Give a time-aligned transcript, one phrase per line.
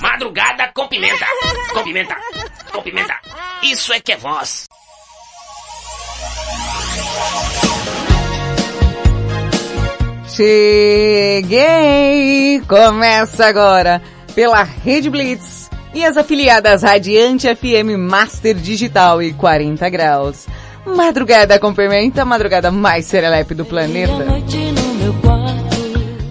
[0.00, 1.26] Madrugada com pimenta.
[1.72, 2.16] Com pimenta.
[2.72, 3.14] Com pimenta.
[3.62, 4.66] Isso é que é voz.
[10.36, 11.80] Cheguei!
[12.68, 14.02] Começa agora
[14.34, 20.46] pela Rede Blitz e as afiliadas Radiante FM Master Digital e 40 Graus.
[20.84, 24.26] Madrugada com pimenta, madrugada mais serelepe do planeta.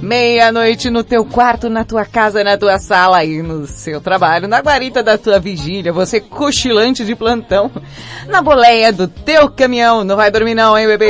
[0.06, 4.60] Meia-noite no teu quarto, na tua casa, na tua sala e no seu trabalho, na
[4.60, 7.72] guarita da tua vigília, você cochilante de plantão,
[8.28, 11.10] na boleia do teu caminhão, não vai dormir não, hein, bebê?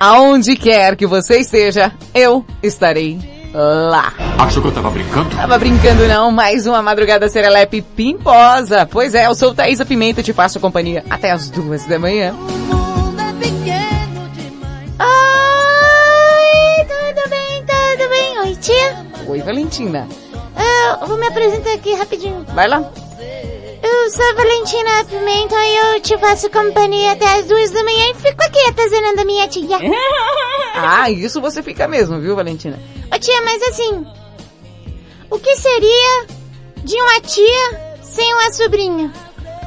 [0.00, 4.12] Aonde quer que você esteja, eu estarei lá.
[4.38, 5.30] Achou que eu tava brincando?
[5.34, 8.86] Tava brincando não, mais uma madrugada serelepe pimposa.
[8.90, 12.34] Pois é, eu sou Thaisa Pimenta e te faço companhia até as duas da manhã.
[14.98, 18.38] Oi, tudo bem, tudo bem?
[18.40, 19.06] Oi, tia.
[19.26, 20.06] Oi, Valentina.
[21.00, 22.44] Eu vou me apresentar aqui rapidinho.
[22.54, 22.84] Vai lá.
[23.88, 28.10] Eu sou a Valentina Pimenta e eu te faço companhia até as duas da manhã
[28.10, 29.78] e fico aqui atazanando a minha tia.
[30.78, 32.78] Ah, isso você fica mesmo, viu, Valentina?
[33.10, 34.06] Ô tia, mas assim,
[35.30, 36.26] o que seria
[36.84, 39.12] de uma tia sem uma sobrinha?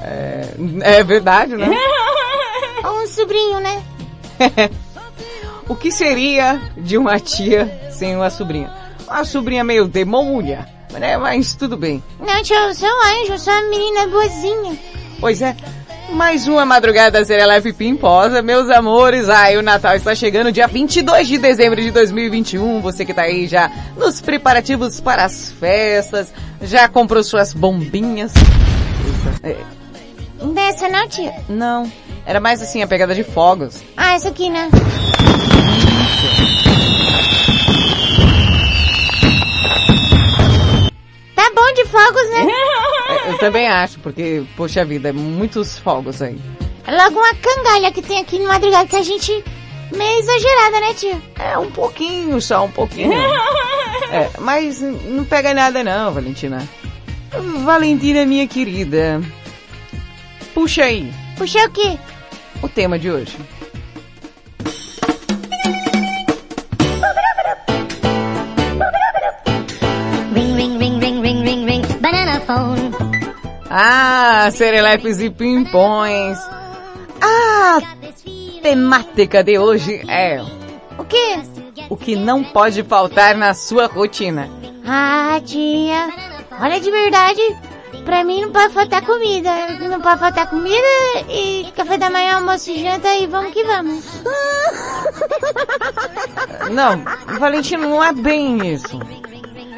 [0.04, 1.68] É, é verdade, né?
[2.86, 3.84] Ou um sobrinho, né?
[5.68, 8.72] o que seria de uma tia sem uma sobrinha?
[9.08, 10.68] Uma sobrinha meio demônia,
[10.98, 11.18] né?
[11.18, 12.04] Mas tudo bem.
[12.20, 14.78] Não, tia, eu sou um anjo, eu sou uma menina boazinha.
[15.20, 15.56] Pois é.
[16.12, 19.30] Mais uma madrugada serelepe pimposa, meus amores.
[19.30, 22.82] Ai, o Natal está chegando dia 22 de dezembro de 2021.
[22.82, 28.34] Você que tá aí já nos preparativos para as festas, já comprou suas bombinhas.
[29.44, 29.56] É.
[30.54, 31.34] Dessa não, tia?
[31.48, 31.92] Não.
[32.26, 33.84] Era mais assim a pegada de fogos.
[33.96, 34.70] Ah, essa aqui, né?
[34.72, 34.80] Tá
[41.60, 42.48] bom de fogos, né?
[43.28, 46.40] Eu também acho, porque, poxa vida, muitos fogos aí.
[46.88, 49.44] É logo uma cangalha que tem aqui no madrugada que a gente
[49.96, 51.22] meio exagerada, né, tia?
[51.38, 53.12] É, um pouquinho só, um pouquinho.
[54.12, 56.68] é, mas não pega nada não, Valentina.
[57.64, 59.22] Valentina, minha querida.
[60.54, 61.12] Puxa aí.
[61.38, 61.98] Puxa o quê?
[62.62, 63.38] O tema de hoje.
[72.50, 72.92] Phone.
[73.70, 76.40] Ah, serelepes e pimpões.
[77.22, 77.80] A
[78.64, 80.42] temática de hoje é...
[80.98, 81.40] O quê?
[81.90, 84.50] O que não pode faltar na sua rotina.
[84.84, 86.10] Ah, tia.
[86.60, 87.42] Olha, de verdade,
[88.04, 89.52] pra mim não pode faltar comida.
[89.88, 90.88] Não pode faltar comida
[91.30, 94.04] e café da manhã, almoço e janta e vamos que vamos.
[96.72, 97.04] Não,
[97.40, 99.00] Valentino, não é bem isso.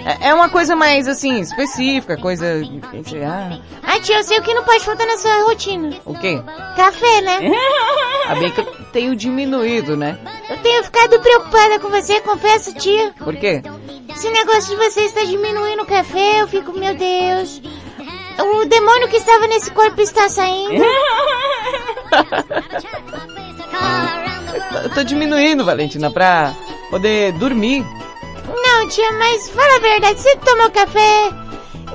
[0.05, 2.61] É, é uma coisa mais, assim, específica, coisa...
[3.27, 5.95] Ah, Ah, tia, eu sei o que não pode faltar na sua rotina.
[6.05, 6.41] o quê?
[6.75, 7.39] Café, né?
[8.27, 10.17] A bem que eu tenho diminuído, né?
[10.49, 13.13] Eu tenho ficado preocupada com você, confesso, tia.
[13.17, 13.61] Por quê?
[14.09, 17.61] Esse negócio de você estar diminuindo o café, eu fico, meu Deus.
[18.39, 20.83] O demônio que estava nesse corpo está saindo.
[24.83, 26.53] Eu tô diminuindo, Valentina, pra
[26.89, 27.85] poder dormir.
[28.91, 31.31] Tia, mas fala a verdade, você tomou café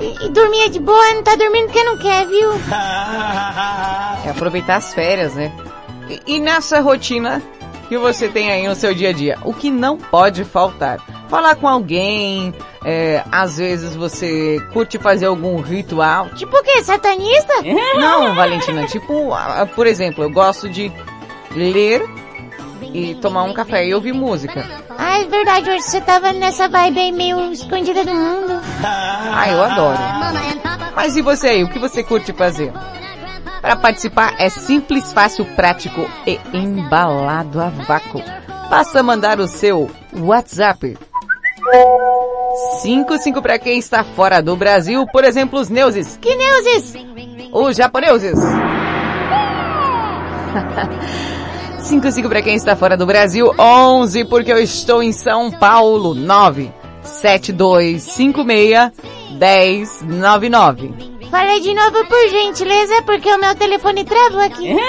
[0.01, 2.49] e, e dormia de boa, não tá dormindo porque não quer, viu?
[4.25, 5.53] É aproveitar as férias, né?
[6.09, 7.39] E, e nessa rotina
[7.87, 10.97] que você tem aí no seu dia a dia, o que não pode faltar?
[11.29, 12.51] Falar com alguém,
[12.83, 16.29] é, às vezes você curte fazer algum ritual.
[16.31, 16.83] Tipo o quê?
[16.83, 17.53] Satanista?
[17.95, 19.29] Não, Valentina, tipo,
[19.75, 20.91] por exemplo, eu gosto de
[21.55, 22.01] ler
[22.93, 24.65] e tomar um café e ouvir música.
[24.97, 28.61] Ah, é verdade, hoje você tava nessa vibe aí meio escondida do mundo.
[28.83, 29.99] Ah, eu adoro.
[30.95, 32.73] Mas e você aí, o que você curte fazer?
[33.61, 38.23] Para participar é simples, fácil, prático e embalado a vácuo.
[38.69, 40.97] Basta mandar o seu WhatsApp.
[42.81, 46.17] 55 para quem está fora do Brasil, por exemplo, os neuses.
[46.21, 46.93] Que neuses?
[47.51, 48.37] Os japoneses.
[51.79, 56.71] 55 para quem está fora do Brasil, 11 porque eu estou em São Paulo, 9
[57.03, 60.93] 7256 1099.
[61.29, 64.75] Fala de novo por gentileza, porque o meu telefone travou aqui.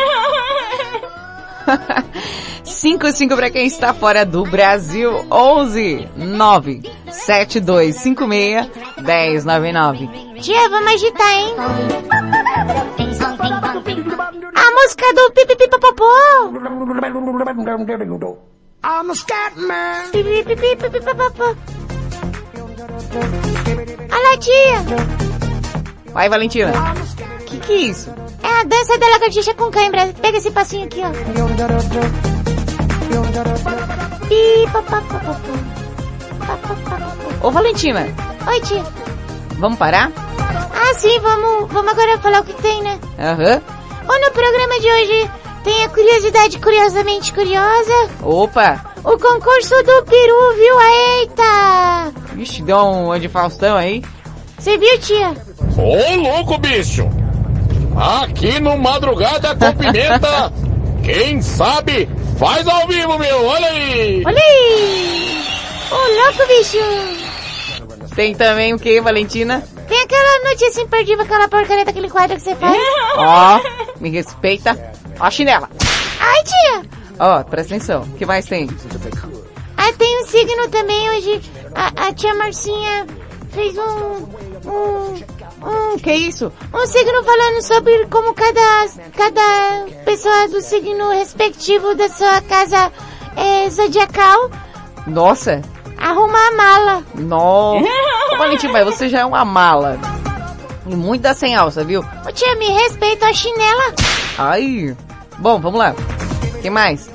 [2.65, 6.81] 55 para quem está fora do Brasil, 11 9
[7.11, 10.09] 7256 1099.
[10.41, 11.55] Tia, vamos agitar, hein?
[14.55, 16.05] A música do Pipipipopopô.
[18.85, 20.11] I'm a scat man.
[20.13, 21.57] Pipipipopopô.
[24.11, 24.83] Olha, tia.
[26.13, 26.73] Vai, Valentina.
[27.45, 28.11] Que que é isso?
[28.43, 30.07] É a dança da lagartixa com cãibra.
[30.21, 31.09] Pega esse passinho aqui, ó.
[37.47, 38.07] Ô, Valentina,
[38.47, 38.83] Oi, tia.
[39.59, 40.11] Vamos parar?
[40.41, 42.99] Ah, sim, vamos, vamos agora falar o que tem, né?
[43.19, 43.61] Aham.
[44.09, 45.31] Ou no programa de hoje
[45.65, 48.11] tem a curiosidade curiosamente curiosa.
[48.23, 48.85] Opa.
[49.05, 50.81] O concurso do peru, viu?
[50.81, 52.13] Eita!
[52.33, 54.03] Vixe, deu um de Faustão aí.
[54.59, 55.35] Você viu, tia?
[55.77, 57.09] Ô louco, bicho!
[58.23, 60.53] Aqui no Madrugada com Pimenta,
[61.05, 62.09] quem sabe
[62.39, 63.45] faz ao vivo, meu!
[63.47, 64.23] Olha aí!
[64.25, 65.45] Olha aí!
[65.91, 67.18] Ô, louco, bicho!
[68.19, 69.63] Tem também o que, Valentina?
[69.87, 72.77] Tem aquela notícia imperdível, aquela porcaria daquele quadro que você faz.
[73.17, 73.61] Ó,
[74.01, 74.93] me respeita.
[75.21, 75.71] Ó a chinela.
[76.19, 76.91] Ai, tia!
[77.17, 78.03] Ó, presta atenção.
[78.03, 78.69] O que mais tem?
[79.77, 81.41] Ah, tem um signo também hoje.
[81.77, 83.07] A, a tia Marcinha
[83.53, 84.27] fez um...
[84.69, 85.15] Um...
[85.63, 85.99] Um...
[86.01, 86.53] Que isso?
[86.75, 88.89] Um signo falando sobre como cada...
[89.17, 92.93] Cada pessoa do signo respectivo da sua casa
[93.37, 94.51] é, zodiacal
[95.07, 95.63] Nossa.
[95.99, 97.05] Arruma a mala.
[97.15, 97.85] Nossa.
[98.33, 99.99] Ô, Valentina, mas você já é uma mala.
[100.87, 102.05] E muito da sem alça, viu?
[102.27, 103.95] Ô, tia, me respeita a chinela.
[104.39, 104.97] Ai.
[105.39, 105.95] Bom, vamos lá.
[106.55, 107.11] O que mais?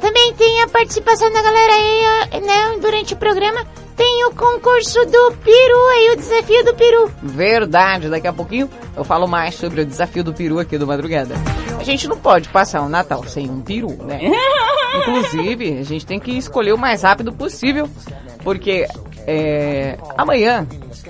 [0.00, 3.66] Também tem a participação da galera aí, né, durante o programa.
[3.96, 7.10] Tem o concurso do peru aí, o desafio do peru.
[7.22, 11.34] Verdade, daqui a pouquinho eu falo mais sobre o desafio do peru aqui do Madrugada.
[11.78, 14.20] A gente não pode passar o Natal sem um peru, né?
[15.00, 17.88] Inclusive, a gente tem que escolher o mais rápido possível,
[18.42, 18.86] porque
[19.26, 20.66] é, amanhã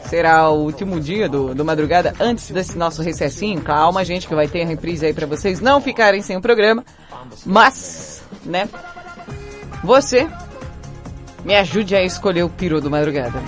[0.07, 3.61] será o último dia do, do Madrugada, antes desse nosso recessinho.
[3.61, 6.85] Calma, gente, que vai ter a reprise aí pra vocês não ficarem sem o programa.
[7.45, 8.69] Mas, né?
[9.85, 10.29] Você
[11.47, 13.39] me ajude a escolher o peru do Madrugada.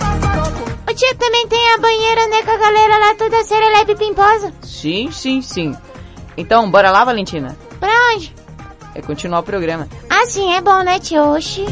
[0.89, 4.53] O tia também tem a banheira, né, com a galera lá toda serelepe e pimposa.
[4.63, 5.75] Sim, sim, sim.
[6.37, 7.57] Então, bora lá, Valentina?
[7.77, 8.33] Pra onde?
[8.95, 9.85] É continuar o programa.
[10.09, 11.21] Ah, sim, é bom, né, tia?
[11.25, 11.65] Oxi.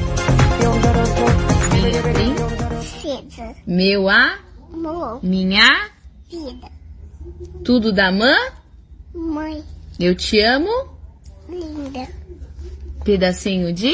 [3.66, 4.38] Meu a,
[5.24, 5.90] minha,
[6.30, 6.68] Vida.
[7.64, 8.36] tudo da mã,
[9.14, 9.64] Mãe
[10.00, 10.70] eu te amo,
[11.50, 12.08] linda.
[13.04, 13.94] pedacinho de...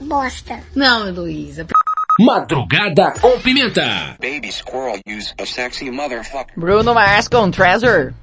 [0.00, 0.60] Bosta.
[0.74, 1.66] Não, Heloísa.
[2.20, 4.16] Madrugada com Pimenta.
[4.20, 6.52] Baby squirrel use a sexy motherfucker.
[6.56, 8.14] Bruno Mars com Treasure.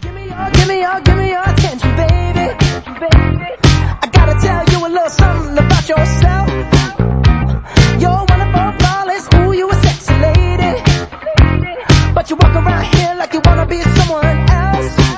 [0.00, 2.54] Give me your, give me your, give me your attention, baby.
[3.00, 3.56] Baby.
[4.02, 6.48] I gotta tell you a little something about yourself.
[8.00, 10.82] You're wonderful, flawless, ooh, you a sexy lady.
[12.14, 15.09] But you walk around here like you wanna be someone else.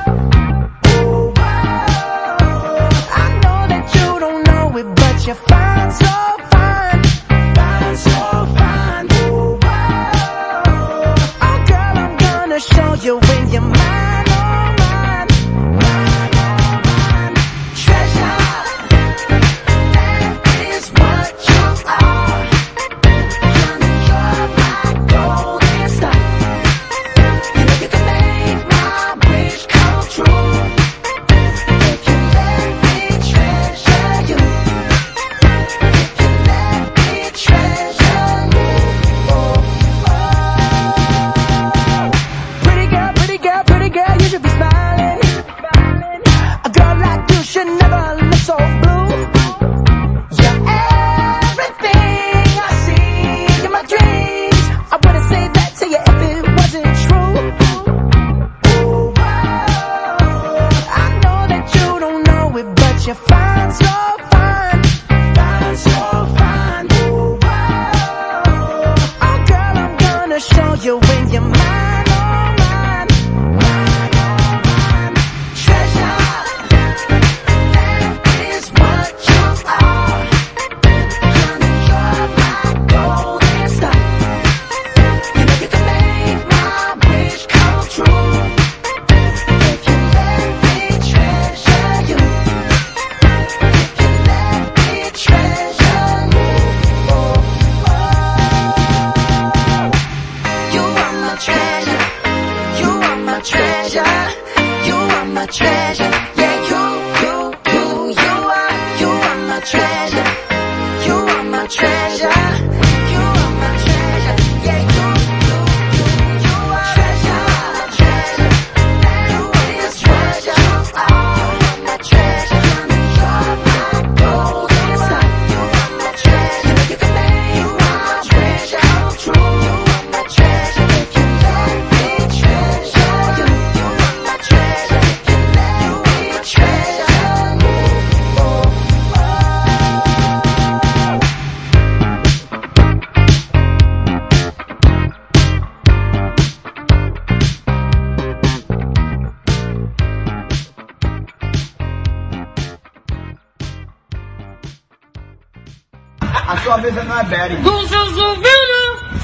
[157.43, 157.56] Mary.
[157.56, 158.82] Do Susuvino.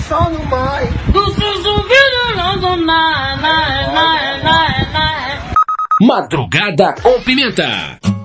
[0.09, 0.87] Só no mai.
[1.13, 5.53] Do Susuvino, não do na, na, na, na, na.
[6.01, 8.18] Madrugada com pimenta.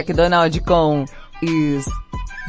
[0.00, 1.04] McDonald com
[1.42, 1.84] Is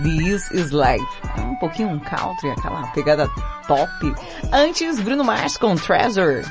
[0.02, 1.06] This Is Life.
[1.38, 3.30] É um pouquinho um country, aquela pegada
[3.68, 4.16] top.
[4.54, 6.46] Antes, Bruno Mars com Treasure.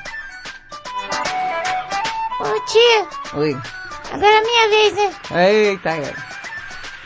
[2.41, 3.07] Ô tia.
[3.35, 3.57] Oi.
[4.13, 5.13] Agora é minha vez, né?
[5.49, 6.15] Eita, é.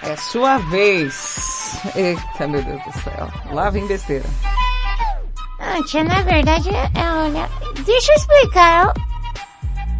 [0.02, 1.78] É sua vez.
[1.94, 3.30] Eita, meu Deus do céu.
[3.52, 4.24] Lá vem besteira.
[5.60, 7.48] Ah, tia, na verdade, é, é olha,
[7.84, 8.92] deixa eu explicar.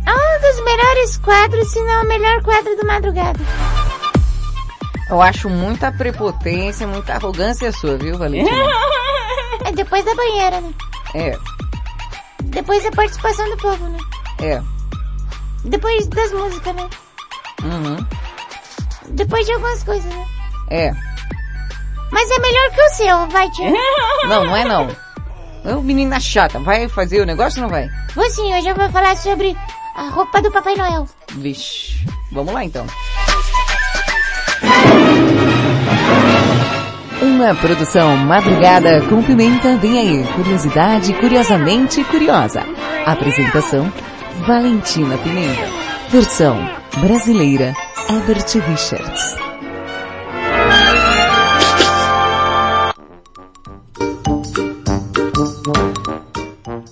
[0.06, 3.40] É, é um dos melhores quadros, se não o melhor quadro do Madrugada.
[5.08, 8.50] Eu acho muita prepotência, muita arrogância sua, viu, Valentina?
[9.66, 10.74] É depois da banheira, né?
[11.14, 11.38] É.
[12.42, 13.98] Depois da participação do povo, né?
[14.42, 14.60] É.
[15.64, 16.90] Depois das músicas, né?
[17.62, 18.06] Uhum.
[19.10, 20.26] Depois de algumas coisas, né?
[20.70, 20.92] É.
[22.10, 23.70] Mas é melhor que o seu, vai, tia.
[24.28, 24.88] Não, não é não.
[25.64, 26.58] É menina chata.
[26.58, 27.88] Vai fazer o negócio ou não vai?
[28.14, 29.56] Vou sim, hoje eu vou falar sobre
[29.96, 31.08] a roupa do Papai Noel.
[31.32, 32.06] Vixe.
[32.32, 32.86] Vamos lá então.
[37.24, 40.24] Uma produção madrugada com pimenta vem aí.
[40.34, 42.62] Curiosidade curiosamente curiosa.
[43.06, 43.90] Apresentação
[44.46, 45.62] Valentina Pimenta.
[46.10, 46.54] Versão
[46.98, 47.72] brasileira
[48.10, 49.36] Herbert Richards.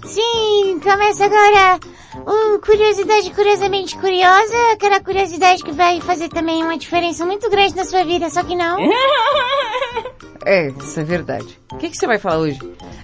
[0.07, 1.79] Sim, começa agora
[2.14, 7.85] o Curiosidade Curiosamente Curiosa, aquela curiosidade que vai fazer também uma diferença muito grande na
[7.85, 8.78] sua vida, só que não.
[10.45, 11.57] É, isso é verdade.
[11.73, 12.59] O que, que você vai falar hoje?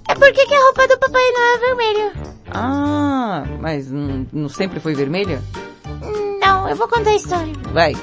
[0.09, 2.13] É porque que a roupa do Papai Noel é vermelha.
[2.51, 5.41] Ah, mas não, não sempre foi vermelha?
[6.41, 7.53] Não, eu vou contar a história.
[7.73, 7.95] Vai.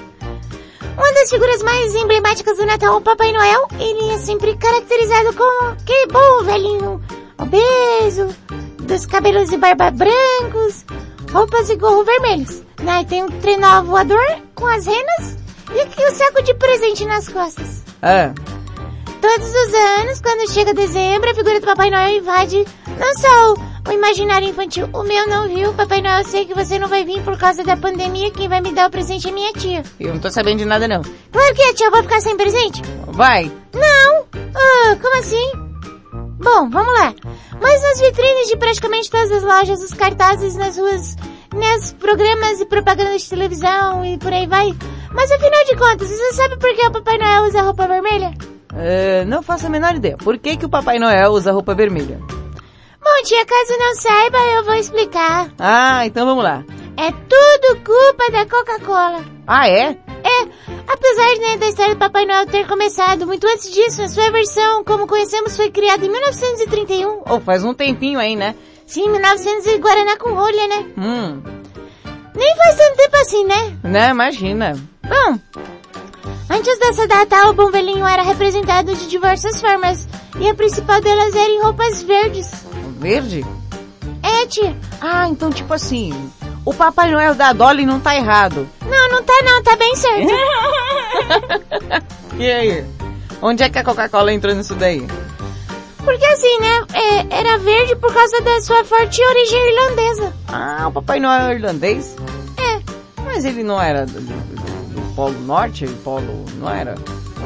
[0.98, 5.70] Uma das figuras mais emblemáticas do Natal, o Papai Noel, ele é sempre caracterizado como
[5.72, 7.02] aquele bom velhinho
[7.38, 8.34] obeso,
[8.86, 10.86] dos cabelos e barba brancos,
[11.32, 12.62] roupas e gorro vermelhos.
[12.82, 13.04] Né?
[13.06, 15.38] Tem um trenó voador com as renas
[15.74, 17.84] e aqui o saco de presente nas costas.
[18.02, 18.32] Ah,
[19.22, 22.64] Todos os anos, quando chega dezembro, a figura do Papai Noel invade
[23.00, 23.54] não só
[23.88, 24.88] o, imaginário infantil.
[24.94, 27.64] O meu não viu, Papai Noel, eu sei que você não vai vir por causa
[27.64, 29.82] da pandemia, quem vai me dar o presente é minha tia.
[30.00, 31.02] eu não tô sabendo de nada não.
[31.32, 32.84] Claro que é, tia, vou ficar sem presente?
[33.08, 33.52] Vai.
[33.74, 34.26] Não!
[34.54, 35.65] Ah, como assim?
[36.38, 37.14] Bom, vamos lá.
[37.62, 41.16] Mas nas vitrines de praticamente todas as lojas, os cartazes nas ruas,
[41.54, 44.76] nos programas e propagandas de televisão e por aí vai.
[45.14, 48.34] Mas afinal de contas, você sabe por que o Papai Noel usa roupa vermelha?
[48.74, 50.18] Ah, não faço a menor ideia.
[50.18, 52.20] Por que, que o Papai Noel usa roupa vermelha?
[52.20, 55.50] Bom, tia, caso não saiba, eu vou explicar.
[55.58, 56.64] Ah, então vamos lá.
[56.98, 59.24] É tudo culpa da Coca-Cola.
[59.48, 59.98] Ah, é?
[60.26, 60.42] É,
[60.88, 64.84] apesar né, da história do Papai Noel ter começado muito antes disso, a sua versão,
[64.84, 67.22] como conhecemos, foi criada em 1931.
[67.30, 68.56] Oh, faz um tempinho aí, né?
[68.88, 70.86] Sim, 1900 e Guaraná com rolha, né?
[70.98, 71.44] Hum,
[72.36, 73.78] Nem faz tanto tempo assim, né?
[73.84, 74.76] né, imagina.
[75.04, 75.40] Bom,
[76.50, 80.08] antes dessa data, o bom velhinho era representado de diversas formas,
[80.40, 82.50] e a principal delas era em roupas verdes.
[82.98, 83.46] Verde?
[84.24, 84.76] É, tia.
[85.00, 86.32] Ah, então tipo assim,
[86.66, 88.68] o Papai Noel da Dolly não tá errado.
[88.86, 90.34] Não, não tá não, tá bem certo.
[92.38, 92.86] E aí?
[93.42, 95.06] Onde é que a Coca-Cola entrou nisso daí?
[96.04, 100.34] Porque assim, né, é, era verde por causa da sua forte origem irlandesa.
[100.50, 102.16] Ah, o Papai Noel é irlandês?
[102.58, 102.82] É,
[103.24, 105.88] Mas ele não era do, do- do Polo Norte?
[106.04, 106.46] Polo...
[106.58, 106.96] não era?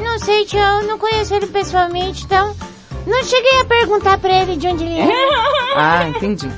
[0.02, 2.54] não sei, tia, eu não conheço ele pessoalmente, então
[3.06, 5.06] não cheguei a perguntar pra ele de onde ele é.
[5.76, 6.50] Ah, entendi.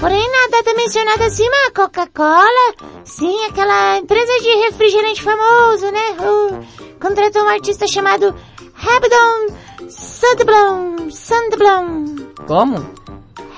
[0.00, 6.16] Porém, na data mencionada acima, a Coca-Cola, sim, aquela empresa de refrigerante famoso, né?
[6.20, 8.34] O, contratou um artista chamado
[8.78, 9.56] Hebdon
[9.88, 12.04] Sandblom, Sandblom,
[12.46, 12.86] Como?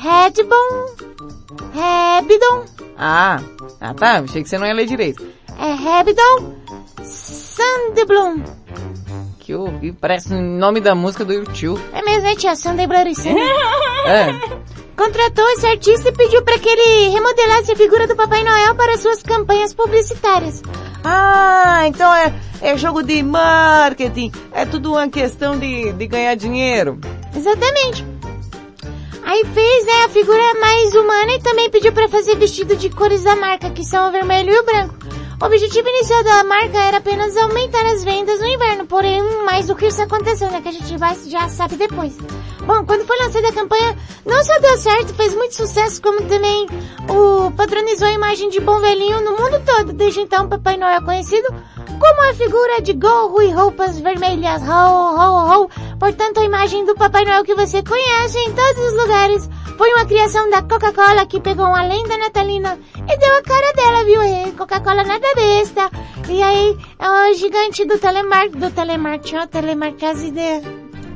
[0.01, 0.87] Hedbon,
[1.75, 2.65] Hebdon,
[2.97, 3.41] Ah,
[3.81, 5.27] ah tá, achei que você não ia ler direito.
[5.59, 6.55] é Hebdon
[7.03, 8.45] Sandblom.
[9.41, 11.83] Que eu ouvi, parece o nome da música do YouTube.
[11.93, 12.55] É mesmo, né, tia?
[12.55, 12.87] Sandblom
[14.09, 14.59] É.
[14.97, 18.97] Contratou esse artista e pediu para que ele remodelasse a figura do Papai Noel para
[18.97, 20.61] suas campanhas publicitárias.
[21.05, 24.33] Ah, então é, é jogo de marketing.
[24.53, 26.99] É tudo uma questão de, de ganhar dinheiro.
[27.37, 28.05] Exatamente.
[29.25, 33.23] Aí fez, né, a figura mais humana e também pediu para fazer vestido de cores
[33.23, 34.97] da marca, que são o vermelho e o branco.
[35.41, 39.77] O objetivo inicial da marca era apenas aumentar as vendas no inverno, porém mais do
[39.77, 42.17] que isso aconteceu, né, que a gente vai, já sabe depois.
[42.67, 43.97] Bom, quando foi lançada a campanha,
[44.27, 46.67] não só deu certo, fez muito sucesso, como também
[47.09, 49.93] o padronizou a imagem de bom velhinho no mundo todo.
[49.93, 51.47] Desde então, Papai Noel é conhecido
[51.99, 54.61] como a figura de gorro e roupas vermelhas.
[54.63, 55.71] Ho, ho, ho.
[55.99, 59.49] Portanto, a imagem do Papai Noel que você conhece em todos os lugares
[59.79, 64.05] foi uma criação da Coca-Cola que pegou uma lenda natalina e deu a cara dela,
[64.05, 64.19] viu?
[64.57, 65.28] Coca-Cola nada
[66.29, 70.63] E aí, é o gigante do telemark, do telemarketing, ó, telemarketing.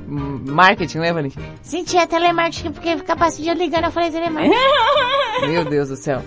[0.09, 1.45] Hum, Marketing, né, Valentina?
[1.63, 4.57] Sim, tinha telemarketing, porque capaz de eu ligando, eu falei telemarketing.
[5.49, 6.23] Meu Deus do céu.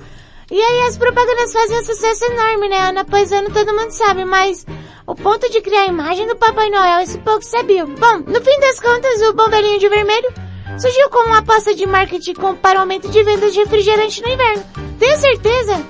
[0.52, 2.78] E aí as propagandas fazem um sucesso enorme, né?
[2.90, 4.66] Ano após ano todo mundo sabe, mas
[5.08, 7.88] o ponto de criar a imagem do Papai Noel, esse pouco sabiam.
[7.88, 10.32] Bom, no fim das contas, o Bom Velhinho de Vermelho
[10.80, 14.30] surgiu como uma aposta de marketing com- para o aumento de vendas de refrigerante no
[14.30, 14.64] inverno.
[15.00, 15.82] Tenho certeza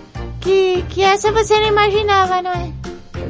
[0.46, 2.72] que, que essa você não imaginava, não é?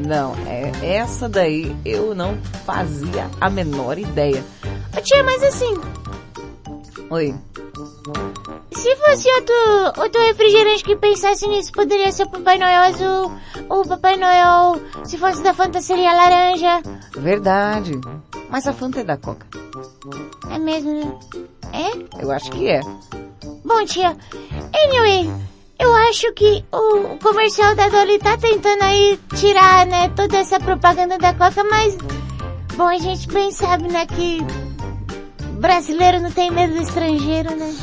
[0.06, 4.44] Não, é, essa daí eu não fazia a menor ideia.
[4.96, 5.74] Ô, tia, mas assim,
[7.10, 7.36] Oi.
[8.72, 13.32] Se fosse outro, outro refrigerante que pensasse nisso, poderia ser o Papai Noel azul,
[13.70, 16.82] ou o Papai Noel, se fosse da Fanta, seria laranja.
[17.16, 17.94] Verdade.
[18.50, 19.48] Mas a Fanta é da Coca.
[20.50, 21.18] É mesmo, né?
[21.72, 22.24] É?
[22.24, 22.82] Eu acho que é.
[23.64, 24.18] Bom, tia.
[24.74, 25.32] Anyway,
[25.80, 31.18] eu acho que o comercial da Dolly tá tentando aí tirar, né, toda essa propaganda
[31.18, 31.98] da Coca, mas...
[32.76, 34.40] Bom, a gente bem sabe, né, que...
[35.60, 37.74] Brasileiro não tem medo do estrangeiro, né?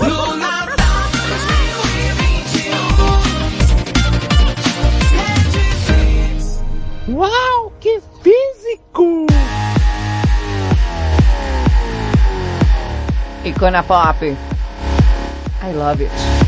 [0.00, 1.10] No Natal
[7.06, 7.16] 2021.
[7.16, 9.26] Uau, que físico!
[13.48, 14.22] Icona Pop.
[15.62, 16.47] I love it.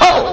[0.00, 0.32] Oh!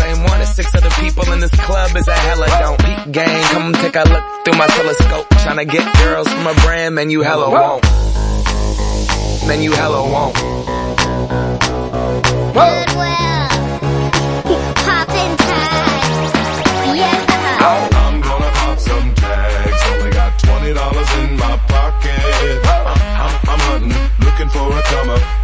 [0.00, 2.78] same one as six other people in this club is a hella don't.
[2.80, 5.26] Peak gang, come take a look through my telescope.
[5.44, 7.84] Tryna get girls from a brand, man, you hella won't.
[9.46, 10.34] Man, you hella won't.
[14.84, 16.32] Poppin' tags.
[17.00, 17.20] Yes,
[18.02, 19.82] I'm gonna pop some tags.
[19.92, 22.66] Only got twenty dollars in my pocket.
[22.66, 22.86] I'm,
[23.24, 25.39] I'm, I'm hunting, looking for a come up.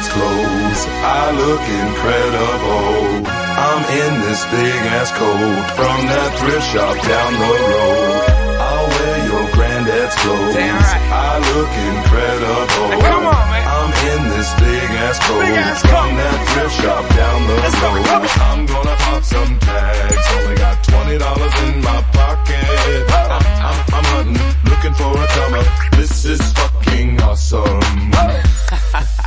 [0.00, 0.80] Granddad's clothes.
[1.04, 3.28] I look incredible.
[3.60, 8.24] I'm in this big ass coat from that thrift shop down the road.
[8.60, 10.56] I'll wear your granddad's clothes.
[10.56, 12.88] I look incredible.
[13.04, 13.66] come on, man.
[13.68, 15.44] I'm in this big ass coat
[15.84, 18.00] from that thrift shop down the road.
[18.40, 20.26] I'm gonna pop some tags.
[20.40, 23.04] Only got twenty dollars in my pocket.
[23.10, 25.68] I'm, I'm, I'm hunting, looking for a come up.
[25.92, 27.80] This is fucking awesome.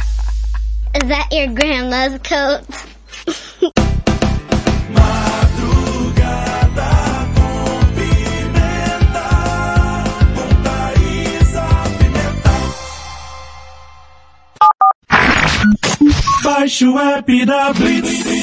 [0.96, 2.62] Is that your grandma's coat?
[16.44, 18.43] Baixe o app da Blitz.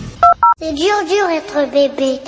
[0.63, 2.21] C'est dur, dur être bébé.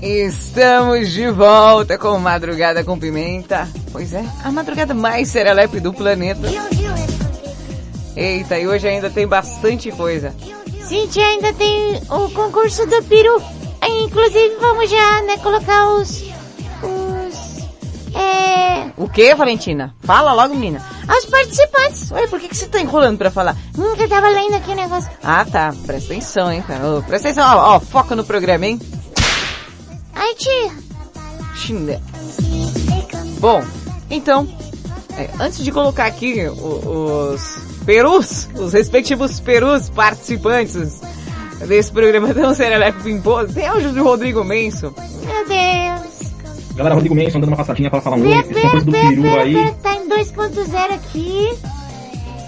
[0.00, 3.66] Estamos de volta com Madrugada com Pimenta.
[3.90, 6.46] Pois é, a madrugada mais serelepe do planeta.
[8.14, 10.32] Eita, e hoje ainda tem bastante coisa.
[10.80, 13.42] Cintia ainda tem o concurso do peru.
[14.04, 16.22] Inclusive, vamos já, né, colocar os...
[16.84, 18.14] Os...
[18.14, 18.92] É...
[18.96, 19.92] O que, Valentina?
[20.02, 20.95] Fala logo, menina.
[21.08, 22.10] Aos participantes.
[22.10, 23.56] Ué, por que, que você tá enrolando pra falar?
[23.78, 25.10] Hum, que eu tava lendo aqui o negócio.
[25.22, 25.74] Ah, tá.
[25.86, 26.86] Presta atenção, hein, cara.
[26.86, 28.80] Ô, presta atenção, ó, ó, foca no programa, hein?
[30.14, 30.70] Ai, tia.
[31.54, 32.00] Chine.
[33.40, 33.62] Bom,
[34.10, 34.48] então,
[35.16, 41.00] é, antes de colocar aqui o- os perus, os respectivos perus participantes
[41.66, 44.94] desse programa tão serelepe pimposo, tem áudio do Rodrigo Menso.
[45.24, 46.05] Meu Deus.
[46.76, 48.38] Galera, Rodrigo Menson dando uma passadinha para falar um oi.
[48.38, 49.72] Esse concurso do peru aí.
[49.82, 51.58] tá em 2.0 aqui.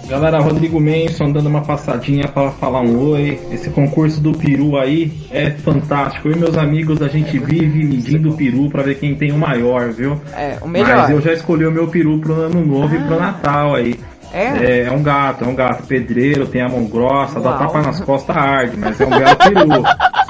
[0.07, 3.39] Galera, Rodrigo Menson dando uma passadinha para falar um oi.
[3.51, 6.27] Esse concurso do peru aí é fantástico.
[6.27, 9.37] Eu e meus amigos, a gente vive medindo o peru para ver quem tem o
[9.37, 10.21] maior, viu?
[10.35, 10.95] É, o melhor.
[10.95, 13.99] Mas eu já escolhi o meu peru pro ano novo e pro Natal aí.
[14.31, 14.83] É?
[14.83, 17.59] É, um gato, é um gato pedreiro, tem a mão grossa, dá Uau.
[17.59, 19.83] tapa nas costas arde, mas é um belo peru.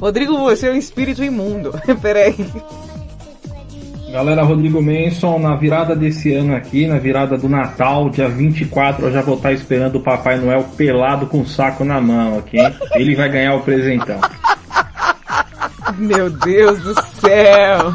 [0.00, 1.78] Rodrigo, você é um espírito imundo.
[2.00, 2.34] Peraí.
[4.10, 9.12] Galera, Rodrigo Menson, na virada desse ano aqui, na virada do Natal, dia 24, eu
[9.12, 12.60] já vou estar esperando o Papai Noel pelado com o saco na mão, ok?
[12.94, 14.20] Ele vai ganhar o presentão.
[15.96, 17.92] Meu Deus do céu.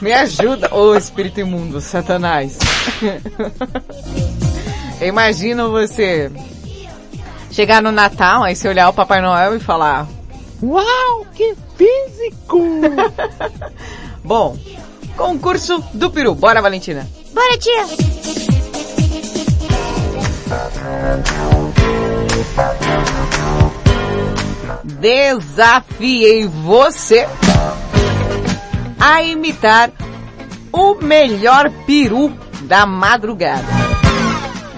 [0.00, 2.58] Me ajuda, ô espírito imundo, satanás.
[5.04, 6.32] Eu imagino você
[7.50, 10.08] chegar no Natal, aí você olhar o Papai Noel e falar:
[10.62, 12.58] Uau, que físico!
[14.24, 14.56] Bom,
[15.14, 16.34] concurso do peru.
[16.34, 17.06] Bora, Valentina.
[17.34, 17.84] Bora, tia.
[24.84, 27.28] Desafiei você
[28.98, 29.92] a imitar
[30.72, 33.83] o melhor peru da madrugada.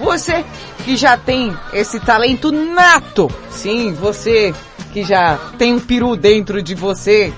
[0.07, 0.45] Você
[0.85, 4.53] que já tem esse talento nato, sim, você
[4.93, 7.33] que já tem um peru dentro de você,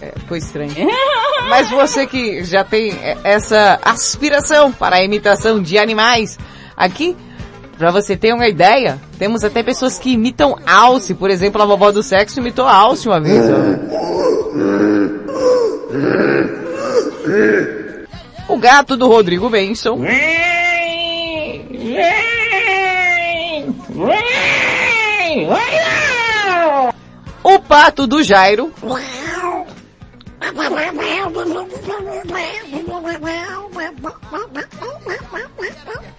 [0.00, 0.72] é, foi estranho.
[1.50, 6.38] Mas você que já tem é, essa aspiração para a imitação de animais,
[6.74, 7.14] aqui,
[7.76, 11.92] pra você ter uma ideia, temos até pessoas que imitam alce, por exemplo, a vovó
[11.92, 13.44] do sexo imitou alce uma vez.
[13.50, 13.54] ó.
[18.48, 20.02] O gato do Rodrigo Benson.
[27.42, 28.72] O pato do Jairo.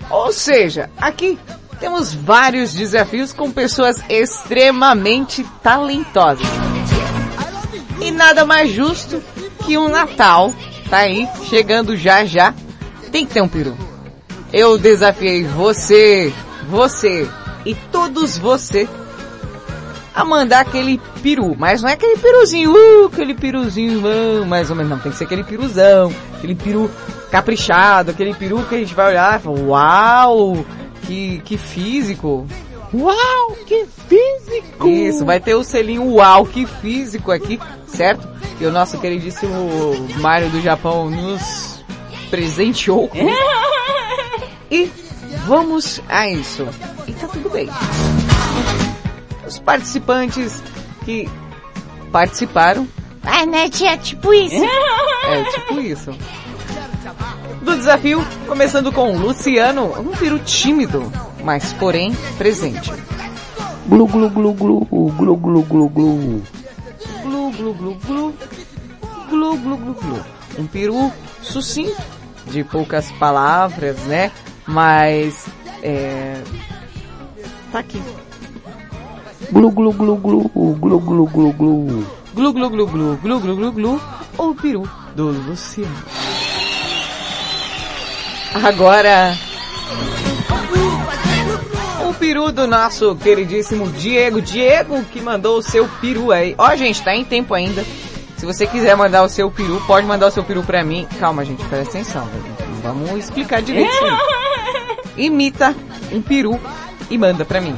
[0.09, 1.39] Ou seja, aqui
[1.79, 6.47] temos vários desafios com pessoas extremamente talentosas.
[8.01, 9.23] E nada mais justo
[9.65, 10.53] que um Natal,
[10.89, 12.53] tá aí, chegando já já,
[13.11, 13.94] tem que ter um peru.
[14.53, 16.33] Eu desafiei você,
[16.69, 17.27] você
[17.65, 18.87] e todos você
[20.13, 24.75] a mandar aquele peru, mas não é aquele peruzinho, uh, aquele peruzinho, uh, mais ou
[24.75, 26.89] menos, não, tem que ser aquele piruzão, aquele peru
[27.29, 30.65] caprichado, aquele peru que a gente vai olhar e falar, uau,
[31.01, 32.47] que, que físico.
[32.93, 34.87] Uau, que físico!
[34.87, 38.25] Isso, vai ter o selinho uau, que físico aqui, certo?
[38.61, 41.83] E o nosso queridíssimo Mário do Japão nos
[42.29, 43.09] presenteou.
[43.09, 43.17] com.
[44.71, 44.89] E
[45.47, 46.67] vamos a isso.
[47.07, 47.69] E tá tudo bem
[49.45, 50.61] os participantes
[51.03, 51.29] que
[52.11, 52.87] participaram.
[53.23, 53.97] Ah, né, tia?
[53.97, 54.63] Tipo isso.
[54.63, 56.11] É, tipo isso.
[57.61, 61.11] Do desafio, começando com Luciano, um peru tímido,
[61.43, 62.91] mas porém presente.
[63.87, 66.43] Glu glu glu glu, glu glu glu glu.
[67.23, 68.33] Glu glu glu glu,
[69.29, 70.25] glu glu glu glu.
[70.57, 72.01] Um peru sucinto,
[72.47, 74.31] de poucas palavras, né?
[74.67, 75.47] Mas,
[75.83, 76.41] é...
[77.71, 78.01] Tá aqui.
[79.51, 82.07] Glu glu glu glu, glu glu glu glu.
[82.33, 84.01] Glu glu glu glu, glu glu glu glu,
[84.37, 85.95] o peru do Luciano.
[88.63, 89.37] Agora,
[92.07, 94.41] o peru do nosso queridíssimo Diego.
[94.41, 96.55] Diego que mandou o seu peru aí.
[96.57, 97.85] Ó, gente, tá em tempo ainda.
[98.37, 101.07] Se você quiser mandar o seu peru, pode mandar o seu peru pra mim.
[101.19, 102.25] Calma, gente, presta atenção.
[102.25, 102.43] velho.
[102.81, 104.54] Vamos explicar direito isso aí.
[105.17, 105.75] Imita
[106.11, 106.59] um peru
[107.09, 107.75] e manda pra mim,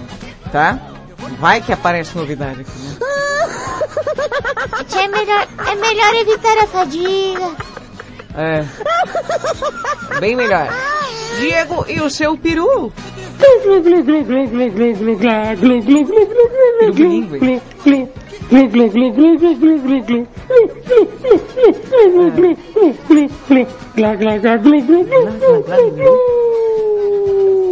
[0.52, 0.80] tá?
[1.40, 2.98] Vai que aparece novidade aqui, né?
[4.98, 7.56] É melhor, é melhor evitar a fadiga.
[8.36, 8.66] É.
[10.20, 10.68] Bem melhor.
[11.40, 12.92] Diego e o seu peru.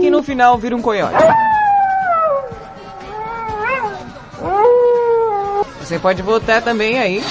[0.05, 1.15] Que no final vira um coiote.
[5.79, 7.23] Você pode votar também aí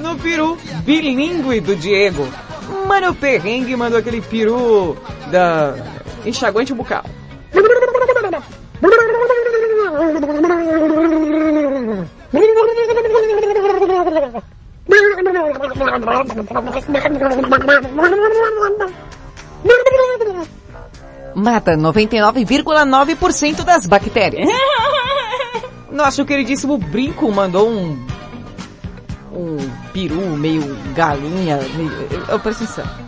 [0.00, 2.28] no peru bilíngue do Diego.
[2.86, 4.96] Mano Perrengue mandou aquele peru
[5.32, 5.74] da
[6.24, 7.04] enxaguante bucal.
[21.36, 24.48] Mata 99,9% das bactérias.
[25.92, 28.06] Nosso queridíssimo Brinco mandou um
[29.32, 29.58] um
[29.92, 30.62] peru meio
[30.94, 33.06] galinha, meio, eu, eu preciso atenção.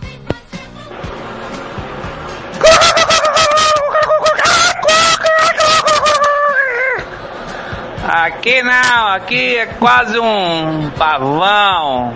[8.06, 12.12] Aqui não, aqui é quase um pavão.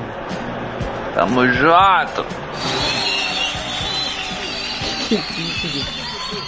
[1.15, 2.27] Tamo junto.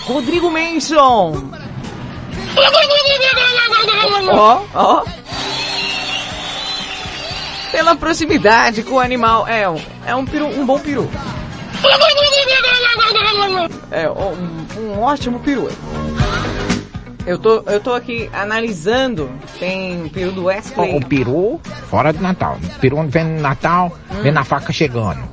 [0.07, 1.51] Rodrigo Manson.
[4.33, 5.05] Ó, ó.
[7.73, 9.49] Pela proximidade com o animal.
[9.49, 11.11] É, um- é um peru, um bom peru.
[13.91, 15.69] É, um, um ótimo peru.
[17.27, 19.31] Eu tô, eu tô aqui analisando.
[19.59, 20.97] Tem peru do Wesley.
[20.97, 22.59] O peru fora do Natal.
[22.63, 25.33] O peru vem no Natal, vem na faca chegando.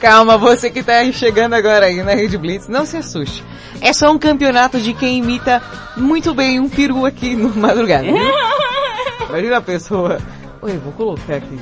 [0.00, 3.42] Calma, você que tá chegando agora aí na Rede Blitz, não se assuste.
[3.80, 5.62] É só um campeonato de quem imita
[5.96, 8.06] muito bem um peru aqui no madrugada.
[9.28, 10.18] Imagina a pessoa.
[10.60, 11.58] Oi, vou colocar aqui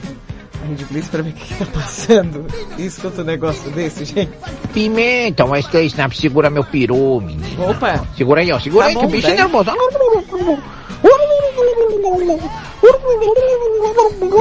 [0.69, 2.47] Rede Blitz pra ver o que tá passando.
[2.79, 4.33] Escuta um negócio desse, gente.
[4.73, 7.71] Pimenta, mas que snap, segura meu peru, menino.
[7.71, 8.05] Opa!
[8.17, 8.59] Segura aí, ó.
[8.61, 9.39] Segura Tá aí, bom, que o bicho é daí.
[9.41, 9.71] nervoso.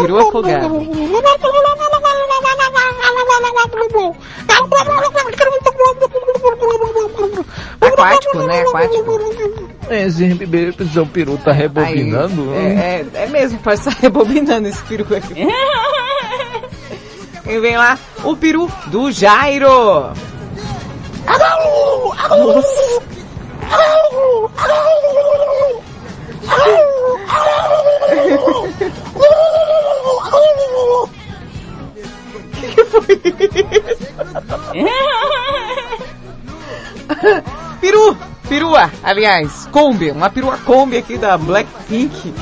[0.02, 0.82] Peru afogado.
[7.82, 8.62] Aquático, né?
[8.62, 9.20] Aquático.
[9.90, 12.52] É, esse bebê, seu peru tá rebobinando.
[12.54, 15.46] Aí, é, é, é mesmo, pode estar rebobinando esse peru aqui.
[17.46, 20.14] E vem lá o peru do Jairo.
[22.30, 23.02] Nossa.
[32.74, 33.20] que foi
[37.80, 38.18] Peru!
[38.48, 42.34] Perua, aliás, Kombi, uma perua Kombi aqui da Blackpink.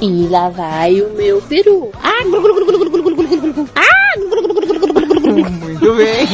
[0.00, 1.90] E lá vai o meu peru.
[2.02, 3.15] Ah, glu, glu, glu,
[3.74, 4.06] ah!
[5.30, 6.28] Muito bem.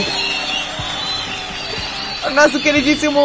[2.34, 3.20] Nosso queridíssimo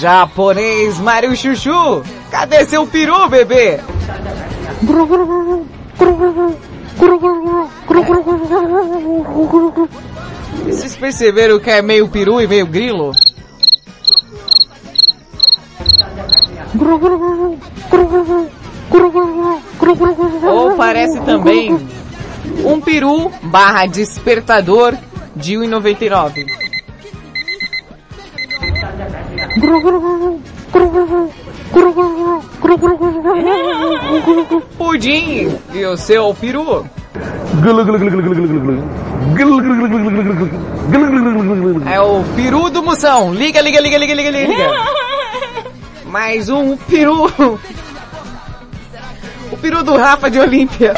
[0.00, 3.78] japonês Mario Chuchu, cadê seu peru, bebê?
[10.64, 13.12] Vocês perceberam que é meio peru e meio grilo?
[20.48, 21.76] Ou parece também
[22.64, 24.94] um peru barra despertador
[25.34, 26.46] de 1,99.
[34.76, 36.86] Pudim e o seu peru.
[41.90, 43.32] É o peru do moção.
[43.34, 44.54] Liga, liga, liga, liga, liga, liga.
[46.04, 47.26] Mais um peru.
[49.50, 50.94] O peru do Rafa de Olímpia.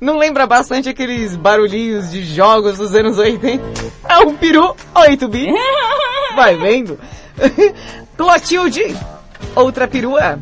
[0.00, 3.62] Não lembra bastante aqueles barulhinhos de jogos dos anos 80?
[4.08, 5.52] É um peru 8 bi.
[6.34, 6.98] Vai vendo?
[8.16, 8.96] Clotilde,
[9.54, 10.38] outra perua.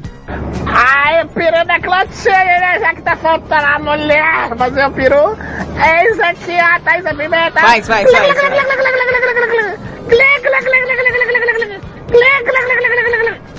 [0.67, 2.79] Ai, o peru da Clotilde, né?
[2.81, 5.37] Já que tá faltando a mulher fazer o peru.
[5.83, 6.81] É isso aqui, ó.
[6.81, 7.61] Tá isso pimenta.
[7.61, 8.35] Faz, faz, faz.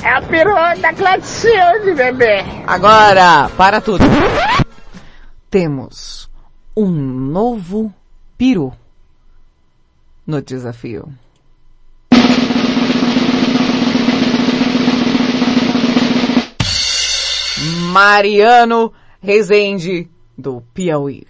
[0.03, 2.43] É o peru da Clotilde, bebê.
[2.67, 4.03] Agora, para tudo.
[5.49, 6.29] Temos
[6.75, 7.93] um novo
[8.37, 8.73] peru
[10.25, 11.11] no desafio.
[17.91, 21.25] Mariano Rezende, do Piauí.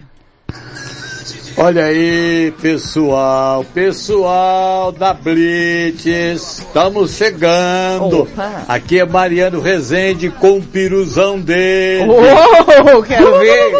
[1.57, 8.23] Olha aí, pessoal, pessoal da Blitz, estamos chegando.
[8.23, 8.65] Opa.
[8.67, 12.09] Aqui é Mariano Rezende com o piruzão dele.
[12.11, 13.71] Oh, quero ver.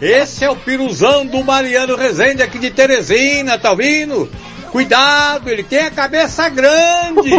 [0.00, 4.30] Esse é o piruzão do Mariano Rezende aqui de Teresina, tá ouvindo?
[4.72, 7.30] Cuidado, ele tem a cabeça grande.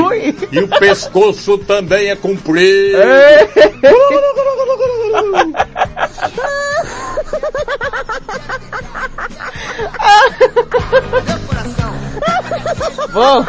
[0.51, 2.97] E o pescoço também é comprido.
[13.11, 13.45] Bom,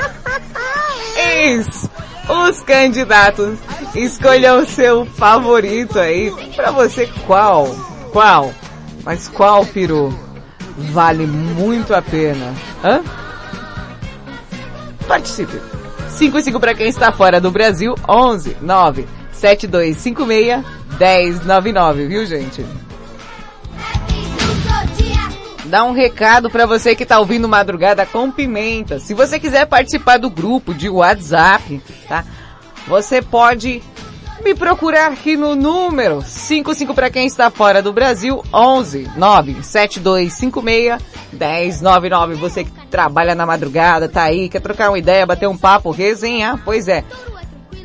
[1.44, 1.90] isso.
[2.28, 3.58] Os candidatos
[3.94, 6.32] escolham o seu favorito aí.
[6.54, 7.66] Pra você, qual?
[8.12, 8.52] Qual?
[9.04, 10.12] Mas qual, peru?
[10.76, 12.52] Vale muito a pena.
[12.82, 13.02] Hã?
[15.06, 15.60] Participe.
[16.08, 20.64] 55 para quem está fora do Brasil, 11 9 7256
[20.98, 22.64] 1099, viu gente?
[25.66, 29.00] Dá um recado para você que tá ouvindo Madrugada com Pimenta.
[29.00, 32.24] Se você quiser participar do grupo de WhatsApp, tá?
[32.86, 33.82] Você pode
[34.44, 41.02] me procurar aqui no número 55 para quem está fora do Brasil, 11 97256
[41.32, 42.34] 1099.
[42.36, 46.62] Você que trabalha na madrugada, tá aí, quer trocar uma ideia, bater um papo, resenhar?
[46.64, 47.02] Pois é.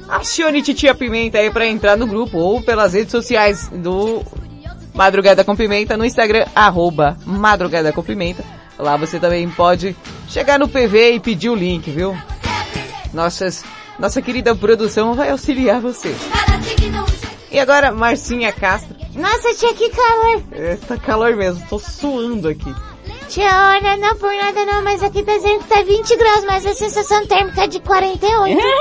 [0.07, 4.23] Acione Titia Pimenta aí para entrar no grupo ou pelas redes sociais do
[5.01, 8.43] Madrugada com Pimenta no Instagram, arroba Madrugada com Pimenta.
[8.77, 9.95] Lá você também pode
[10.27, 12.15] chegar no PV e pedir o link, viu?
[13.11, 13.63] Nossas,
[13.97, 16.15] nossa querida produção vai auxiliar você.
[17.49, 18.95] E agora, Marcinha Castro.
[19.15, 20.43] Nossa, tia, que calor.
[20.51, 22.71] É, tá calor mesmo, tô suando aqui.
[23.27, 26.63] Tia, olha, não por nada não, mas aqui tá dizendo que tá 20 graus, mas
[26.63, 28.61] a sensação térmica é de 48.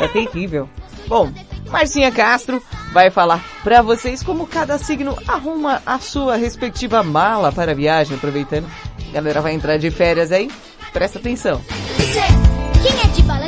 [0.00, 0.68] Tá terrível.
[1.06, 1.30] Bom,
[1.74, 2.62] Marcinha Castro
[2.92, 8.16] vai falar pra vocês como cada signo arruma a sua respectiva mala para a viagem,
[8.16, 8.66] aproveitando.
[9.10, 10.48] A galera vai entrar de férias aí,
[10.92, 11.60] presta atenção.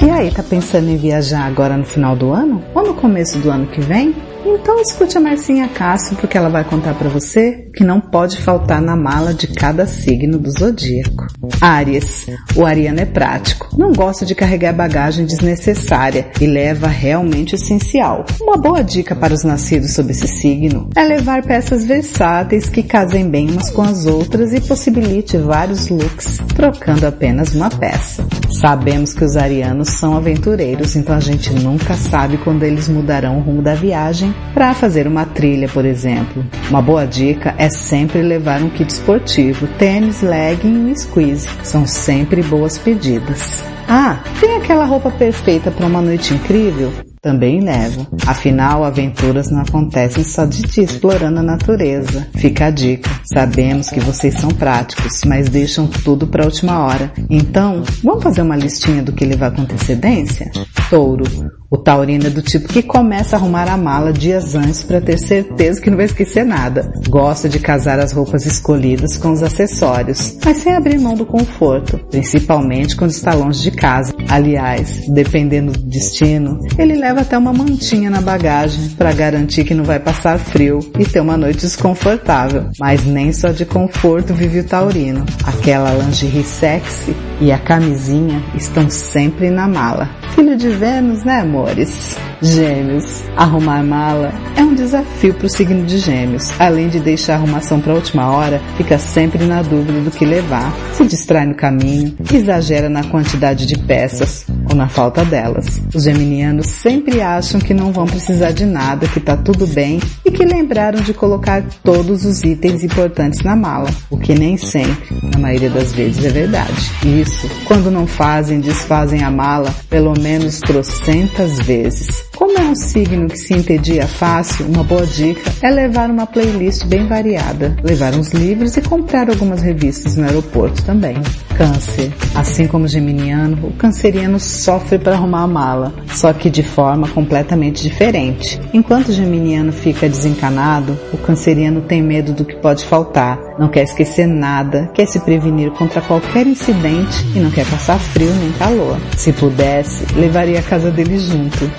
[0.02, 2.64] E aí, tá pensando em viajar agora no final do ano?
[2.74, 4.12] Ou no começo do ano que vem?
[4.48, 8.80] Então escute a Marcinha Castro porque ela vai contar para você que não pode faltar
[8.80, 11.26] na mala de cada signo do zodíaco.
[11.60, 12.26] Áries.
[12.54, 18.24] O ariano é prático, não gosta de carregar bagagem desnecessária e leva realmente o essencial.
[18.40, 23.28] Uma boa dica para os nascidos sob esse signo é levar peças versáteis que casem
[23.28, 28.24] bem umas com as outras e possibilite vários looks, trocando apenas uma peça.
[28.60, 33.42] Sabemos que os arianos são aventureiros, então a gente nunca sabe quando eles mudarão o
[33.42, 36.44] rumo da viagem para fazer uma trilha, por exemplo.
[36.70, 41.46] Uma boa dica é sempre levar um kit esportivo, tênis, legging e squeeze.
[41.62, 43.62] São sempre boas pedidas.
[43.88, 46.92] Ah, tem aquela roupa perfeita para uma noite incrível?
[47.22, 48.06] Também levo.
[48.26, 52.26] Afinal, aventuras não acontecem só de ti explorando a natureza.
[52.36, 53.10] Fica a dica.
[53.24, 57.12] Sabemos que vocês são práticos, mas deixam tudo para a última hora.
[57.28, 60.50] Então, vamos fazer uma listinha do que levar com antecedência?
[60.88, 61.24] Touro.
[61.70, 65.18] O taurino é do tipo que começa a arrumar a mala dias antes para ter
[65.18, 66.92] certeza que não vai esquecer nada.
[67.08, 71.98] Gosta de casar as roupas escolhidas com os acessórios, mas sem abrir mão do conforto,
[72.10, 74.14] principalmente quando está longe de casa.
[74.28, 79.84] Aliás, dependendo do destino, ele leva até uma mantinha na bagagem para garantir que não
[79.84, 82.70] vai passar frio e ter uma noite desconfortável.
[82.78, 85.26] Mas nem só de conforto vive o taurino.
[85.44, 90.08] Aquela lingerie sexy e a camisinha estão sempre na mala.
[90.34, 92.16] Filho de Vênus, né amores?
[92.42, 93.22] Gêmeos.
[93.36, 96.50] Arrumar mala é um desafio para o signo de gêmeos.
[96.58, 100.24] Além de deixar a arrumação para a última hora, fica sempre na dúvida do que
[100.24, 100.72] levar.
[100.92, 105.80] Se distrai no caminho, exagera na quantidade de peças ou na falta delas.
[105.94, 110.30] Os geminianos sempre acham que não vão precisar de nada, que tá tudo bem e
[110.30, 115.38] que lembraram de colocar todos os itens importantes na mala, o que nem sempre, na
[115.38, 116.90] maioria das vezes, é verdade.
[117.26, 122.24] Isso, quando não fazem, desfazem a mala pelo menos trocentas vezes.
[122.36, 126.84] Como é um signo que se entedia fácil, uma boa dica é levar uma playlist
[126.84, 131.16] bem variada, levar uns livros e comprar algumas revistas no aeroporto também.
[131.56, 132.12] Câncer.
[132.34, 137.08] Assim como o geminiano, o canceriano sofre para arrumar a mala, só que de forma
[137.08, 138.60] completamente diferente.
[138.72, 143.84] Enquanto o geminiano fica desencanado, o canceriano tem medo do que pode faltar, não quer
[143.84, 148.98] esquecer nada, quer se prevenir contra qualquer incidente e não quer passar frio nem calor.
[149.16, 151.70] Se pudesse, levaria a casa dele junto.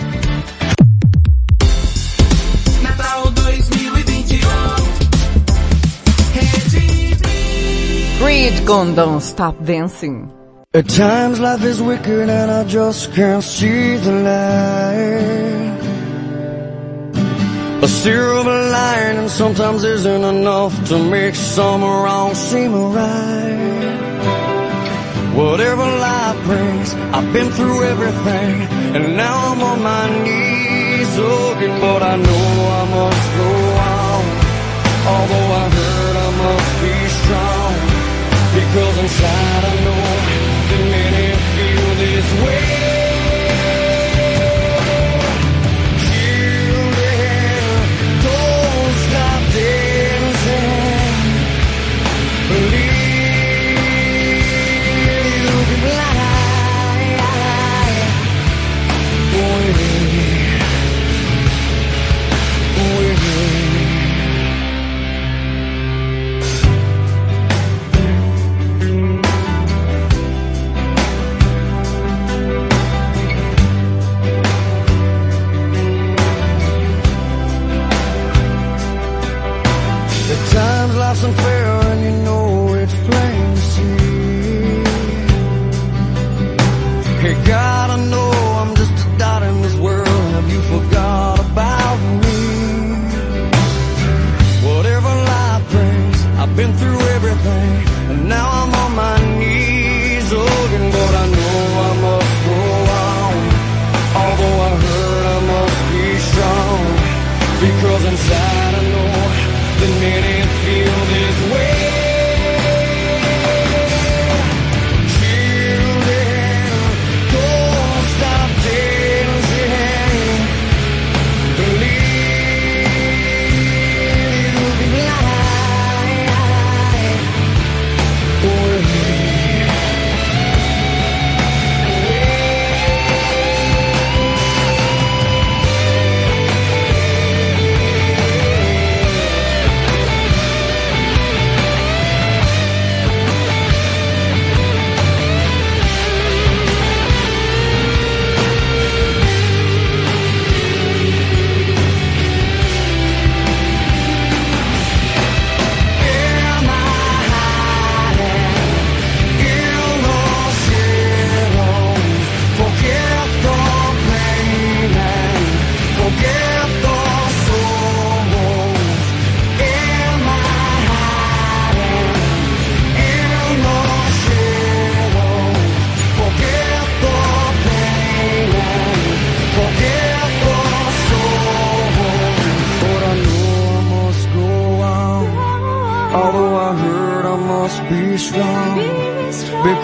[2.82, 4.40] Natal 2021.
[8.20, 10.30] Creed com Don't Stop Dancing.
[10.74, 15.78] At times life is wicked and I just can't see the light.
[17.82, 24.07] A silver lining sometimes isn't enough to make some wrong seem right.
[25.38, 28.56] Whatever life brings, I've been through everything,
[28.96, 32.48] and now I'm on my knees looking, but I know
[32.80, 33.52] I must go
[33.94, 34.24] on.
[35.14, 37.74] Although I hurt, I must be strong,
[38.58, 40.06] because inside I know
[40.70, 42.77] that many feel this way.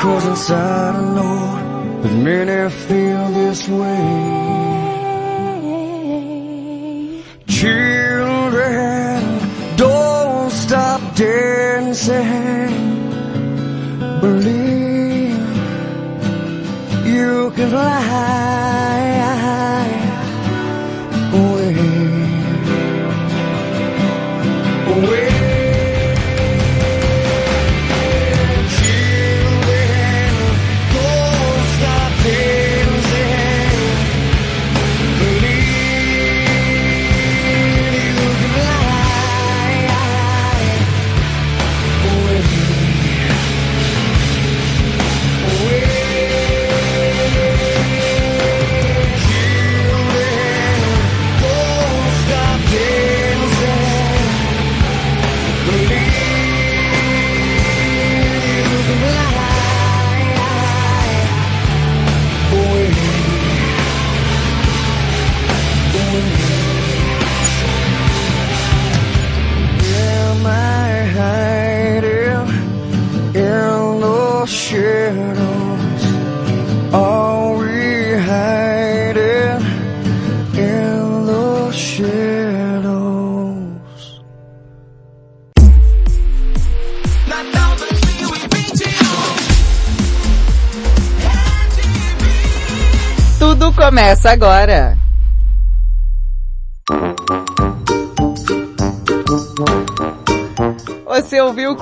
[0.03, 4.42] Because inside I know that many feel this way.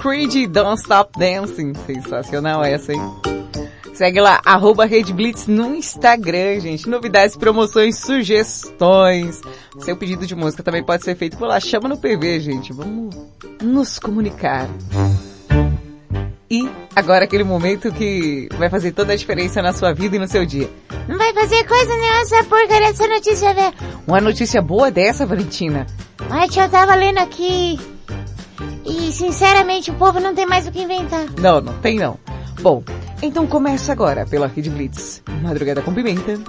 [0.01, 1.73] Creed Don't Stop Dancing?
[1.85, 3.01] Sensacional essa, hein?
[3.93, 6.89] Segue lá, arroba Rede Blitz no Instagram, gente.
[6.89, 9.39] Novidades, promoções, sugestões.
[9.79, 11.59] Seu pedido de música também pode ser feito por lá.
[11.59, 12.73] Chama no PV, gente.
[12.73, 13.15] Vamos
[13.61, 14.67] nos comunicar.
[16.49, 20.27] E Agora aquele momento que vai fazer toda a diferença na sua vida e no
[20.27, 20.69] seu dia.
[21.07, 23.73] Não vai fazer coisa nenhuma essa porcaria dessa notícia, velho.
[24.05, 25.87] Uma notícia boa dessa, Valentina.
[26.29, 27.79] Ai, eu tava lendo aqui.
[29.01, 31.25] E, sinceramente, o povo não tem mais o que inventar.
[31.39, 32.19] Não, não tem não.
[32.61, 32.83] Bom,
[33.21, 35.23] então começa agora pela Rede Blitz.
[35.41, 36.39] Madrugada com Pimenta.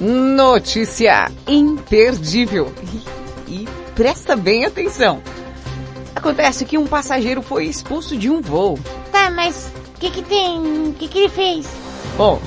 [0.00, 2.70] Notícia imperdível.
[3.48, 5.22] E, e presta bem atenção.
[6.20, 8.78] Acontece que um passageiro foi expulso de um voo.
[9.10, 10.88] Tá, mas o que que tem?
[10.88, 11.66] O que que ele fez?
[12.14, 12.38] Bom,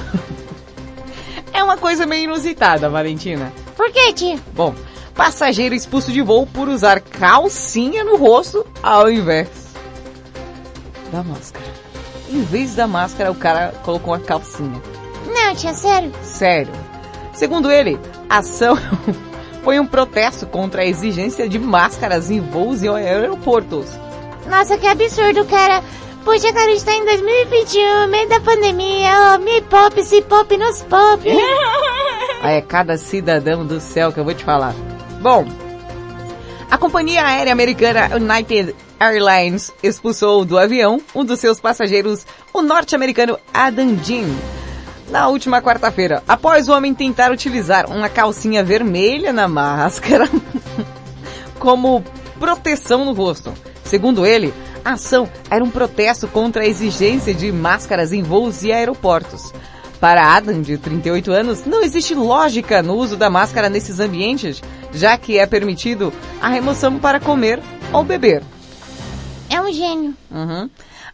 [1.52, 3.52] é uma coisa meio inusitada, Valentina.
[3.76, 4.40] Por que, tia?
[4.54, 4.76] Bom,
[5.16, 9.50] passageiro expulso de voo por usar calcinha no rosto ao invés
[11.12, 11.66] da máscara.
[12.30, 14.80] Em vez da máscara, o cara colocou uma calcinha.
[15.26, 16.12] Não, tia, sério?
[16.22, 16.72] Sério.
[17.34, 18.00] Segundo ele,
[18.30, 18.78] a ação
[19.64, 23.88] foi um protesto contra a exigência de máscaras em voos e aeroportos.
[24.48, 25.82] Nossa, que absurdo, cara.
[26.24, 29.10] Poxa, cara, a gente tá em 2021, meio da pandemia.
[29.36, 31.28] Oh, me pop, se pop, nos pop.
[32.44, 34.74] É cada cidadão do céu que eu vou te falar.
[35.22, 35.46] Bom,
[36.70, 43.38] a companhia aérea americana United Airlines expulsou do avião um dos seus passageiros, o norte-americano
[43.54, 44.28] Adam Jean,
[45.14, 50.28] na última quarta-feira, após o homem tentar utilizar uma calcinha vermelha na máscara
[51.60, 52.04] como
[52.40, 53.54] proteção no rosto.
[53.84, 54.52] Segundo ele,
[54.84, 59.54] a ação era um protesto contra a exigência de máscaras em voos e aeroportos.
[60.00, 65.16] Para Adam, de 38 anos, não existe lógica no uso da máscara nesses ambientes, já
[65.16, 66.12] que é permitido
[66.42, 67.62] a remoção para comer
[67.94, 68.42] ou beber.
[69.48, 70.16] É um gênio.
[70.32, 70.68] Uhum.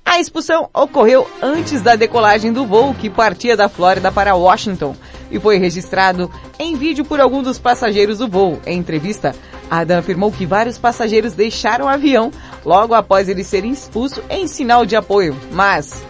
[0.10, 4.96] A expulsão ocorreu antes da decolagem do voo que partia da Flórida para Washington
[5.30, 8.60] e foi registrado em vídeo por algum dos passageiros do voo.
[8.66, 9.36] Em entrevista,
[9.70, 12.32] Adam afirmou que vários passageiros deixaram o avião
[12.66, 16.04] logo após ele ser expulso em sinal de apoio, mas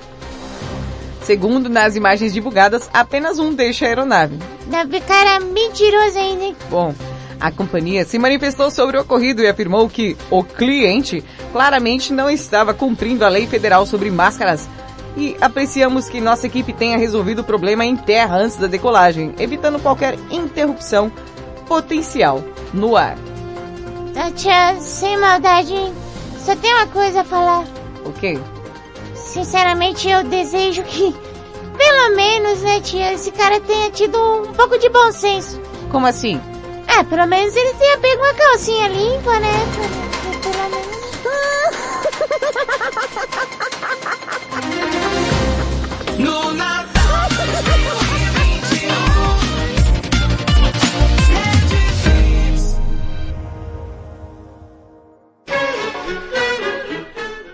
[1.21, 4.39] Segundo nas imagens divulgadas, apenas um deixa a aeronave.
[4.67, 6.55] Deve cara mentiroso ainda?
[6.71, 6.95] Bom,
[7.39, 12.73] a companhia se manifestou sobre o ocorrido e afirmou que o cliente claramente não estava
[12.73, 14.67] cumprindo a lei federal sobre máscaras
[15.15, 19.79] e apreciamos que nossa equipe tenha resolvido o problema em terra antes da decolagem, evitando
[19.79, 21.11] qualquer interrupção
[21.67, 23.17] potencial no ar.
[24.15, 25.75] Ah, tia, sem maldade,
[26.37, 27.65] só tem uma coisa a falar.
[28.05, 28.39] O quê?
[29.13, 31.15] Sinceramente, eu desejo que,
[31.77, 35.61] pelo menos, né, tia, esse cara tenha tido um pouco de bom senso.
[35.89, 36.39] Como assim?
[36.99, 39.53] É, pelo menos ele tenha pego uma calcinha limpa, né?
[40.43, 40.99] Pelo menos.
[46.17, 47.29] No Natal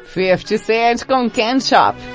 [0.05, 2.14] Fifty Cent com Can Shop.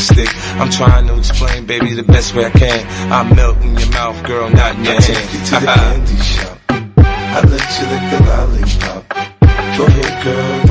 [0.01, 0.29] stick.
[0.59, 3.11] I'm trying to explain, baby, the best way I can.
[3.11, 5.03] I melt in your mouth, girl, not in your hand.
[5.03, 6.57] Take you to the candy shop.
[6.67, 9.09] I let you lick the lollipop.
[9.77, 10.70] Go ahead, girl,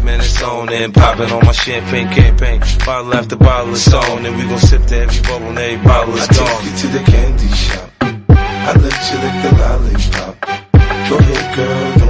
[0.00, 2.60] man, it's on and popping on my champagne campaign.
[2.84, 6.14] Bottle after bottle is on, and we gon' sip to every bubble and every bottle
[6.14, 6.46] is I gone.
[6.46, 7.90] take you to the candy shop.
[8.00, 10.34] I let you lick the lollipop.
[11.08, 12.01] Go ahead, girl,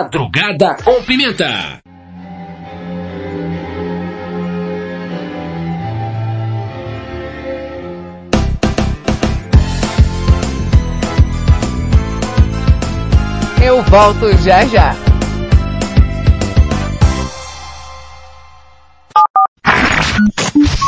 [0.00, 1.82] Madrugada com pimenta.
[13.62, 14.96] Eu volto já já.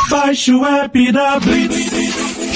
[0.09, 2.12] Baixe o app da Blitz.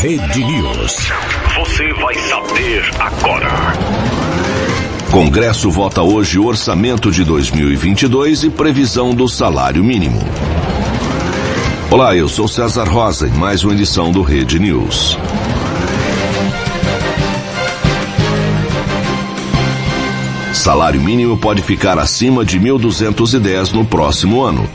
[0.00, 1.12] Rede News.
[1.56, 3.48] Você vai saber agora.
[5.10, 10.20] Congresso vota hoje o orçamento de 2022 e previsão do salário mínimo.
[11.90, 15.16] Olá, eu sou César Rosa em mais uma edição do Rede News.
[20.52, 24.68] Salário mínimo pode ficar acima de 1.210 no próximo ano.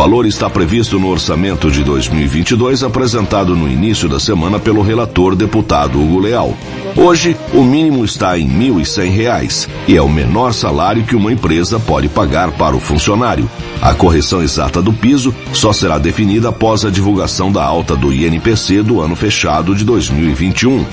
[0.00, 6.00] Valor está previsto no orçamento de 2022 apresentado no início da semana pelo relator deputado
[6.00, 6.56] Hugo Leal.
[6.96, 11.78] Hoje, o mínimo está em 1.100 reais e é o menor salário que uma empresa
[11.78, 13.48] pode pagar para o funcionário.
[13.82, 18.82] A correção exata do piso só será definida após a divulgação da alta do INPC
[18.82, 20.84] do ano fechado de 2021.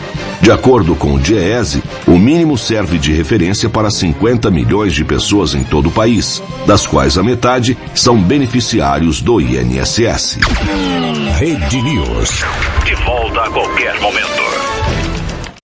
[0.42, 5.56] De acordo com o DIEESE, o mínimo serve de referência para 50 milhões de pessoas
[5.56, 10.40] em todo o país, das quais a metade são beneficiários do INSS.
[11.38, 12.44] Rede News.
[12.84, 14.42] De volta a qualquer momento.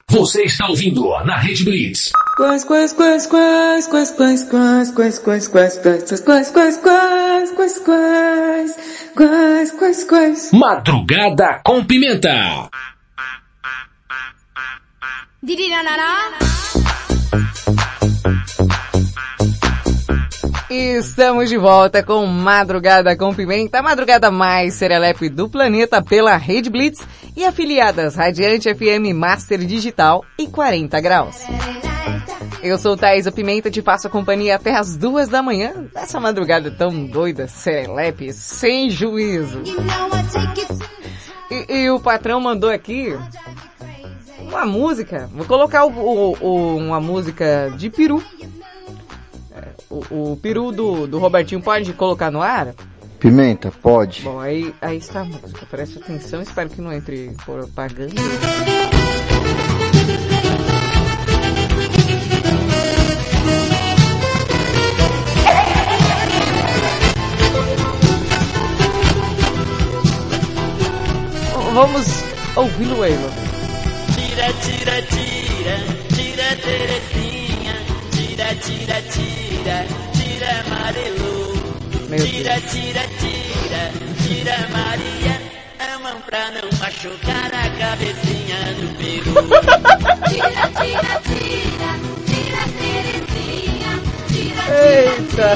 [0.08, 2.12] Você está ouvindo na Rede Blitz.
[2.38, 7.80] Quais, quais, quais, quais, quais, quais, quais, quais, quais, quais, quais, quais, quais, quais, quais,
[7.80, 8.76] quais,
[9.16, 10.52] quais, quais, quais.
[10.54, 12.70] Madrugada com pimenta.
[20.78, 26.68] Estamos de volta com Madrugada com Pimenta, a madrugada mais serelepe do planeta pela Rede
[26.68, 27.00] Blitz
[27.38, 31.36] e afiliadas Radiante FM Master Digital e 40 Graus.
[32.64, 37.06] Eu sou Thaisa Pimenta, te faço companhia até as duas da manhã, nessa madrugada tão
[37.06, 39.62] doida, serelepe, sem juízo.
[41.52, 43.16] E, e o patrão mandou aqui
[44.42, 48.24] uma música, vou colocar o, o- o- uma música de peru.
[49.90, 52.74] O, o peru do, do Robertinho pode colocar no ar?
[53.20, 54.22] Pimenta, pode.
[54.24, 58.14] Bom, aí, aí está a música, preste atenção, espero que não entre propaganda.
[71.74, 72.24] Vamos
[72.56, 73.30] ouvir o Waylon.
[74.14, 75.78] Tira, tira, tira,
[76.14, 77.74] tira Terezinha,
[78.12, 79.33] tira, tira, tira,
[79.64, 81.54] tira amarelo.
[82.10, 83.92] Meu Tira, tira, tira,
[84.22, 85.36] tira Maria,
[85.80, 89.34] a mão pra não machucar a cabecinha do peru.
[90.30, 91.92] Tira, tira, tira,
[92.28, 93.92] tira Terezinha,
[94.28, 95.50] tira, Eita!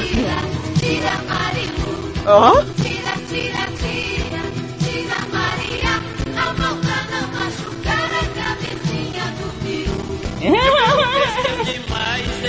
[0.80, 1.92] tira Marilu.
[2.26, 2.62] Ó.
[2.82, 4.42] Tira, tira, tira,
[4.80, 5.94] tira Maria,
[6.34, 9.98] a mão pra não machucar a cabecinha do peru.
[11.68, 12.47] Demais,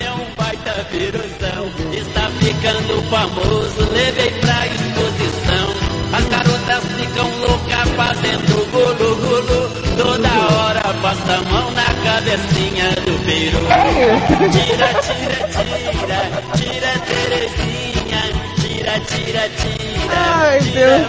[0.85, 1.71] piruzão.
[1.93, 5.89] Está ficando famoso, levei pra exposição.
[6.11, 9.69] As garotas ficam loucas fazendo gulu gulu.
[9.97, 13.59] Toda hora passa a mão na cabecinha do peru.
[14.51, 16.19] Tira, tira, tira,
[16.57, 18.23] tira Terezinha.
[18.61, 20.17] Tira, tira, tira.
[20.17, 21.07] Ai, tira Deus.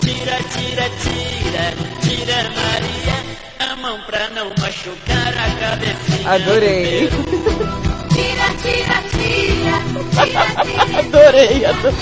[0.00, 1.64] Tira, tira, tira,
[2.02, 3.18] tira Maria.
[3.58, 6.30] A mão pra não machucar a cabecinha.
[6.30, 7.89] Adorei.
[8.62, 9.78] Tira, tira,
[10.24, 10.50] tira.
[11.00, 12.00] Adorei, adorei.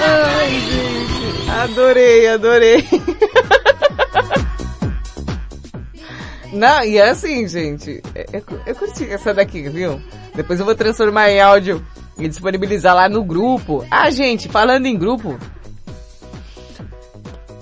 [0.00, 1.50] Ai, gente.
[1.50, 2.88] Adorei, adorei.
[6.52, 8.00] Não, e é assim, gente.
[8.32, 10.00] Eu, eu curti essa daqui, viu?
[10.34, 11.84] Depois eu vou transformar em áudio
[12.16, 13.84] e disponibilizar lá no grupo.
[13.90, 15.38] Ah, gente, falando em grupo.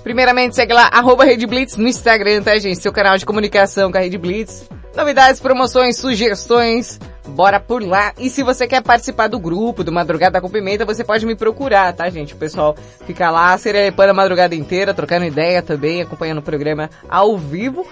[0.03, 2.81] Primeiramente, segue lá, arroba Rede Blitz no Instagram, tá, gente?
[2.81, 4.67] Seu canal de comunicação com a Rede Blitz.
[4.95, 8.13] Novidades, promoções, sugestões, bora por lá.
[8.17, 11.93] E se você quer participar do grupo do Madrugada com Pimenta, você pode me procurar,
[11.93, 12.35] tá, gente?
[12.35, 12.75] O pessoal
[13.05, 17.87] fica lá, serepando a madrugada inteira, trocando ideia também, acompanhando o programa ao vivo.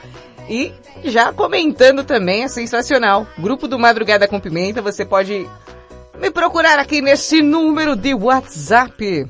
[0.48, 0.72] E
[1.04, 3.26] já comentando também, é sensacional.
[3.38, 5.50] Grupo do Madrugada com Pimenta, você pode
[6.20, 9.28] me procurar aqui nesse número de WhatsApp.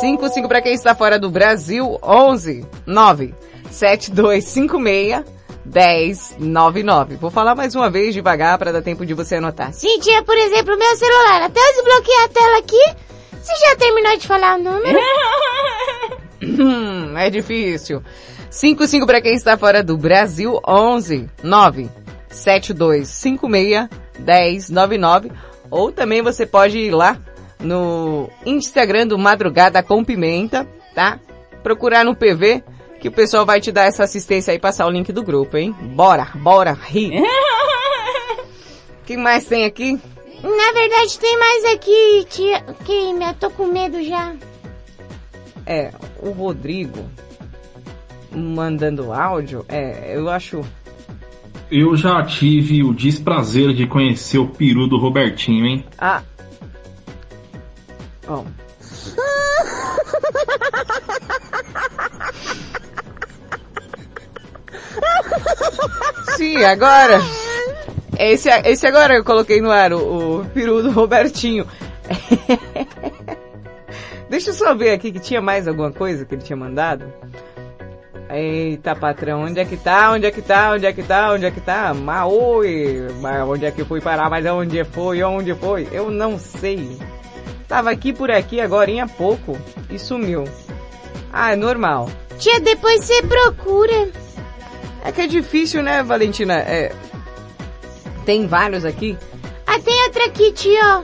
[0.00, 3.32] 55 para quem está fora do Brasil, 11 9
[3.70, 5.37] 7256
[5.72, 7.16] 1099.
[7.16, 9.72] Vou falar mais uma vez devagar para dar tempo de você anotar.
[9.72, 12.84] Se tinha, por exemplo, meu celular, até eu desbloquear a tela aqui,
[13.32, 14.98] você já terminou de falar o número?
[16.42, 18.02] Hum, é difícil.
[18.50, 21.90] 55 para quem está fora do Brasil, 11 9
[22.30, 23.88] 7256
[24.70, 25.32] 1099.
[25.70, 27.18] Ou também você pode ir lá
[27.60, 31.18] no Instagram do Madrugada com Pimenta, tá?
[31.62, 32.62] Procurar no PV
[33.00, 35.74] que o pessoal vai te dar essa assistência aí, passar o link do grupo, hein?
[35.94, 37.22] Bora, bora, rir.
[39.06, 39.98] Quem mais tem aqui?
[40.42, 44.34] Na verdade, tem mais aqui, tia, que eu tô com medo já.
[45.66, 47.04] É, o Rodrigo
[48.30, 50.64] mandando áudio, é, eu acho
[51.70, 55.84] Eu já tive o desprazer de conhecer o peru do Robertinho, hein?
[55.98, 56.22] Ah.
[58.26, 58.44] Ó.
[66.38, 67.20] Sim, agora.
[68.16, 71.66] Esse, esse agora eu coloquei no ar, o, o peru do Robertinho.
[74.30, 77.12] Deixa eu só ver aqui que tinha mais alguma coisa que ele tinha mandado.
[78.30, 80.12] Eita, patrão, onde é que tá?
[80.12, 80.74] Onde é que tá?
[80.74, 81.32] Onde é que tá?
[81.32, 81.92] Onde é que tá?
[81.92, 83.08] Maoi!
[83.20, 84.30] Mas onde é que fui parar?
[84.30, 85.20] Mas onde foi?
[85.24, 85.88] Onde foi?
[85.90, 86.96] Eu não sei.
[87.66, 89.58] Tava aqui por aqui agora há pouco
[89.90, 90.44] e sumiu.
[91.32, 92.08] Ah, é normal.
[92.38, 94.27] Tia, depois você procura.
[95.04, 96.54] É que é difícil, né, Valentina?
[96.54, 96.92] É...
[98.24, 99.16] Tem vários aqui.
[99.66, 101.02] Ah, tem outra aqui, tia.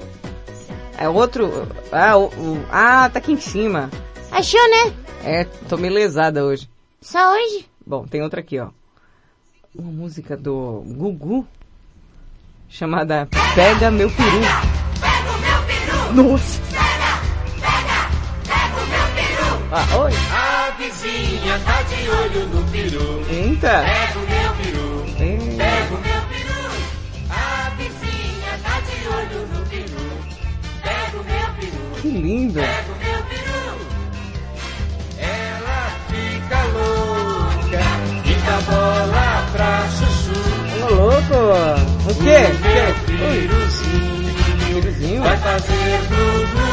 [0.99, 1.67] É outro...
[1.91, 3.91] Ah, o, o- ah, tá aqui em cima.
[4.31, 4.93] Achou, né?
[5.25, 6.69] É, tô meio lesada hoje.
[7.01, 7.67] Só hoje?
[7.87, 8.69] Bom, tem outra aqui, ó.
[9.75, 11.47] Uma música do Gugu
[12.69, 14.41] chamada Pega Meu Peru.
[16.15, 16.61] Nossa!
[19.73, 20.13] Ah, oi!
[20.33, 20.54] A
[21.05, 23.27] mocinha tá de olho no peru.
[23.29, 23.85] Eita!
[23.85, 25.05] Pega o meu peru.
[25.19, 25.65] Eita.
[25.65, 26.65] Pega o meu peru.
[27.31, 30.07] A vizinha tá de olho no peru.
[30.83, 32.01] Pega o meu peru.
[32.01, 32.61] Que lindo!
[32.61, 33.63] Pega o meu peru.
[35.19, 37.83] Ela fica louca
[38.25, 40.39] e dá bola pra chuchu.
[40.85, 41.41] Ô louco!
[42.11, 42.41] O quê?
[42.45, 42.85] O, o quê?
[44.69, 46.64] Meu peruzinho, vai fazer tudo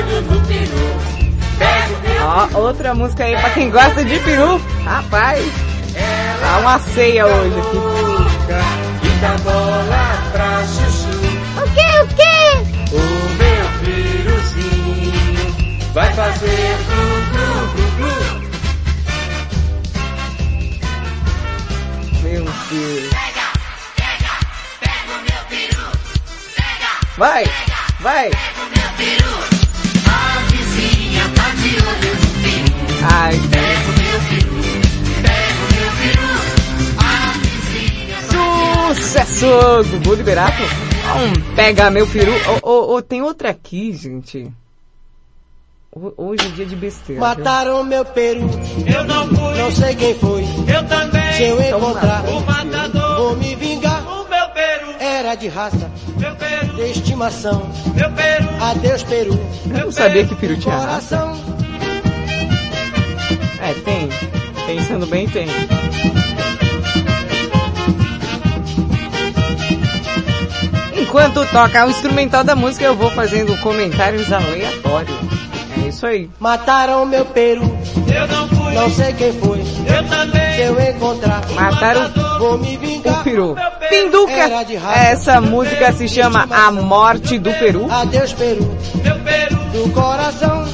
[0.00, 0.88] olho no peru.
[1.58, 4.60] Pega o meu Ó, outra música aí pra quem gosta de peru.
[4.84, 5.44] Rapaz,
[6.40, 7.76] tá uma ceia hoje aqui.
[11.56, 12.38] O que, o que?
[12.94, 12.98] O
[13.38, 15.48] meu piruzinho
[15.92, 18.16] vai fazer glu glu glu.
[22.22, 23.10] Meu Deus.
[27.18, 27.44] Vai,
[28.00, 28.30] vai.
[28.30, 29.49] A
[36.98, 39.46] A vizinha Sucesso!
[39.90, 40.62] Gugu Liberato.
[40.62, 42.32] Um pega meu peru.
[42.62, 44.50] Ô, ô, ô, tem outra aqui, gente.
[45.94, 47.20] Ho- Hoje é dia de besteira.
[47.20, 47.20] viu?
[47.20, 48.48] Mataram meu peru.
[48.86, 49.54] Eu não fui.
[49.58, 50.42] Não sei quem foi.
[50.72, 51.32] Eu também.
[51.32, 53.16] Se eu encontrar, O matador.
[53.16, 54.02] vou me vingar.
[54.06, 54.94] O meu peru.
[55.00, 56.74] Era de raça, Meu peru.
[56.76, 57.68] de estimação.
[57.94, 58.48] Meu peru.
[58.62, 59.32] Adeus, peru.
[59.70, 61.16] Eu não sabia que peru tinha raça.
[61.18, 61.69] Coração.
[63.62, 64.08] É, tem.
[64.66, 65.46] Pensando bem, tem.
[70.96, 75.16] Enquanto toca o instrumental da música, eu vou fazendo comentários aleatórios.
[75.84, 76.30] É isso aí.
[76.38, 77.62] Mataram meu peru.
[78.12, 78.74] Eu não fui.
[78.74, 79.58] Não sei quem foi.
[79.60, 80.54] Eu também.
[80.54, 83.20] Se eu encontrar, Mataram vou me vingar.
[83.20, 83.56] o peru.
[83.88, 84.48] Pinduca!
[84.78, 87.90] Raça, Essa música se chama A Morte do Peru.
[87.90, 88.78] Adeus, peru.
[89.02, 89.56] Meu peru.
[89.72, 90.64] Do coração.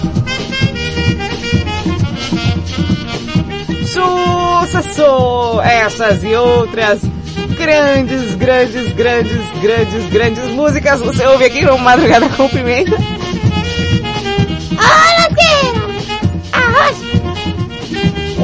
[3.96, 5.60] Sucesso!
[5.62, 7.00] Essas e outras
[7.56, 12.96] grandes, grandes, grandes, grandes, grandes músicas você ouve aqui no Madrugada com Pimenta.
[14.78, 15.26] Olha
[16.52, 16.96] Arroz.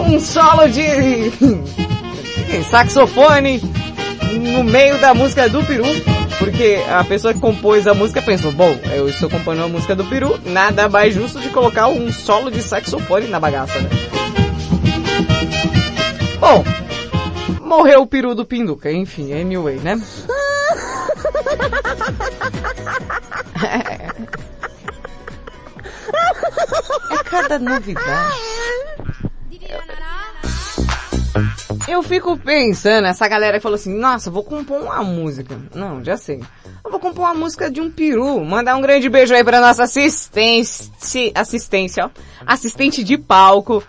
[0.09, 1.31] Um solo de
[2.71, 3.61] saxofone
[4.41, 5.85] no meio da música do Peru.
[6.39, 10.05] Porque a pessoa que compôs a música pensou, bom, eu estou compondo a música do
[10.07, 13.89] Peru, nada mais justo de colocar um solo de saxofone na bagaça, né?
[16.39, 16.65] Bom,
[17.61, 20.01] morreu o peru do Pinduca, enfim, anyway, né?
[27.11, 28.37] É cada novidade.
[31.89, 35.59] Eu fico pensando, essa galera que falou assim, nossa, vou compor uma música.
[35.75, 36.43] Não, já sei.
[36.85, 38.45] Eu vou compor uma música de um peru.
[38.45, 40.91] Mandar um grande beijo aí pra nossa assistência,
[41.35, 42.11] assistência, ó.
[42.47, 43.83] Assistente de palco,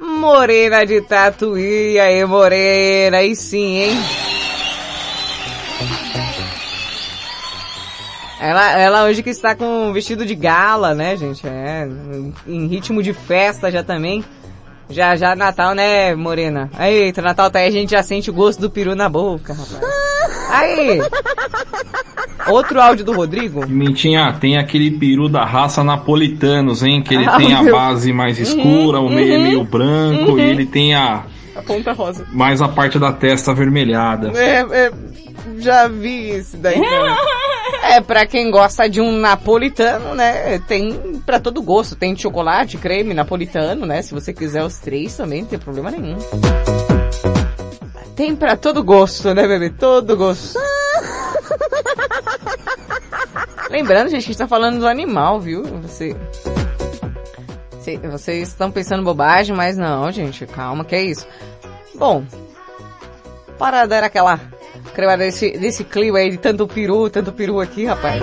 [0.00, 1.98] Morena de Tatuí.
[2.00, 3.98] Aí, Morena, aí sim, hein?
[8.40, 11.46] Ela, ela hoje que está com um vestido de gala, né, gente?
[11.46, 11.86] É,
[12.46, 14.24] em ritmo de festa já também.
[14.88, 16.70] Já, já Natal, né, Morena?
[16.80, 19.78] Eita, Natal tá aí, a gente já sente o gosto do peru na boca, rapaz.
[20.50, 21.00] Aí!
[22.48, 23.66] Outro áudio do Rodrigo?
[23.68, 27.02] Mentinha, tem aquele peru da raça napolitanos, hein?
[27.02, 27.74] Que ele Ah, tem a meu.
[27.74, 30.38] base mais escura, o meio é uhum, meio branco, uhum.
[30.38, 31.24] e ele tem a
[31.54, 32.26] A ponta rosa.
[32.32, 34.32] mais a parte da testa avermelhada.
[34.38, 34.92] É, é,
[35.58, 36.80] já vi esse daí.
[36.80, 37.16] né?
[37.82, 40.58] É, pra quem gosta de um napolitano, né?
[40.66, 41.94] Tem pra todo gosto.
[41.96, 44.02] Tem chocolate, creme, napolitano, né?
[44.02, 46.16] Se você quiser os três também, não tem problema nenhum.
[48.16, 49.70] Tem pra todo gosto, né, bebê?
[49.70, 50.58] Todo gosto.
[53.70, 55.62] Lembrando, gente, que a gente tá falando do animal, viu?
[55.82, 56.16] Você...
[57.80, 61.26] Cê- Vocês estão pensando bobagem, mas não, gente, calma, que é isso.
[61.94, 62.24] Bom,
[63.58, 64.38] para dar aquela
[64.94, 68.20] crema desse, desse clima aí de tanto peru, tanto peru aqui, rapaz.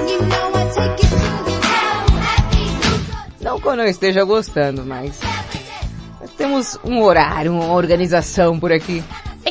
[3.41, 5.19] Não que eu esteja gostando, mas
[6.19, 9.01] nós temos um horário, uma organização por aqui.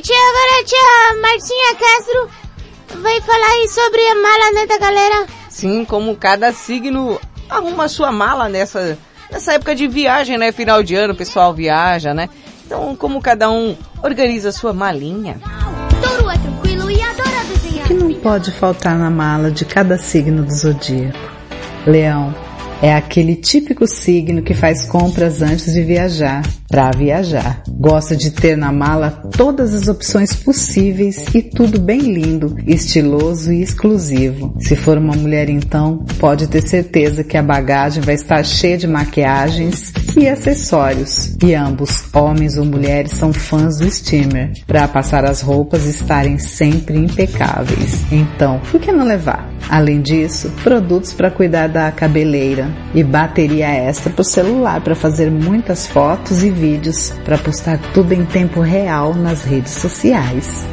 [0.02, 5.26] Tia, agora a tia Marcinha Castro vai falar aí sobre a mala, né, da galera.
[5.56, 7.18] Sim, como cada signo
[7.48, 8.98] arruma sua mala nessa,
[9.32, 10.52] nessa época de viagem, né?
[10.52, 12.28] Final de ano, o pessoal viaja, né?
[12.66, 15.40] Então, como cada um organiza sua malinha.
[16.02, 17.86] Touro é tranquilo e adora desenhar.
[17.86, 21.18] O que não pode faltar na mala de cada signo do zodíaco?
[21.86, 22.34] Leão
[22.82, 27.62] é aquele típico signo que faz compras antes de viajar, para viajar.
[27.68, 33.62] Gosta de ter na mala todas as opções possíveis e tudo bem lindo, estiloso e
[33.62, 34.54] exclusivo.
[34.60, 38.86] Se for uma mulher então, pode ter certeza que a bagagem vai estar cheia de
[38.86, 41.36] maquiagens e acessórios.
[41.42, 46.96] E ambos, homens ou mulheres, são fãs do steamer, para passar as roupas estarem sempre
[46.96, 48.04] impecáveis.
[48.10, 49.50] Então, por que não levar?
[49.68, 55.30] Além disso, produtos para cuidar da cabeleira e bateria extra para o celular para fazer
[55.30, 60.66] muitas fotos e vídeos para postar tudo em tempo real nas redes sociais.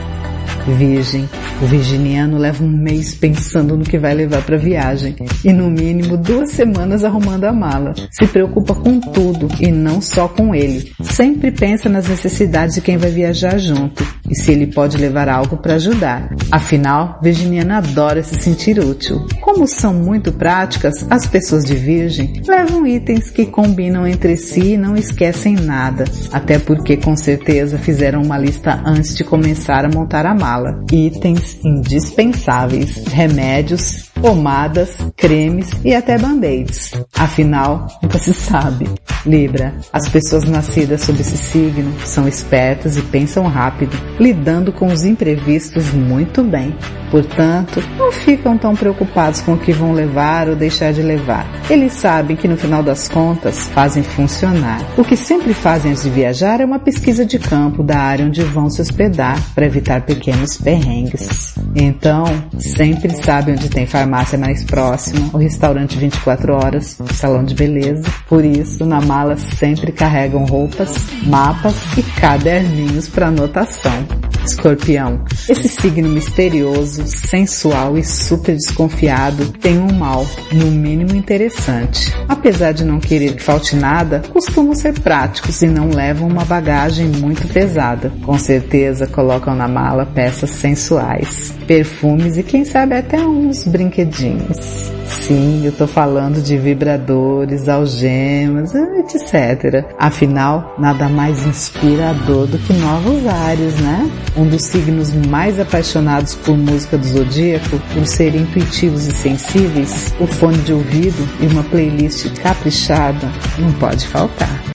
[0.72, 1.30] Virgem,
[1.61, 6.18] o virginiano leva um mês pensando no que vai levar para viagem e no mínimo
[6.18, 7.94] duas semanas arrumando a mala.
[8.10, 10.94] Se preocupa com tudo e não só com ele.
[11.02, 15.57] Sempre pensa nas necessidades de quem vai viajar junto e se ele pode levar algo
[15.57, 16.30] para ajudar.
[16.52, 19.27] Afinal, virginiano adora se sentir útil.
[19.41, 24.77] Como são muito práticas, as pessoas de Virgem levam itens que combinam entre si e
[24.77, 30.26] não esquecem nada, até porque com certeza fizeram uma lista antes de começar a montar
[30.26, 30.52] a mala.
[30.91, 36.93] Itens indispensáveis, remédios, pomadas, cremes e até band-aids.
[37.17, 38.88] Afinal, nunca se sabe.
[39.25, 45.03] Libra, as pessoas nascidas sob esse signo são espertas e pensam rápido, lidando com os
[45.03, 46.75] imprevistos muito bem.
[47.09, 51.45] Portanto, não ficam tão preocupados com o que vão levar ou deixar de levar.
[51.69, 54.81] Eles sabem que no final das contas fazem funcionar.
[54.97, 58.41] O que sempre fazem antes de viajar é uma pesquisa de campo da área onde
[58.41, 61.56] vão se hospedar para evitar pequenos perrengues.
[61.76, 62.26] Então,
[62.60, 68.03] sempre sabem onde tem farmácia mais próxima, o restaurante 24 horas, o salão de beleza.
[68.28, 70.94] Por isso, na mala sempre carregam roupas,
[71.26, 74.06] mapas e caderninhos para anotação.
[74.45, 82.14] Escorpião, esse signo misterioso, sensual e super desconfiado tem um mal, no mínimo interessante.
[82.28, 87.07] Apesar de não querer que falte nada, costumam ser práticos e não levam uma bagagem
[87.07, 88.11] muito pesada.
[88.24, 94.91] Com certeza colocam na mala peças sensuais, perfumes e quem sabe até uns brinquedinhos.
[95.05, 99.85] Sim, eu tô falando de vibradores, algemas, etc.
[99.97, 104.10] Afinal, nada mais inspirador do que novos ares, né?
[104.35, 110.27] Um dos signos mais apaixonados por música do zodíaco, por serem intuitivos e sensíveis, o
[110.27, 113.30] fone de ouvido e uma playlist caprichada
[113.60, 114.73] não pode faltar.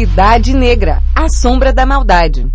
[0.00, 2.50] Cidade Negra, a sombra da maldade.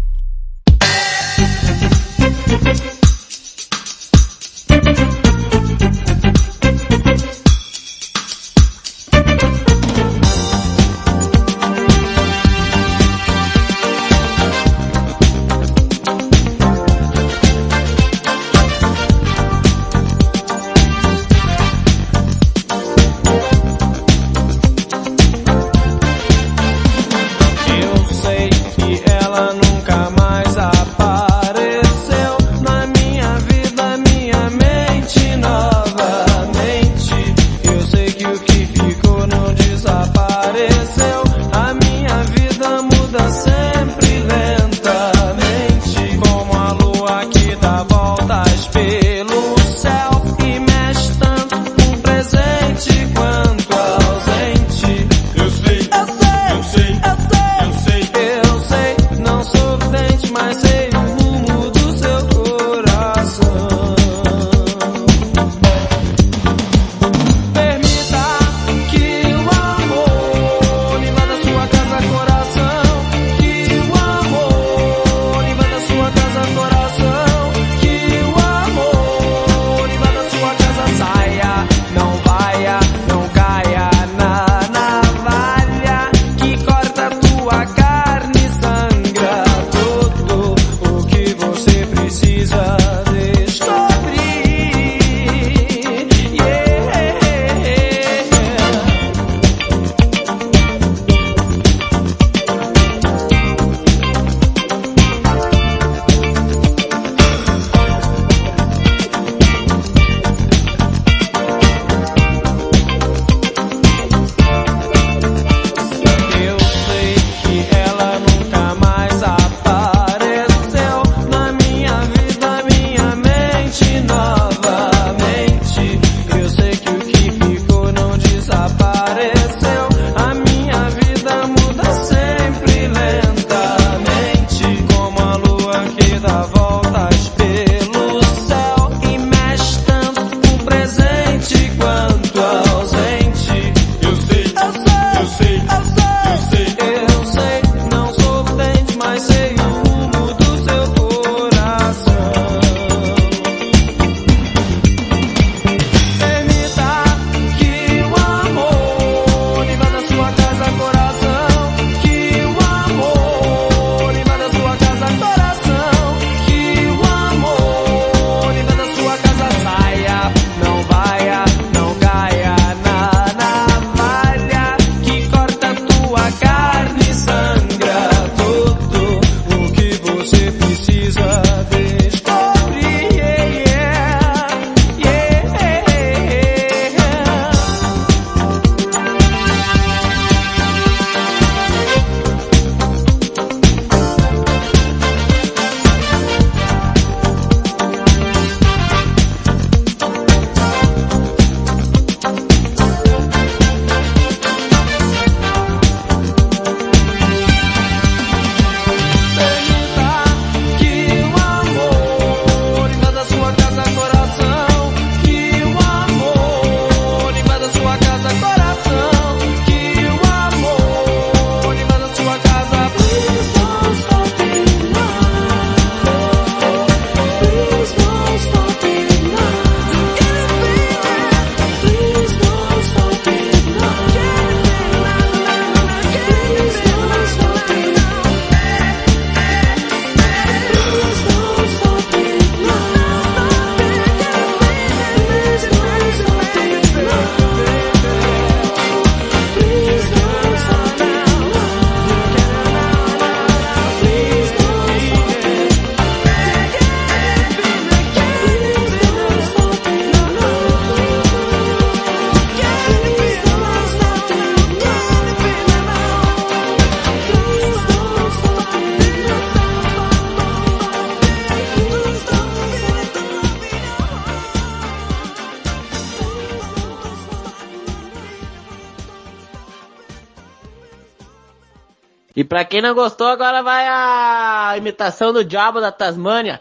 [282.76, 286.60] Quem não gostou, agora vai a imitação do diabo da Tasmânia.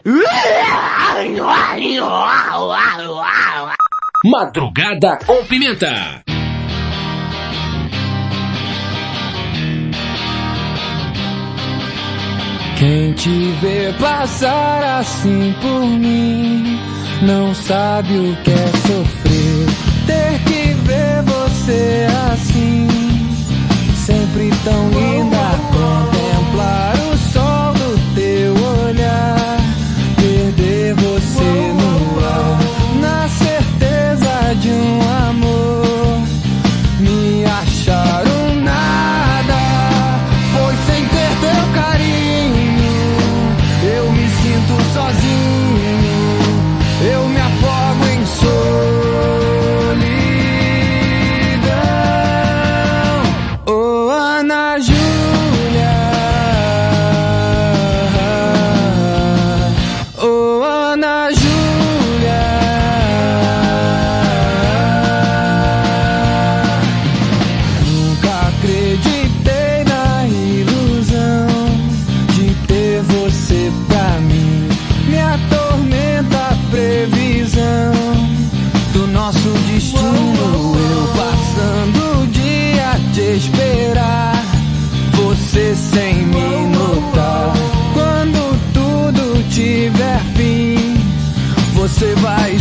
[4.23, 6.23] Madrugada com pimenta.
[12.79, 16.79] Quem te vê passar assim por mim
[17.23, 19.67] não sabe o que é sofrer.
[20.07, 22.87] Ter que ver você assim,
[24.05, 25.54] sempre tão linda.
[25.85, 28.53] Contemplar o sol do teu
[28.87, 29.59] olhar,
[30.15, 32.59] perder você no ar,
[32.99, 35.04] na certeza de um
[91.95, 92.54] você vai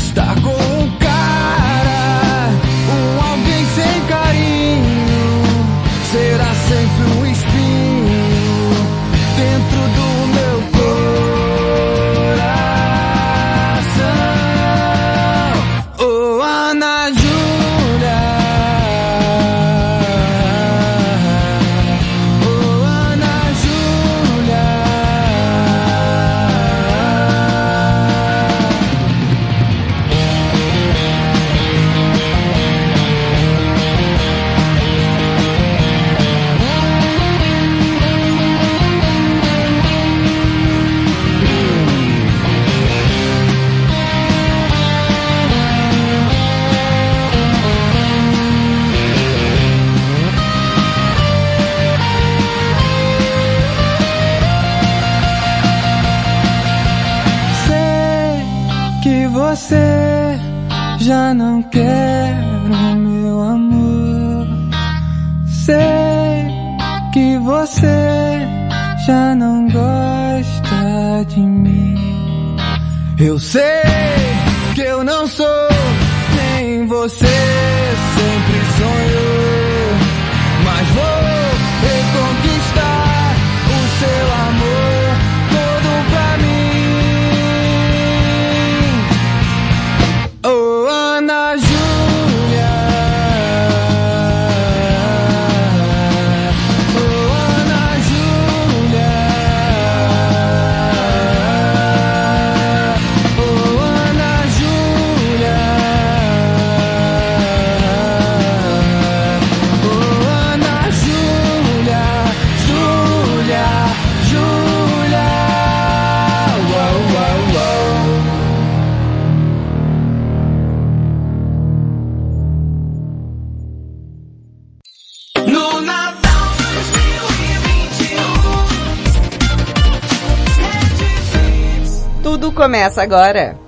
[132.95, 133.59] começa agora.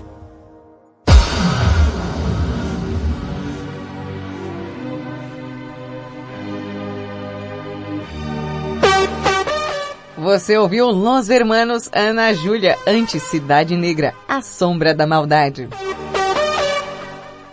[10.17, 15.69] Você ouviu Los Hermanos Ana Júlia, anti-Cidade Negra, a sombra da maldade.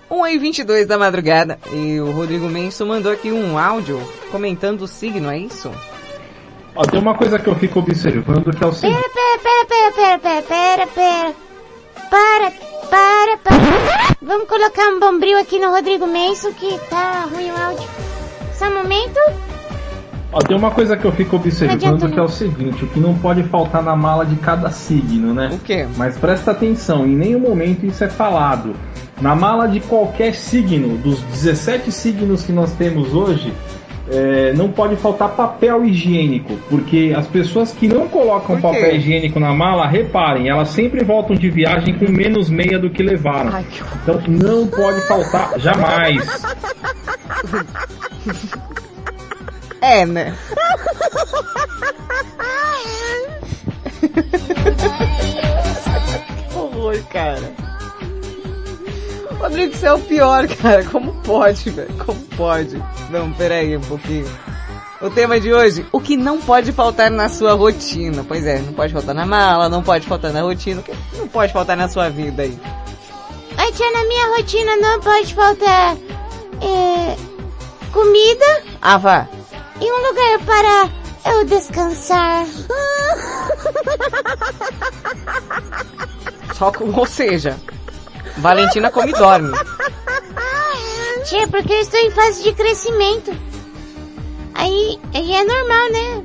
[0.09, 1.59] 1 e 22 da madrugada.
[1.71, 3.99] E o Rodrigo Menso mandou aqui um áudio
[4.31, 5.71] comentando o signo, é isso?
[6.75, 8.99] Ó, tem uma coisa que eu fico observando que é o seguinte.
[9.13, 11.42] Pera, pera, pera, pera, pera, pera, pera.
[12.13, 12.51] Para,
[12.91, 14.15] para, para.
[14.21, 17.89] Vamos colocar um bombril aqui no Rodrigo Menso que tá ruim o áudio.
[18.53, 19.19] Só um momento.
[20.31, 23.17] Ó, tem uma coisa que eu fico observando que é o seguinte, o que não
[23.17, 25.49] pode faltar na mala de cada signo, né?
[25.53, 25.87] O quê?
[25.97, 28.75] Mas presta atenção, em nenhum momento isso é falado.
[29.19, 33.51] Na mala de qualquer signo, dos 17 signos que nós temos hoje,
[34.09, 39.53] é, não pode faltar papel higiênico, porque as pessoas que não colocam papel higiênico na
[39.53, 43.51] mala, reparem, elas sempre voltam de viagem com menos meia do que levaram.
[44.01, 46.43] Então não pode faltar jamais.
[49.81, 50.33] É, né?
[56.49, 57.72] que horror, cara.
[59.43, 60.85] Rodrigo, você é o pior, cara.
[60.85, 61.93] Como pode, velho?
[62.05, 62.81] Como pode?
[63.09, 64.25] Não, peraí um pouquinho.
[65.01, 68.23] O tema de hoje, o que não pode faltar na sua rotina.
[68.25, 71.27] Pois é, não pode faltar na mala, não pode faltar na rotina, o que não
[71.27, 72.57] pode faltar na sua vida aí.
[73.57, 75.97] Ai, tia, na minha rotina não pode faltar
[76.61, 77.17] é,
[77.91, 79.27] comida Ah, vá.
[79.81, 80.89] e um lugar para
[81.33, 82.45] eu descansar.
[86.55, 87.57] Só com, ou seja,
[88.37, 89.51] Valentina come e dorme.
[91.25, 93.31] Tia, porque eu estou em fase de crescimento.
[94.53, 96.23] Aí, aí é normal, né?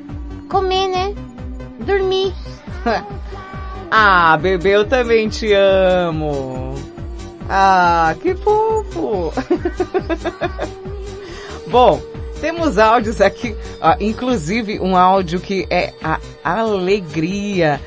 [0.49, 1.15] Comer, né?
[1.79, 2.33] Dormir.
[3.91, 6.75] Ah, bebê, eu também te amo.
[7.49, 9.33] Ah, que fofo.
[11.65, 11.99] Bom,
[12.39, 17.81] temos áudios aqui, ah, inclusive um áudio que é a alegria.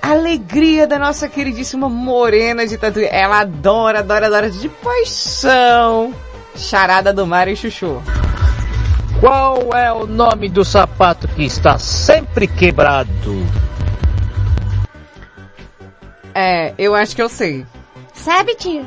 [0.00, 3.06] Alegria da nossa queridíssima Morena de Tatuí.
[3.10, 6.14] Ela adora, adora, adora de paixão.
[6.56, 8.02] Charada do Mar e Chuchu.
[9.20, 13.10] Qual é o nome do sapato que está sempre quebrado?
[16.34, 17.66] É, eu acho que eu sei.
[18.14, 18.86] Sabe, tio?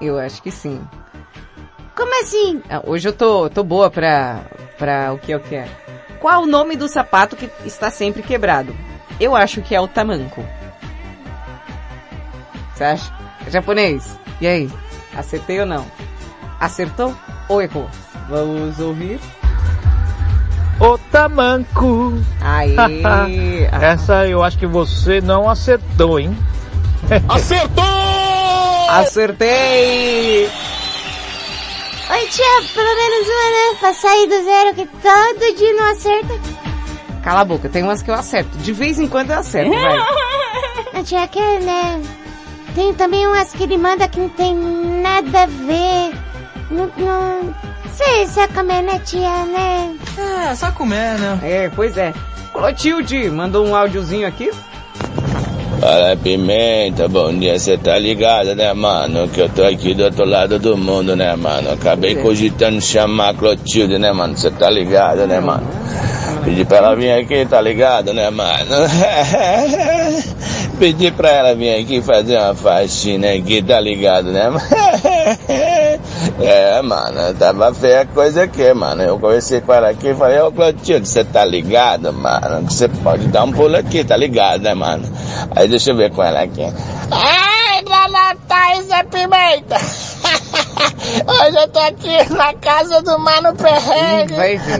[0.00, 0.80] Eu acho que sim.
[1.96, 2.62] Como assim?
[2.68, 4.40] Ah, Hoje eu tô, tô boa pra,
[4.76, 5.70] pra o que eu quero.
[6.20, 8.74] Qual o nome do sapato que está sempre quebrado?
[9.20, 10.44] Eu acho que é o tamanco.
[12.74, 13.12] Você acha?
[13.46, 14.18] É japonês.
[14.40, 14.70] E aí?
[15.16, 15.84] Acertei ou não?
[16.60, 17.14] Acertou
[17.48, 17.88] ou errou?
[18.28, 19.18] Vamos ouvir.
[20.80, 22.14] O tamanco.
[22.40, 22.76] Aí.
[23.72, 26.36] Essa eu acho que você não acertou, hein?
[27.28, 27.84] Acertou!
[28.90, 30.48] Acertei!
[32.10, 33.78] Oi, tia, pelo menos uma, né?
[33.80, 36.57] Pra sair do zero que todo dia não acerta.
[37.22, 38.56] Cala a boca, tem umas que eu acerto.
[38.58, 39.98] De vez em quando eu acerto, vai.
[41.00, 42.02] A tia quer, né?
[42.74, 46.14] Tem também umas que ele manda que não tem nada a ver.
[46.70, 47.54] Não, não
[47.92, 49.96] sei se é comer, né, tia, né?
[50.16, 51.38] É, só comer, né?
[51.42, 52.12] É, pois é.
[52.52, 54.50] Clotilde mandou um áudiozinho aqui.
[55.80, 59.28] Fala Pimenta, bom dia, você tá ligado, né, mano?
[59.28, 61.70] Que eu tô aqui do outro lado do mundo, né, mano?
[61.70, 64.36] Acabei cogitando chamar a Clotilde, né, mano?
[64.36, 65.64] Você tá ligado, né, mano?
[66.48, 68.74] Pedi pra ela vir aqui, tá ligado, né, mano?
[70.80, 74.62] Pedi pra ela vir aqui fazer uma faxina aqui, tá ligado, né, mano?
[76.40, 79.02] É, mano, tava feia a coisa aqui, mano.
[79.02, 82.62] Eu conversei com ela aqui e falei, ô Clotilde, você tá ligado, mano?
[82.62, 85.04] Você pode dar um pulo aqui, tá ligado, né, mano?
[85.54, 86.62] Aí deixa eu ver com ela aqui.
[87.10, 89.76] Ai, dona Thaís é Pimenta!
[91.26, 94.34] Hoje eu tô aqui na casa do Mano Perrengue.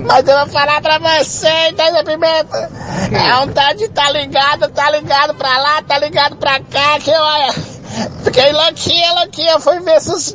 [0.06, 2.70] Mas eu vou falar pra você, é Pimenta.
[3.12, 7.10] É um tal de tá ligado, tá ligado pra lá, tá ligado pra cá, que
[7.10, 7.78] olha...
[8.22, 10.34] Fiquei louquinha, louquinha, fui ver se os,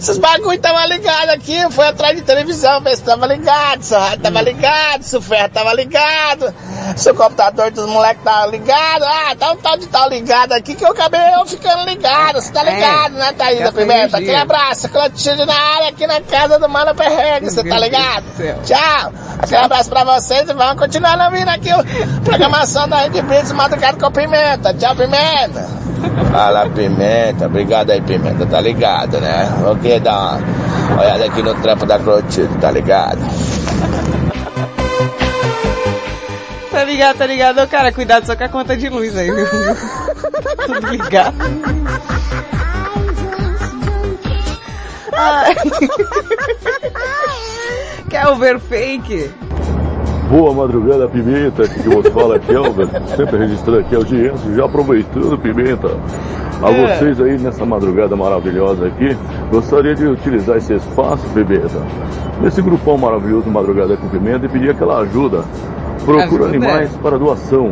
[0.00, 3.94] se os bagulho tava ligado aqui, fui atrás de televisão, ver se tava ligado, se
[3.94, 6.54] o rádio tava ligado, se o ferro tava ligado,
[6.96, 10.74] se o computador dos moleques tava ligado, ah, tá um tal de tal ligado aqui
[10.74, 14.16] que eu acabei eu ficando ligado, você tá ligado, né, Thaís da gasta Pimenta?
[14.16, 18.22] Aquele abraço, Clotilde na área aqui na casa do Mano Perrengue, você tá ligado?
[18.62, 19.12] Tchau!
[19.40, 21.82] Aquele abraço pra vocês e vamos continuar ouvindo aqui a
[22.24, 24.72] programação da Rede Blitz Madrugada com Pimenta.
[24.72, 25.68] Tchau, Pimenta!
[26.30, 29.52] Fala Pimenta, obrigado aí Pimenta, tá ligado, né?
[29.62, 30.38] Vou querer dar
[30.90, 33.18] uma olhada aqui no trampo da Clotilde, tá ligado?
[36.70, 37.68] Tá ligado, tá ligado?
[37.68, 39.46] Cara, cuidado só com a conta de luz aí, viu?
[40.66, 41.34] Tudo ligado.
[48.08, 49.30] Quer ver fake?
[50.30, 51.64] Boa madrugada, Pimenta.
[51.64, 52.88] Aqui que você fala é Kelvin.
[53.16, 54.54] Sempre registrando aqui a audiência.
[54.54, 55.88] Já aproveitando, Pimenta.
[56.62, 56.96] A É.
[56.96, 59.16] vocês aí nessa madrugada maravilhosa aqui,
[59.50, 61.82] gostaria de utilizar esse espaço, Pimenta,
[62.40, 65.44] nesse grupão maravilhoso Madrugada com Pimenta e pedir aquela ajuda.
[66.04, 66.44] Procura Ajuda.
[66.46, 67.68] animais para doação.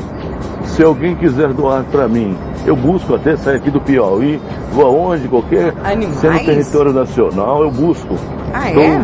[0.65, 4.41] Se alguém quiser doar para mim, eu busco até sair aqui do Piauí,
[4.73, 6.17] vou aonde, qualquer Animais?
[6.17, 8.17] sendo território nacional, eu busco.
[8.55, 9.03] Ah, Estou é?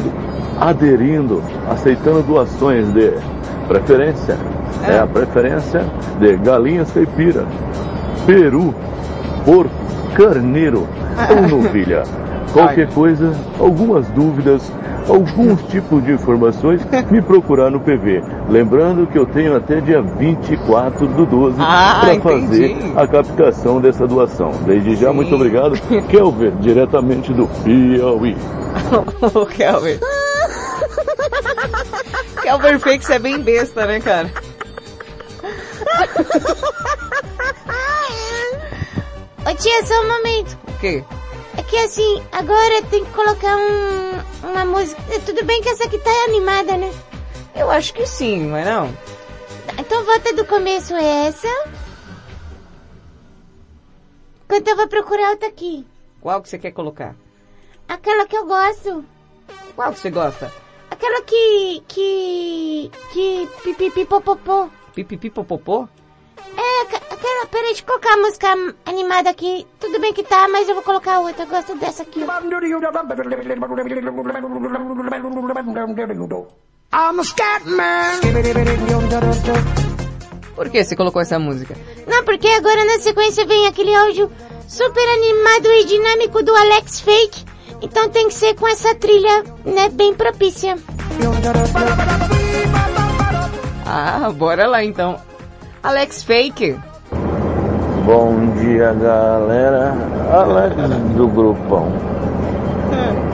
[0.61, 3.13] aderindo, aceitando doações de
[3.67, 4.37] preferência.
[4.87, 5.85] É, a preferência
[6.21, 7.47] de galinhas caipira,
[8.27, 8.75] peru,
[9.45, 9.71] porco,
[10.15, 10.87] carneiro
[11.31, 12.03] ou novilha.
[12.53, 14.73] Qualquer coisa, algumas dúvidas,
[15.09, 18.23] alguns tipos de informações, me procurar no PV.
[18.49, 24.07] Lembrando que eu tenho até dia 24 do 12 Ah, para fazer a captação dessa
[24.07, 24.53] doação.
[24.65, 25.79] Desde já, muito obrigado.
[26.09, 28.37] Kelver, diretamente do Piauí.
[29.35, 29.99] Ô, Kelvin.
[32.43, 34.31] Kelber Fakes é bem besta, né, cara?
[39.47, 40.59] Ô tia, só um momento.
[40.69, 41.05] O quê?
[41.59, 45.03] É que assim, agora tem que colocar um, uma música.
[45.27, 46.89] Tudo bem que essa aqui tá animada, né?
[47.53, 48.97] Eu acho que sim, mas não.
[49.77, 51.49] Então volta do começo essa.
[54.45, 55.85] Enquanto eu vou procurar outra aqui.
[56.21, 57.17] Qual que você quer colocar?
[57.89, 59.05] Aquela que eu gosto.
[59.75, 60.53] Qual que você gosta?
[60.89, 61.83] Aquela que.
[61.89, 62.91] que.
[63.13, 63.49] que.
[63.65, 64.69] pipipipopopô.
[64.95, 65.89] Pipipipopopô?
[66.57, 67.47] É, aquela.
[67.47, 68.49] Peraí, deixa eu colocar a música
[68.87, 69.67] animada aqui.
[69.81, 71.45] Tudo bem que tá, mas eu vou colocar outra.
[71.45, 72.21] Eu gosto dessa aqui.
[76.91, 78.21] I'm a scat man.
[80.55, 81.77] Por que você colocou essa música?
[82.07, 84.31] Não, porque agora na sequência vem aquele áudio
[84.67, 87.45] super animado e dinâmico do Alex Fake.
[87.81, 90.77] Então tem que ser com essa trilha, né, bem propícia.
[93.87, 95.21] Ah, bora lá então.
[95.83, 96.77] Alex Fake.
[98.05, 99.95] Bom dia, galera.
[100.33, 100.75] Alex
[101.17, 101.89] do Grupão.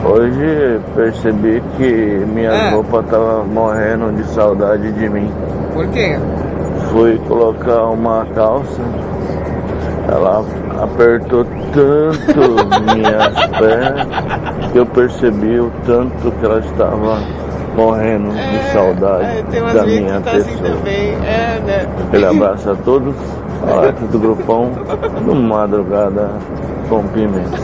[0.03, 2.69] Hoje percebi que minha Ah.
[2.71, 5.31] roupa tava morrendo de saudade de mim.
[5.73, 6.17] Por quê?
[6.91, 8.81] Fui colocar uma calça,
[10.11, 10.45] ela
[10.83, 11.43] apertou
[11.73, 17.17] tanto minhas pernas que eu percebi o tanto que ela estava
[17.75, 20.69] morrendo de saudade Tem umas da vezes minha que tá assim pessoa.
[20.77, 21.09] também.
[21.25, 21.87] É, né?
[22.07, 23.15] Aquele abraço a todos.
[23.67, 24.71] Alex do Grupão,
[25.25, 26.29] do Madrugada
[26.89, 27.57] com Pimenta.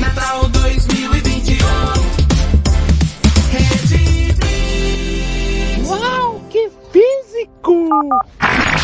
[0.00, 1.66] Natal 2021.
[3.50, 4.34] Rede
[5.86, 7.88] Uau, que físico!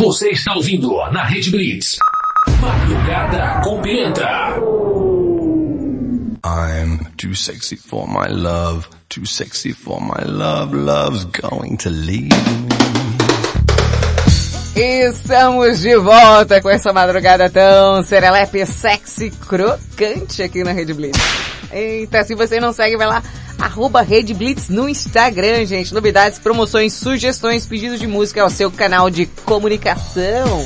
[0.00, 1.98] Você está ouvindo na Rede Blitz.
[2.58, 4.56] Madrugada com Pimenta.
[6.42, 12.30] I'm too sexy for my love, too sexy for my love, love's going to leave
[12.30, 12.66] me.
[14.74, 21.20] Estamos de volta com essa madrugada tão serelepe, sexy, crocante aqui na Rede Blitz.
[21.72, 23.22] Eita, se você não segue, vai lá,
[23.58, 25.94] arroba Rede Blitz no Instagram, gente.
[25.94, 30.64] Novidades, promoções, sugestões, pedidos de música ao seu canal de comunicação.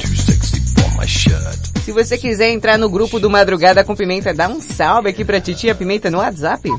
[1.85, 5.40] Se você quiser entrar no grupo do Madrugada com Pimenta, dá um salve aqui pra
[5.40, 6.70] Titia Pimenta no WhatsApp.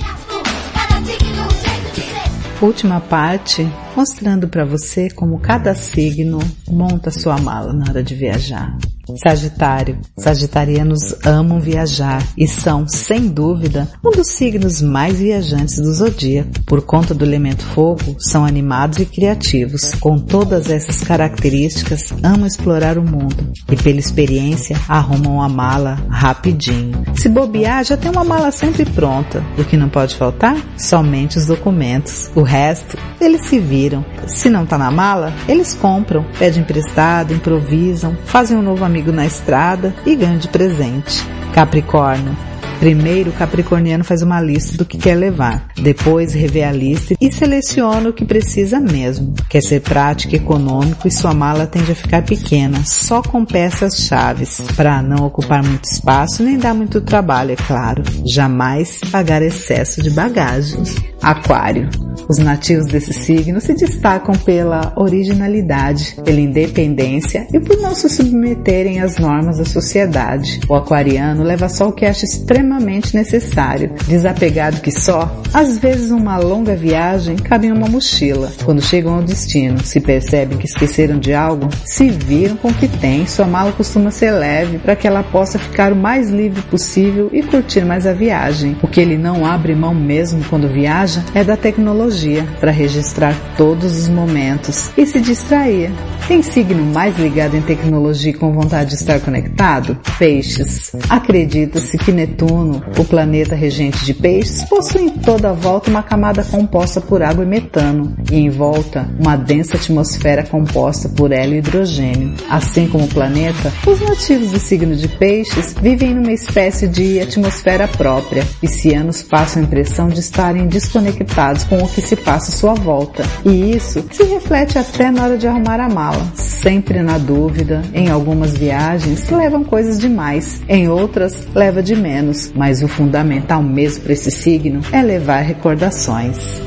[2.62, 8.78] Última parte mostrando para você como cada signo monta sua mala na hora de viajar.
[9.22, 10.00] Sagitário.
[10.18, 16.50] Sagitarianos amam viajar e são, sem dúvida, um dos signos mais viajantes do zodíaco.
[16.66, 19.92] Por conta do elemento fogo, são animados e criativos.
[20.00, 27.04] Com todas essas características, amam explorar o mundo e, pela experiência, arrumam a mala rapidinho.
[27.16, 29.44] Se bobear, já tem uma mala sempre pronta.
[29.58, 30.56] O que não pode faltar?
[30.78, 32.30] Somente os documentos.
[32.36, 33.81] O resto, eles se viram.
[34.28, 39.26] Se não tá na mala, eles compram, pedem emprestado, improvisam, fazem um novo amigo na
[39.26, 41.26] estrada e ganham de presente.
[41.54, 42.51] Capricórnio.
[42.82, 45.68] Primeiro, o capricorniano faz uma lista do que quer levar.
[45.84, 49.36] Depois, revê a lista e seleciona o que precisa mesmo.
[49.48, 54.60] Quer ser prático, econômico e sua mala tende a ficar pequena, só com peças chaves,
[54.76, 58.02] para não ocupar muito espaço nem dar muito trabalho, é claro.
[58.26, 60.96] Jamais pagar excesso de bagagens.
[61.22, 61.88] Aquário.
[62.28, 69.02] Os nativos desse signo se destacam pela originalidade, pela independência e por não se submeterem
[69.02, 70.62] às normas da sociedade.
[70.68, 76.38] O aquariano leva só o que acha extremamente necessário, desapegado que só, às vezes uma
[76.38, 78.52] longa viagem cabe em uma mochila.
[78.64, 82.88] Quando chegam ao destino, se percebem que esqueceram de algo, se viram com o que
[82.88, 87.30] tem, sua mala costuma ser leve para que ela possa ficar o mais livre possível
[87.32, 88.78] e curtir mais a viagem.
[88.82, 94.00] O que ele não abre mão mesmo quando viaja é da tecnologia para registrar todos
[94.00, 95.92] os momentos e se distrair.
[96.32, 99.98] Tem signo mais ligado em tecnologia e com vontade de estar conectado?
[100.18, 100.96] Peixes.
[101.10, 106.42] Acredita-se que Netuno, o planeta regente de peixes, possui em toda a volta uma camada
[106.42, 111.58] composta por água e metano, e em volta uma densa atmosfera composta por hélio e
[111.58, 112.34] hidrogênio.
[112.50, 117.90] Assim como o planeta, os nativos do signo de peixes vivem numa espécie de atmosfera
[117.90, 122.52] própria, e se anos passam a impressão de estarem desconectados com o que se passa
[122.52, 123.22] à sua volta.
[123.44, 126.21] E isso se reflete até na hora de arrumar a mala.
[126.34, 132.84] Sempre na dúvida, em algumas viagens levam coisas demais, em outras leva de menos, mas
[132.84, 136.62] o fundamental mesmo para esse signo é levar recordações.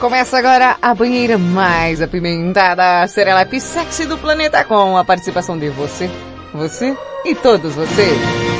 [0.00, 6.10] Começa agora a banheira mais apimentada, Serelepe Sexy do Planeta com a participação de você,
[6.54, 8.59] você e todos vocês.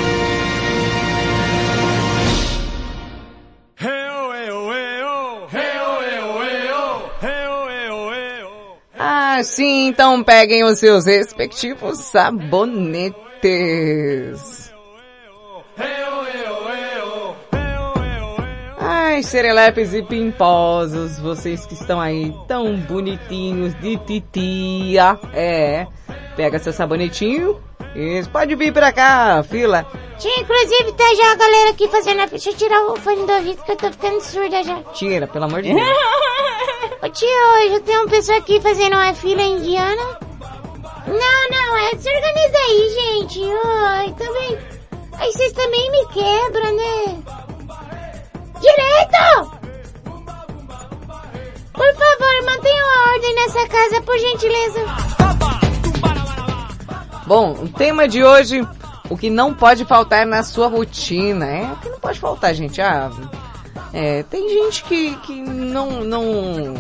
[9.43, 13.11] Sim, então peguem os seus respectivos sabonetes.
[18.79, 25.19] Ai, serelepes e pimposos, vocês que estão aí tão bonitinhos de titia.
[25.35, 25.87] É,
[26.37, 27.61] pega seu sabonetinho
[27.95, 29.87] e pode vir pra cá, fila.
[30.19, 32.27] Tia, inclusive tá já a galera aqui fazendo a...
[32.27, 34.83] Deixa eu tirar o fone do ouvido que eu tô ficando surda já.
[34.93, 35.87] Tira, pelo amor de Deus.
[37.03, 40.19] Ô tio, hoje tem um pessoal aqui fazendo uma fila indiana.
[41.07, 43.41] Não, não, é, se organiza aí, gente.
[43.65, 44.59] Ai, também.
[45.15, 47.23] Aí vocês também me quebram, né?
[48.61, 49.61] Direito!
[51.73, 54.81] Por favor, mantenham a ordem nessa casa, por gentileza.
[57.27, 58.61] Bom, o tema de hoje,
[59.09, 62.79] o que não pode faltar na sua rotina, é o que não pode faltar, gente.
[62.83, 63.11] Ah,
[63.93, 66.75] é, tem gente que, que não, não,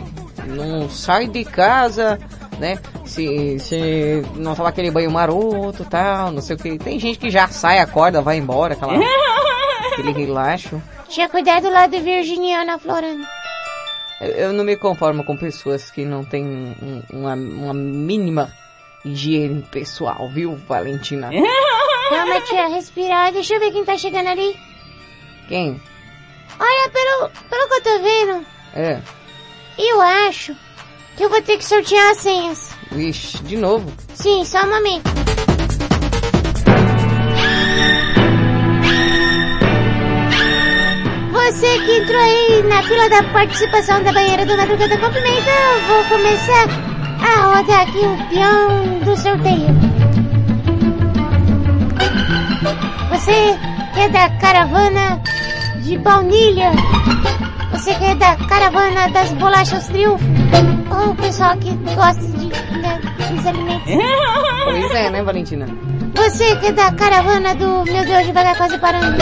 [0.47, 2.19] não sai de casa,
[2.59, 2.79] né?
[3.05, 6.79] Se, se não tomar aquele banho maroto tal, não sei o que.
[6.79, 8.93] Tem gente que já sai, acorda, vai embora, aquela,
[9.93, 10.81] aquele relaxo.
[11.09, 13.25] Tinha cuidado lá de Virginiana Florando.
[14.21, 18.53] Eu, eu não me conformo com pessoas que não têm um- uma, uma mínima
[19.05, 21.31] higiene pessoal, viu, Valentina?
[22.11, 23.33] Calma, tia, respirar.
[23.33, 24.55] Deixa eu ver quem tá chegando ali.
[25.49, 25.81] Quem?
[26.61, 29.01] Olha, pelo, pelo que eu tô vendo, É.
[29.79, 30.55] eu acho
[31.17, 32.71] que eu vou ter que sortear as senhas.
[32.93, 33.91] Vixe, de novo.
[34.15, 35.11] Sim, só um momento.
[41.33, 45.81] Você que entrou aí na fila da participação da banheira do Madrugada com Pimenta, eu
[45.87, 46.67] vou começar
[47.23, 49.69] a rodar aqui o peão do sorteio.
[53.11, 53.59] Você
[53.95, 55.21] que é da caravana
[55.81, 56.71] de baunilha?
[57.73, 60.25] Você que é da caravana das bolachas triunfo?
[60.91, 63.93] Ou o pessoal que gosta de, de, dos alimentos?
[64.65, 65.67] Pois é, né, Valentina?
[66.15, 69.17] Você que é da caravana do Meu Deus, devagar quase parando.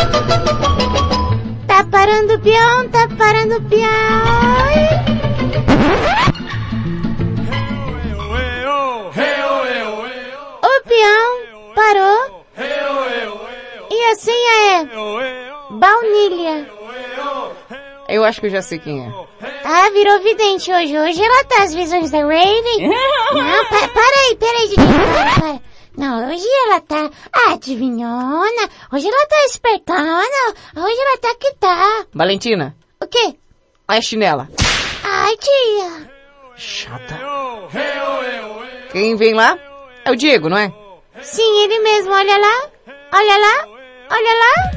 [1.66, 3.88] Tá parando o peão, tá parando o peão.
[10.62, 12.44] O peão parou.
[13.90, 16.70] E a senha é baunilha.
[18.08, 19.12] Eu acho que eu já sei quem é.
[19.64, 20.98] Ah, virou vidente hoje.
[20.98, 22.88] Hoje ela tá as visões da Raven.
[22.88, 24.76] Não, pa para aí, para aí, Didi.
[24.76, 25.60] Para, para.
[25.96, 27.10] Não, hoje ela tá
[27.48, 28.68] adivinhona.
[28.92, 30.54] Hoje ela tá espertona.
[30.76, 32.06] Hoje ela tá que tá.
[32.14, 33.34] Valentina, O quê?
[33.88, 34.48] olha a chinela.
[35.04, 36.10] Ai, tia.
[36.56, 37.18] Chata.
[38.90, 39.58] Quem vem lá
[40.04, 40.72] é o Diego, não é?
[41.20, 42.12] Sim, ele mesmo.
[42.12, 42.68] Olha lá.
[43.12, 43.66] Olha lá.
[44.10, 44.70] Olha lá.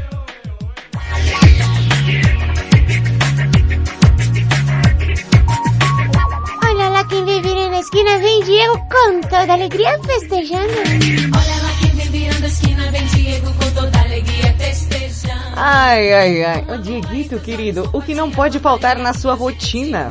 [7.82, 8.18] Esquina.
[8.20, 10.64] Vem Diego com toda alegria festejando.
[10.64, 15.41] Olha lá quem vem virando a esquina, vem Diego com toda alegria festejando.
[15.56, 16.66] Ai, ai, ai.
[16.74, 20.10] Ô Dieguito, querido, o que não pode faltar na sua rotina?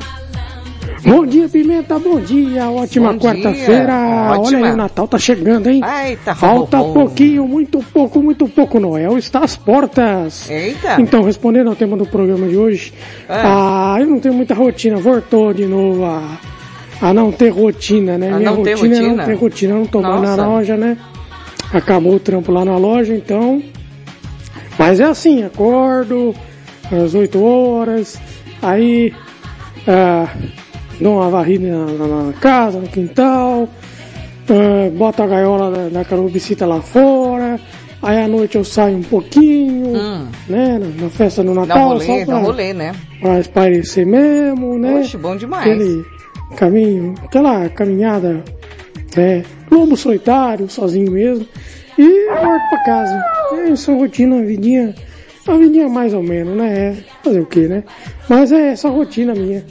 [1.03, 2.69] Bom dia, Pimenta, bom dia.
[2.71, 4.37] Ótima Bom quarta-feira.
[4.39, 5.81] Olha aí, o Natal tá chegando, hein?
[6.07, 6.93] Eita, Falta ho.
[6.93, 8.79] pouquinho, muito pouco, muito pouco.
[8.79, 10.51] Noel está às portas.
[10.51, 11.01] Eita.
[11.01, 12.93] Então, respondendo ao tema do programa de hoje,
[13.27, 13.41] É.
[13.43, 14.97] ah, eu não tenho muita rotina.
[14.99, 16.39] Voltou de novo a,
[17.01, 18.31] a não ter rotina, né?
[18.33, 19.17] A Minha não ter rotina é rotina?
[19.17, 19.75] não ter rotina.
[19.75, 20.47] Não tô mais na Nossa.
[20.47, 20.97] loja, né?
[21.73, 23.63] Acabou o trampo lá na loja, então.
[24.79, 26.35] Mas é assim, acordo
[26.91, 28.19] às 8 horas,
[28.63, 29.13] aí
[29.87, 30.29] ah,
[31.01, 33.69] dou uma varrida na, na- na casa, no quintal,
[34.49, 37.61] ah, boto a gaiola da, da carobicita lá fora,
[38.03, 39.93] aí à noite eu saio um pouquinho,
[40.49, 42.93] né, na, na festa do Dá Natal, um rolê, só dá um pra, rolê, né?
[43.21, 44.95] pra espairecer mesmo, né?
[45.01, 45.67] Oxe, bom demais.
[45.71, 46.05] Aquele
[46.57, 48.43] caminho, aquela caminhada,
[49.17, 51.47] né, lobo solitário, sozinho mesmo,
[51.99, 53.25] e volto pra casa.
[53.53, 54.95] É essa rotina, a vidinha,
[55.47, 56.79] a vidinha mais ou menos, né?
[56.79, 57.85] É, Fazer o que, né?
[58.29, 59.65] Mas é essa rotina minha.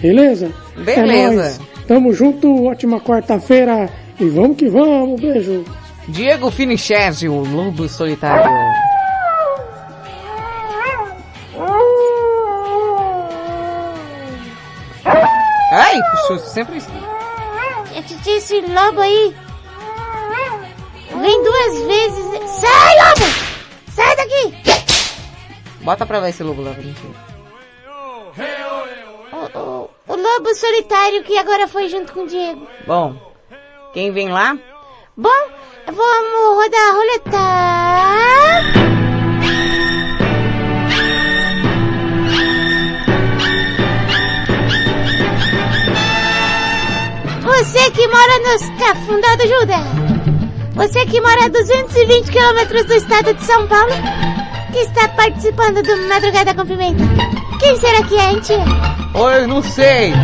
[0.00, 0.50] Beleza?
[0.76, 1.02] Beleza.
[1.04, 1.60] É nóis.
[1.86, 3.88] Tamo junto, ótima quarta-feira
[4.18, 5.64] e vamos que vamos, beijo.
[6.08, 8.50] Diego Finicherge, o lobo solitário.
[16.02, 16.88] Que susto, sempre isso.
[18.26, 19.34] Esse lobo aí.
[21.20, 22.24] Vem duas vezes.
[22.50, 23.26] Sai, lobo!
[23.92, 24.54] Sai daqui!
[25.82, 27.14] Bota pra ver esse lobo lá, Valentina.
[29.32, 32.66] O, o- o lobo solitário que agora foi junto com o Diego.
[32.86, 33.14] Bom,
[33.92, 34.56] quem vem lá?
[35.16, 35.28] Bom,
[35.86, 38.99] vamos rodar a roleta.
[47.60, 49.84] Você que mora nos Cafundó do Judá.
[50.72, 53.92] Você que mora a 220 quilômetros do estado de São Paulo.
[54.72, 57.04] Que está participando do Madrugada com Pimenta.
[57.58, 58.64] Quem será que é, hein, tia?
[59.12, 60.14] Oi, não sei.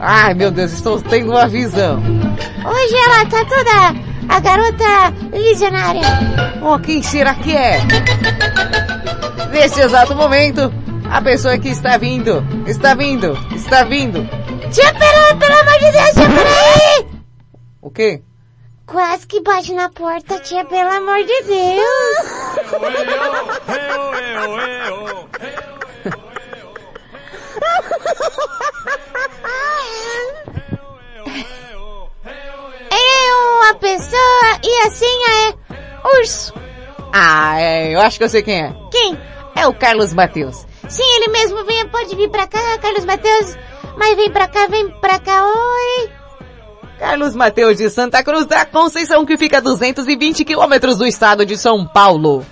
[0.00, 2.02] Ai, meu Deus, estou tendo uma visão.
[2.64, 3.94] Hoje ela tá toda
[4.26, 6.00] a garota visionária.
[6.62, 7.82] Oh, quem será que é?
[9.52, 10.72] Neste exato momento,
[11.10, 14.22] a pessoa que está vindo, está vindo, está vindo.
[14.70, 17.06] Tia, pera, pelo amor de Deus, tia, peraí!
[17.80, 18.22] O quê?
[18.86, 22.18] Quase que bate na porta, tia, pelo amor de Deus.
[32.90, 36.54] É uma pessoa e a senha é urso.
[37.12, 38.74] Ah, é, eu acho que eu sei quem é.
[38.90, 39.18] Quem?
[39.54, 40.67] É o Carlos Mateus.
[40.88, 41.64] Sim, ele mesmo.
[41.64, 43.56] Vem, pode vir pra cá, Carlos Mateus.
[43.96, 46.10] Mas vem pra cá, vem pra cá, oi.
[46.98, 51.56] Carlos Mateus de Santa Cruz da Conceição, que fica a 220 quilômetros do estado de
[51.56, 52.44] São Paulo.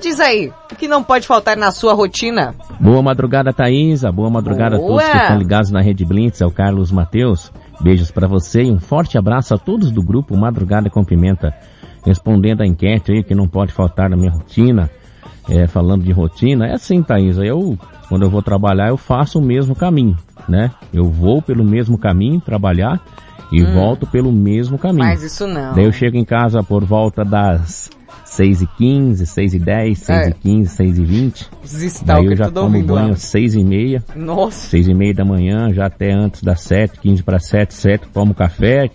[0.00, 2.54] Diz aí, o que não pode faltar na sua rotina?
[2.80, 4.10] Boa madrugada, Thaisa.
[4.10, 5.22] Boa madrugada a todos que Boa.
[5.22, 6.40] estão ligados na Rede Blitz.
[6.40, 7.52] É o Carlos Mateus.
[7.80, 11.54] Beijos para você e um forte abraço a todos do grupo Madrugada com Pimenta.
[12.04, 14.90] Respondendo a enquete aí que não pode faltar na minha rotina.
[15.48, 17.44] É, falando de rotina, é assim, Thaisa.
[17.44, 20.16] Eu, quando eu vou trabalhar, eu faço o mesmo caminho,
[20.48, 20.70] né?
[20.92, 23.00] Eu vou pelo mesmo caminho trabalhar
[23.50, 23.74] e Hum.
[23.74, 25.04] volto pelo mesmo caminho.
[25.06, 25.74] Mas isso não.
[25.74, 27.90] Daí eu chego em casa por volta das
[28.24, 30.30] 6 e 15, 6 e 10, 6 É.
[30.30, 31.48] e 15, 6 e 20.
[31.64, 34.04] Os Daí eu já tomo banho às 6 e meia.
[34.14, 34.68] Nossa.
[34.68, 38.34] 6 e meia da manhã, já até antes das 7, 15 para 7, 7, tomo
[38.34, 38.88] café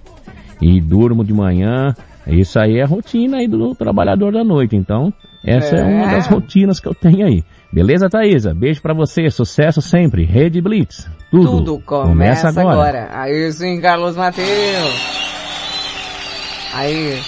[0.61, 1.93] e durmo de manhã.
[2.27, 4.75] Isso aí é a rotina aí do trabalhador da noite.
[4.75, 5.83] Então, essa é, É.
[5.83, 7.43] uma das rotinas que eu tenho aí.
[7.71, 8.53] Beleza, Thaisa?
[8.53, 10.23] Beijo pra você, sucesso sempre.
[10.23, 11.07] Rede Blitz.
[11.29, 13.09] Tudo, Tudo começa, agora.
[13.11, 15.15] Aí sim, Carlos Mateus.
[16.73, 17.19] Aí.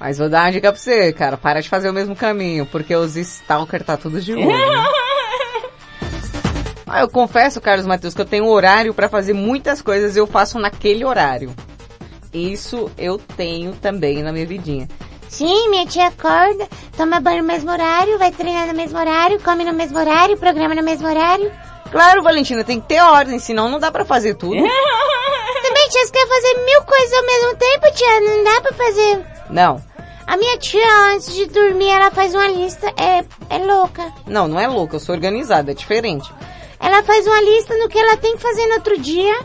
[0.00, 1.36] Mas vou dar uma dica pra você, cara.
[1.36, 4.50] Para de fazer o mesmo caminho, porque os stalker tá tudo de olho.
[6.86, 10.26] ah, eu confesso, Carlos Mateus, que eu tenho horário pra fazer muitas coisas e eu
[10.26, 11.52] faço naquele horário.
[12.32, 14.88] Isso eu tenho também na minha vidinha.
[15.28, 19.64] Sim, minha tia acorda, toma banho no mesmo horário, vai treinar no mesmo horário, come
[19.64, 21.50] no mesmo horário, programa no mesmo horário.
[21.90, 24.56] Claro, Valentina, tem que ter ordem, senão não dá pra fazer tudo.
[25.62, 29.26] Também tia quer fazer mil coisas ao mesmo tempo, tia, não dá pra fazer.
[29.50, 29.82] Não,
[30.26, 34.12] A minha tia, antes de dormir, ela faz uma lista, é, é louca.
[34.26, 36.30] não, não é louca, eu sou organizada, é diferente.
[36.80, 39.38] Ela faz uma lista no que ela tem que fazer no outro dia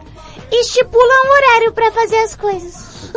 [0.51, 3.11] estipula um horário pra fazer as coisas.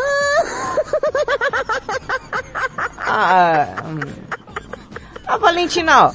[2.98, 4.00] Ah, hum.
[5.38, 6.12] Valentina, ó,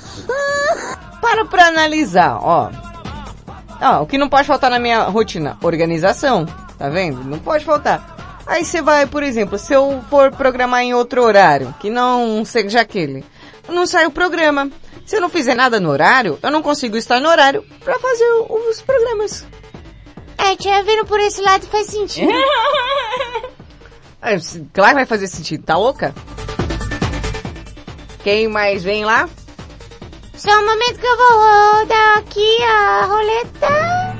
[1.19, 2.69] para pra analisar, ó.
[4.01, 5.57] O que não pode faltar na minha rotina?
[5.61, 6.45] Organização,
[6.77, 7.23] tá vendo?
[7.23, 8.15] Não pode faltar.
[8.47, 12.81] Aí você vai, por exemplo, se eu for programar em outro horário, que não seja
[12.81, 13.25] aquele,
[13.67, 14.69] não sai o programa.
[15.05, 18.27] Se eu não fizer nada no horário, eu não consigo estar no horário pra fazer
[18.49, 19.45] os programas.
[20.37, 22.31] É, tia, vendo por esse lado faz sentido.
[24.21, 24.39] É,
[24.73, 26.11] claro que vai fazer sentido, tá louca?
[28.23, 29.29] Quem mais vem lá?
[30.35, 34.15] Só um momento que eu vou rodar aqui a roleta.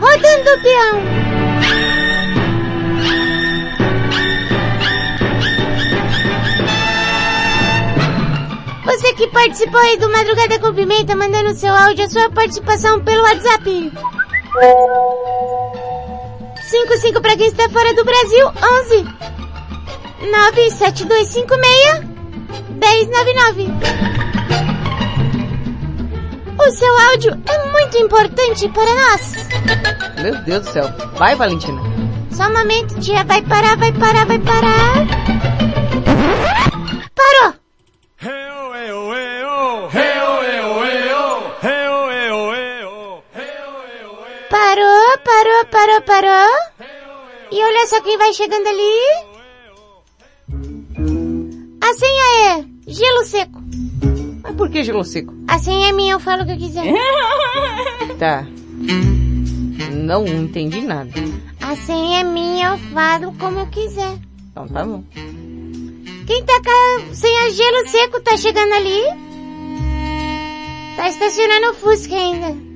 [0.00, 1.24] Rodando o peão.
[8.84, 13.22] Você que participou aí do Madrugada com Pimenta, mandando seu áudio, a sua participação pelo
[13.22, 13.92] WhatsApp.
[16.62, 19.04] 55 para quem está fora do Brasil, 11
[20.30, 22.04] 97256
[22.70, 23.68] 1099.
[26.56, 29.48] O seu áudio é muito importante para nós.
[30.22, 30.88] Meu Deus do céu.
[31.16, 31.82] Vai, Valentina.
[32.30, 33.24] Só um momento, tia.
[33.24, 34.94] Vai parar, vai parar, vai parar.
[37.14, 37.54] Parou!
[45.44, 46.58] Parou, parou, parou.
[47.52, 49.24] E olha só quem vai chegando ali.
[51.82, 53.62] A senha é gelo seco.
[54.42, 55.34] Mas por que gelo seco?
[55.46, 56.84] A senha é minha, eu falo o que eu quiser.
[58.18, 58.46] Tá.
[59.92, 61.10] Não entendi nada.
[61.60, 64.18] A senha é minha, eu falo como eu quiser.
[64.50, 65.04] Então tá bom.
[66.26, 69.02] Quem tá com a senha gelo seco tá chegando ali?
[70.96, 72.73] Tá estacionando o Fusca ainda.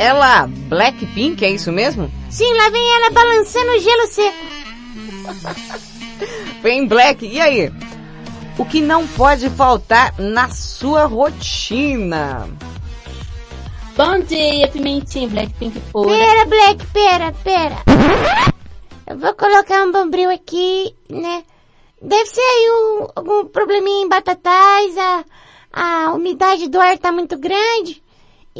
[0.00, 2.10] Ela, Blackpink, é isso mesmo?
[2.30, 4.38] Sim, lá vem ela balançando o gelo seco.
[6.62, 7.70] Vem Black, e aí?
[8.58, 12.48] O que não pode faltar na sua rotina?
[13.94, 16.08] Bom dia, Pimentinho, Blackpink pura.
[16.08, 17.76] Pera, Black, pera, pera.
[19.06, 21.44] Eu vou colocar um bombril aqui, né?
[22.00, 25.24] Deve ser aí um, algum probleminha em batatais, a,
[25.70, 28.02] a umidade do ar tá muito grande.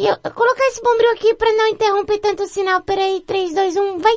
[0.01, 2.81] E eu, eu colocar esse bombril aqui pra não interromper tanto o sinal.
[2.81, 4.17] Peraí, 3, 2, 1, vai.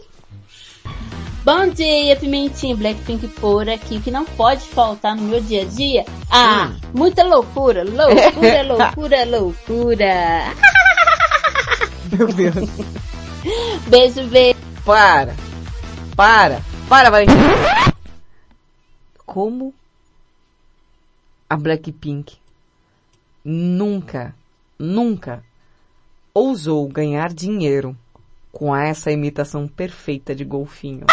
[1.43, 6.05] Bom dia, Pimentinho, Blackpink pura aqui, que não pode faltar no meu dia a dia.
[6.31, 10.53] Ah, muita loucura, loucura, loucura, loucura.
[12.17, 12.69] Meu Deus.
[13.89, 14.57] Beijo, beijo.
[14.85, 15.35] Para.
[16.15, 16.61] Para.
[16.87, 17.43] Para, Valentina.
[19.25, 19.73] Como
[21.49, 22.37] a Blackpink
[23.43, 24.33] nunca,
[24.79, 25.43] nunca
[26.43, 27.95] ousou ganhar dinheiro
[28.51, 31.05] com essa imitação perfeita de golfinho.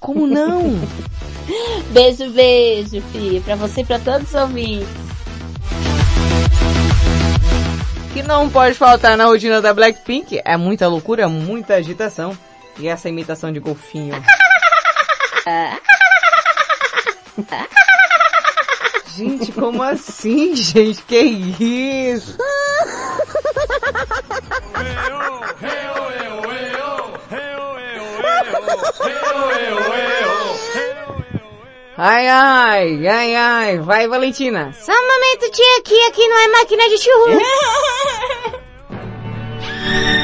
[0.00, 0.74] Como não?
[1.90, 4.88] Beijo, beijo, Fi, pra você e pra todos os ouvintes.
[8.12, 12.36] que não pode faltar na rotina da Blackpink é muita loucura, muita agitação
[12.78, 14.14] e essa imitação de golfinho.
[19.16, 21.02] Gente, como assim, gente?
[21.02, 22.36] Que isso?
[31.96, 33.78] Ai, ai, ai, ai.
[33.78, 34.72] Vai, Valentina.
[34.72, 37.42] Só um momento, tia, aqui, aqui não é máquina de churros.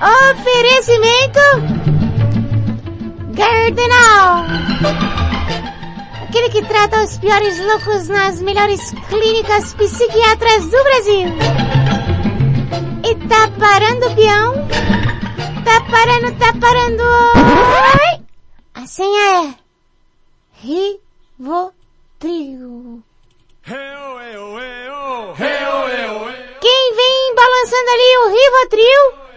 [0.00, 1.40] Oferecimento
[3.34, 4.44] Gardenal.
[6.22, 11.30] Aquele que trata os piores loucos nas melhores clínicas psiquiatras do Brasil.
[13.02, 14.54] E tá parando o peão?
[15.64, 17.02] Tá parando, tá parando.
[17.02, 18.20] Oi!
[18.74, 19.54] A senha é
[20.62, 21.72] Rivotril.
[26.60, 29.27] Quem vem balançando ali o Rivotril?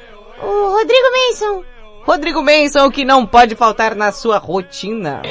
[0.44, 1.64] O Rodrigo Mason.
[2.06, 5.22] Rodrigo Benson, o que não pode faltar na sua rotina.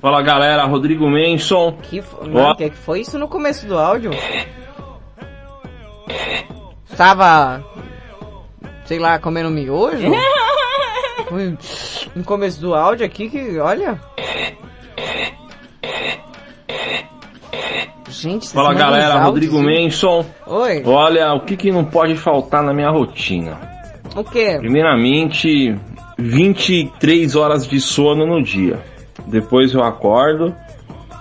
[0.00, 1.72] Fala galera, Rodrigo Menson.
[1.82, 4.10] Que, fo- não, o que, que foi isso no começo do áudio?
[6.96, 7.62] Tava,
[8.86, 10.08] sei lá, comendo miojo?
[11.28, 11.58] Foi
[12.16, 14.00] no começo do áudio aqui que, olha...
[18.08, 19.66] Gente, Fala galera, áudios, Rodrigo viu?
[19.66, 20.24] Menson.
[20.46, 20.82] Oi.
[20.86, 23.77] Olha, o que, que não pode faltar na minha rotina?
[24.18, 24.56] O quê?
[24.58, 25.74] Primeiramente,
[26.18, 28.80] 23 horas de sono no dia.
[29.26, 30.54] Depois eu acordo,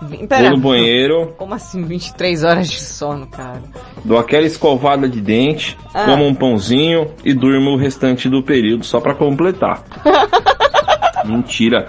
[0.01, 3.61] Vi- vou Pera, no banheiro, como assim 23 horas de sono, cara?
[4.05, 6.05] dou aquela escovada de dente, Ah.
[6.05, 9.83] como um pãozinho e durmo o restante do período só pra completar.
[11.25, 11.87] Mentira.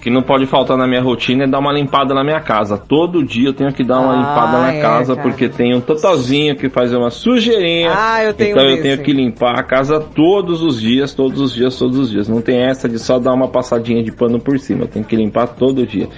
[0.00, 2.78] O que não pode faltar na minha rotina é dar uma limpada na minha casa.
[2.78, 5.28] Todo dia eu tenho que dar uma Ah, limpada na é, casa cara.
[5.28, 7.92] porque tem um totozinho que faz uma sujeirinha.
[7.94, 8.82] Ah, eu tenho então eu esse.
[8.82, 12.28] tenho que limpar a casa todos os dias, todos os dias, todos os dias.
[12.28, 14.84] Não tem essa de só dar uma passadinha de pano por cima.
[14.84, 16.08] Eu tenho que limpar todo dia.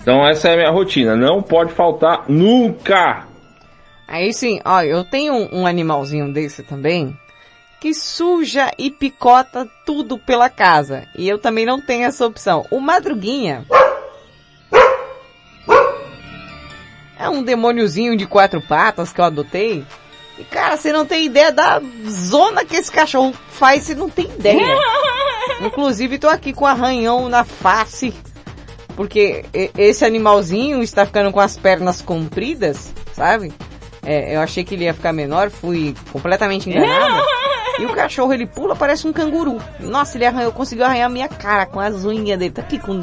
[0.00, 1.14] Então essa é a minha rotina.
[1.14, 3.26] Não pode faltar nunca.
[4.08, 7.14] Aí sim, ó, eu tenho um, um animalzinho desse também,
[7.86, 11.06] que suja e picota tudo pela casa.
[11.16, 12.66] E eu também não tenho essa opção.
[12.68, 13.64] O Madruguinha
[17.16, 19.84] é um demôniozinho de quatro patas que eu adotei.
[20.36, 24.24] E cara, você não tem ideia da zona que esse cachorro faz, você não tem
[24.24, 24.76] ideia.
[25.62, 28.12] Inclusive tô aqui com arranhão na face.
[28.96, 29.44] Porque
[29.78, 33.52] esse animalzinho está ficando com as pernas compridas, sabe?
[34.04, 37.22] É, eu achei que ele ia ficar menor, fui completamente enganada.
[37.78, 39.58] E o cachorro, ele pula, parece um canguru.
[39.80, 42.50] Nossa, ele arranhou, conseguiu arranhar a minha cara com as unhas dele.
[42.52, 43.00] Tá aqui com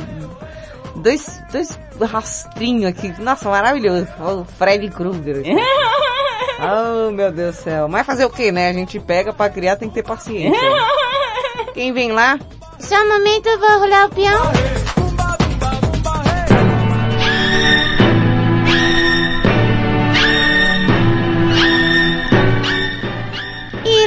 [0.96, 3.14] dois, dois rastrinhos aqui.
[3.22, 4.08] Nossa, maravilhoso.
[4.20, 5.44] O Freddy Krueger.
[6.66, 7.90] Oh, meu Deus do céu.
[7.90, 8.70] Mas fazer o que, né?
[8.70, 10.58] A gente pega pra criar, tem que ter paciência.
[11.74, 12.40] Quem vem lá?
[12.80, 14.83] Só um momento, eu vou rolar o peão.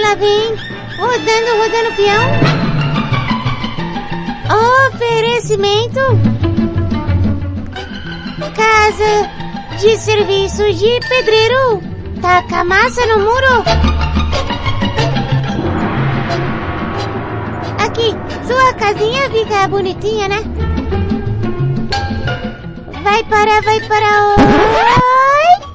[0.06, 0.54] Lá vem,
[0.98, 2.22] rodando, rodando peão.
[4.86, 6.00] Oferecimento.
[8.54, 11.82] Casa de serviço de pedreiro.
[12.22, 13.64] Taca massa no muro.
[17.84, 18.14] Aqui,
[18.46, 20.42] sua casinha fica bonitinha, né?
[23.02, 24.36] Vai para, vai para.
[24.36, 25.65] Oi!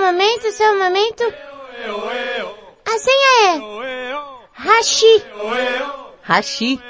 [0.00, 1.24] Momento, só um momento.
[2.86, 4.14] A senha é.
[4.52, 5.24] Hashi.
[6.22, 6.80] Hashi.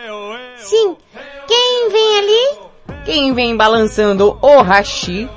[0.57, 0.97] Sim.
[1.47, 2.59] Quem vem ali?
[3.05, 5.29] Quem vem balançando o hashi?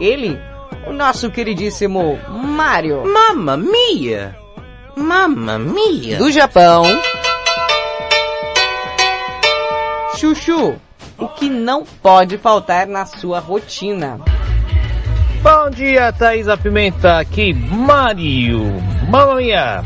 [0.00, 0.38] Ele,
[0.86, 3.04] o nosso queridíssimo Mario.
[3.04, 4.36] Mamma mia!
[4.96, 6.18] Mamma mia!
[6.18, 6.84] Do Japão.
[10.16, 10.74] Chuchu,
[11.18, 14.20] o que não pode faltar na sua rotina?
[15.42, 18.80] Bom dia, Thaisa Pimenta, aqui Mário.
[19.08, 19.82] Mamma mia!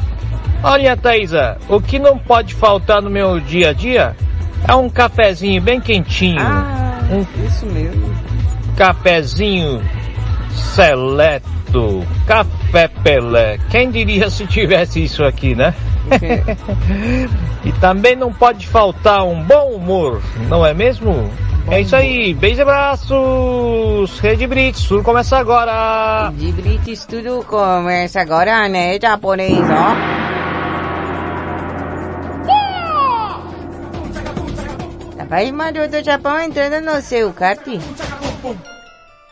[0.62, 4.14] Olha, Thaisa, o que não pode faltar no meu dia a dia
[4.68, 6.42] é um cafezinho bem quentinho.
[7.10, 8.14] um Isso mesmo.
[8.76, 9.82] cafezinho
[10.50, 13.58] seleto, café Pelé.
[13.70, 15.74] Quem diria se tivesse isso aqui, né?
[17.64, 20.20] e também não pode faltar um bom humor,
[20.50, 21.30] não é mesmo?
[21.70, 26.30] É isso aí, beijos e abraços, Rede Brits, tudo começa agora.
[26.34, 30.26] De Brits, tudo começa agora, né, japonês, ó.
[35.18, 37.66] Rapaz, Mario do Japão entrando no seu kart.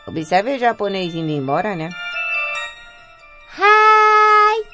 [0.05, 1.89] Observe o japonês indo embora, né?
[3.57, 4.65] Hi.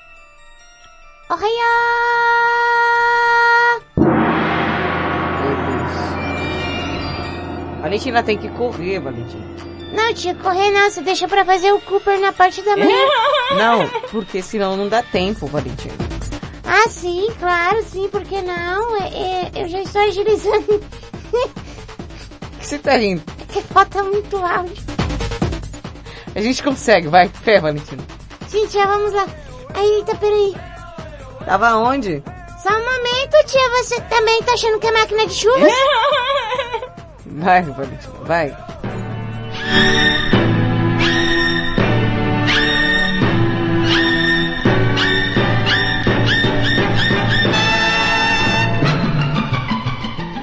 [1.29, 2.70] Ohio.
[7.81, 9.43] Valentina tem que correr, Valentina.
[9.91, 12.95] Não, tia, correr não, você deixa pra fazer o Cooper na parte da manhã.
[13.57, 15.93] Não, porque senão não dá tempo, Valentina.
[16.63, 18.95] Ah, sim, claro, sim, por que não?
[19.01, 20.75] É, é, eu já estou agilizando.
[21.33, 21.39] O
[22.59, 23.21] que você tá rindo?
[23.51, 24.83] que falta muito áudio.
[26.33, 28.01] A gente consegue, vai, fé, Valentina.
[28.47, 29.27] Sim, tia, vamos lá.
[29.75, 30.55] Eita, peraí.
[31.45, 32.23] Tava onde?
[32.63, 35.73] Só um momento, tia, você também tá achando que é máquina de chuvas?
[37.33, 38.57] Vai, Valentina, vai.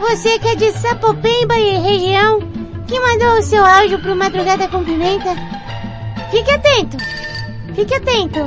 [0.01, 2.41] Você que é de Sapopemba e região,
[2.87, 5.35] que mandou o seu áudio pro Madrugada com Pimenta,
[6.31, 6.97] fique atento.
[7.75, 8.41] Fique atento.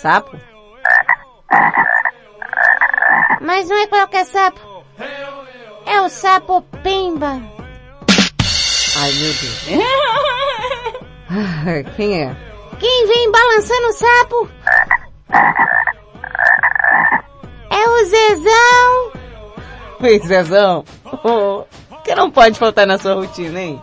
[0.00, 0.34] Sapo?
[3.42, 4.82] Mas não é qualquer sapo.
[5.84, 7.38] É o sapo Pemba.
[8.96, 9.66] Ai, meu Deus.
[11.96, 12.34] Quem é?
[12.78, 14.48] Quem vem balançando o sapo?
[17.70, 19.12] É o Zezão.
[20.00, 20.84] Oi, Zezão.
[21.22, 21.64] Oh,
[22.02, 23.82] que não pode faltar na sua rotina, hein?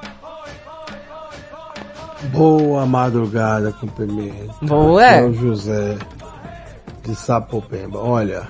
[2.34, 4.53] Boa madrugada com pimenta.
[4.61, 5.03] Boa.
[5.06, 5.98] É o José
[7.03, 7.99] de Sapopemba.
[7.99, 8.48] Olha,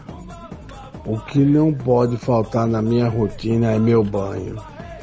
[1.06, 4.56] o que não pode faltar na minha rotina é meu banho.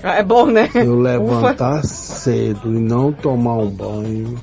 [0.02, 0.68] Ah, É bom, né?
[0.70, 1.02] Se eu Ufa.
[1.02, 4.34] levantar cedo e não tomar um banho,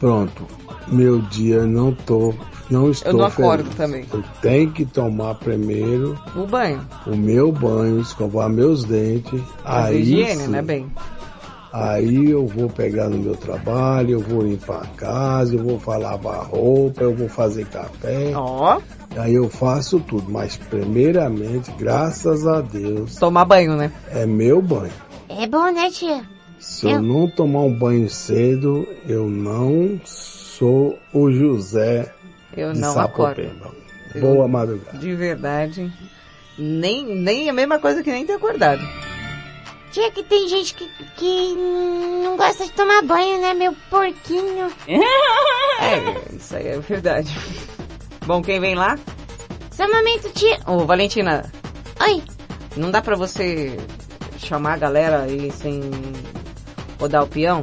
[0.00, 0.46] pronto,
[0.88, 2.32] meu dia não tô,
[2.70, 3.76] não estou Eu não acordo feliz.
[3.76, 4.06] também.
[4.12, 6.80] Eu tenho que tomar primeiro O banho.
[7.06, 10.86] o meu banho, escovar meus dentes, Fazer aí higiene, sim, né, bem?
[11.72, 16.46] Aí eu vou pegar no meu trabalho, eu vou limpar a casa, eu vou lavar
[16.46, 18.32] roupa, eu vou fazer café.
[18.34, 18.80] Ó.
[19.16, 23.90] Aí eu faço tudo, mas primeiramente, graças a Deus, Tomar banho, né?
[24.10, 24.92] é meu banho.
[25.28, 26.22] É bom, né, tia?
[26.58, 32.12] Se eu não tomar um banho cedo, eu não sou o José
[32.56, 33.70] Eu de não Sapopemba.
[34.14, 34.96] Eu- Boa madrugada.
[34.98, 35.92] De verdade.
[36.58, 38.82] Nem, nem a mesma coisa que nem ter acordado.
[39.96, 40.86] Tia, que tem gente que,
[41.16, 41.54] que
[42.22, 44.70] não gosta de tomar banho, né, meu porquinho?
[45.80, 47.34] É, isso aí é verdade.
[48.26, 48.98] Bom, quem vem lá?
[49.70, 50.58] Só um momento, tia.
[50.66, 51.50] Ô, Valentina,
[52.02, 52.22] Oi.
[52.76, 53.78] não dá pra você
[54.36, 55.80] chamar a galera aí sem
[57.00, 57.62] rodar o peão?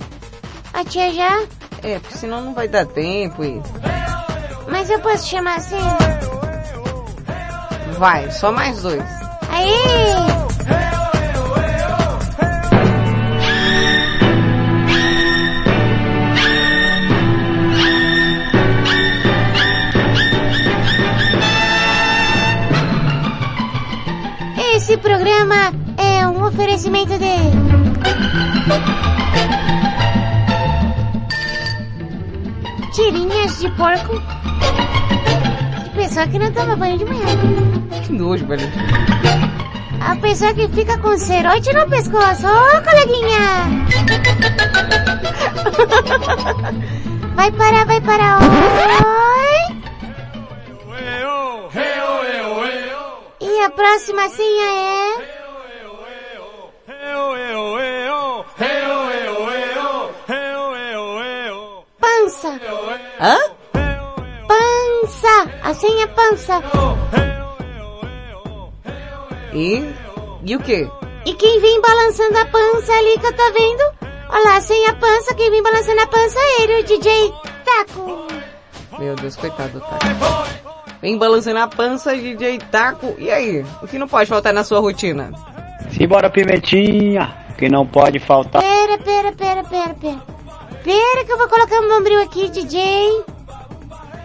[0.73, 1.43] A tia já?
[1.83, 3.61] É, porque senão não vai dar tempo e...
[4.69, 5.77] Mas eu posso chamar assim?
[7.99, 9.03] Vai, só mais dois.
[9.49, 11.02] Aê!
[25.03, 27.35] Programa é um oferecimento de...
[32.93, 34.21] Tirinhas de porco.
[35.93, 37.25] Pessoa que não toma banho de manhã.
[38.05, 38.83] Que nojo, Valentina.
[39.99, 42.47] A pessoa que fica com cerote no pescoço.
[42.47, 43.67] Ô, coleguinha!
[47.35, 48.39] Vai parar, vai parar.
[48.41, 49.73] Oi!
[51.75, 52.22] E
[53.63, 55.43] a próxima senha é...
[61.97, 62.59] Pança.
[63.21, 63.37] Hã?
[64.47, 65.51] Pança.
[65.63, 66.61] A senha é pança.
[69.53, 69.93] E...
[70.43, 70.89] E o quê?
[71.25, 73.83] E quem vem balançando a pança ali que eu tô vendo?
[74.27, 77.33] Olha lá, sem a pança, quem vem balançando a pança é ele, o DJ
[77.63, 78.27] Taco.
[78.99, 80.62] Meu Deus, coitado do Taco.
[81.03, 83.13] Vem balançando a pança, DJ Taco.
[83.17, 83.65] E aí?
[83.81, 85.33] O que não pode faltar na sua rotina?
[85.91, 88.61] Simbora, pimentinha, que não pode faltar.
[88.61, 90.21] Pera, pera, pera, pera, pera.
[90.81, 93.21] Pera que eu vou colocar um bombril aqui, DJ.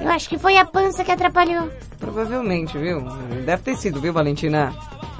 [0.00, 1.68] Eu acho que foi a pança que atrapalhou.
[1.98, 3.00] Provavelmente, viu?
[3.44, 4.72] Deve ter sido, viu, Valentina?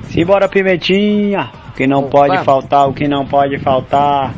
[0.04, 2.10] Simbora, pimentinha, que não Opa.
[2.10, 4.32] pode faltar, o que não pode faltar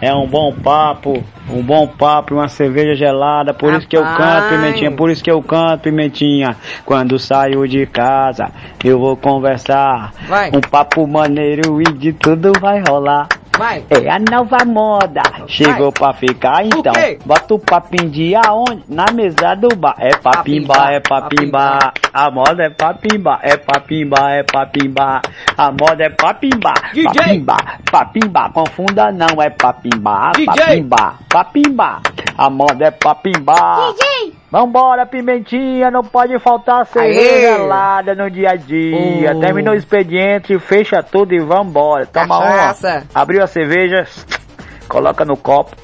[0.00, 4.02] é um bom papo, um bom papo, e uma cerveja gelada, por isso que eu
[4.02, 4.50] canto, Rapaz.
[4.50, 6.56] pimentinha, por isso que eu canto, pimentinha.
[6.84, 8.50] Quando saio de casa,
[8.84, 10.48] eu vou conversar, Vai.
[10.48, 13.28] um papo maneiro e de tudo vai rolar.
[13.60, 13.84] Vai.
[13.90, 16.94] É a nova moda, chegou pra ficar então.
[16.94, 17.18] quê?
[17.26, 18.84] Bota o papinho de aonde?
[18.88, 19.94] Na mesa do bar.
[19.98, 21.92] É papimba, é papimba.
[22.10, 25.20] A moda é papimba, é papimba, é papimba.
[25.58, 26.72] A moda é papimba.
[26.94, 27.12] DJ.
[27.12, 27.56] Papimba,
[27.90, 30.32] papimba, confunda não, é papimba.
[30.34, 30.46] DJ.
[30.46, 32.00] Papimba, papimba.
[32.38, 33.92] A moda é papimba.
[33.92, 34.39] DJ!
[34.50, 39.32] Vambora, pimentinha, não pode faltar cerveja gelada no dia a dia.
[39.36, 39.40] Oh.
[39.40, 42.04] Terminou o expediente, fecha tudo e vambora.
[42.06, 42.88] Toma Cachaça.
[42.88, 43.22] uma.
[43.22, 44.04] Abriu a cerveja,
[44.88, 45.76] coloca no copo.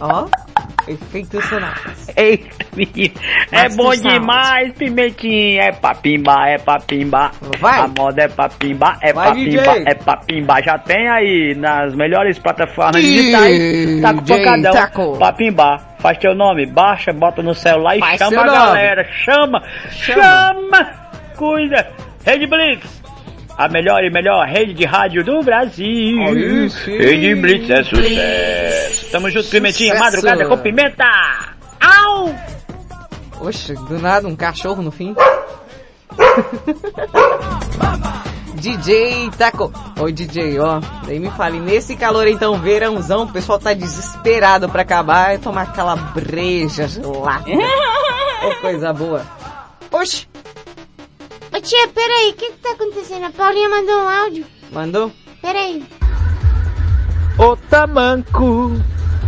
[0.00, 0.51] Ó, efeito
[1.42, 1.74] sonoro.
[2.16, 2.56] Eita.
[3.52, 5.62] É bom demais, pimentinha.
[5.64, 7.30] É papimba, é papimba.
[7.58, 7.80] Vai.
[7.80, 9.84] A moda é papimba, é Vai, papimba, DJ.
[9.86, 10.62] é papimba.
[10.62, 14.00] Já tem aí nas melhores plataformas DJ digitais.
[14.02, 14.72] Tá com pancadão.
[14.72, 15.18] Taco.
[15.18, 15.76] Papimba.
[15.98, 19.04] Faz teu nome, baixa, bota no celular e Faz chama a galera.
[19.24, 20.22] Chama, Chama.
[20.22, 20.90] chama.
[21.36, 21.88] Cuida.
[22.24, 23.01] Rede Blitz.
[23.56, 26.22] A melhor e melhor rede de rádio do Brasil.
[26.26, 26.96] Aí sim.
[26.96, 29.10] Rede Blitz é sucesso.
[29.10, 29.94] Tamo junto, Pimentinha.
[29.94, 31.04] Madrugada com pimenta.
[31.80, 32.34] Au!
[33.40, 35.14] Oxe, do nada um cachorro no fim.
[38.54, 39.72] DJ Taco.
[39.98, 40.80] Oi, DJ, ó.
[41.04, 45.62] Daí me fale, nesse calor então, verãozão, o pessoal tá desesperado pra acabar e tomar
[45.62, 47.44] aquela breja gelada.
[48.46, 49.26] Ô, coisa boa.
[49.90, 50.28] Oxi,
[51.54, 53.26] Ô tia, peraí, o que que tá acontecendo?
[53.26, 54.46] A Paulinha mandou um áudio.
[54.70, 55.12] mandou?
[55.40, 55.84] Peraí.
[57.38, 58.72] Ô tamanco.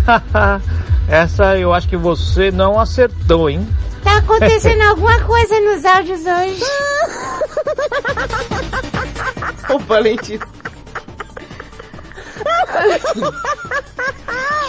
[1.08, 3.66] Essa eu acho que você não acertou, hein?
[4.02, 6.62] Tá acontecendo alguma coisa nos áudios hoje.
[9.68, 10.38] Ô, Valentim.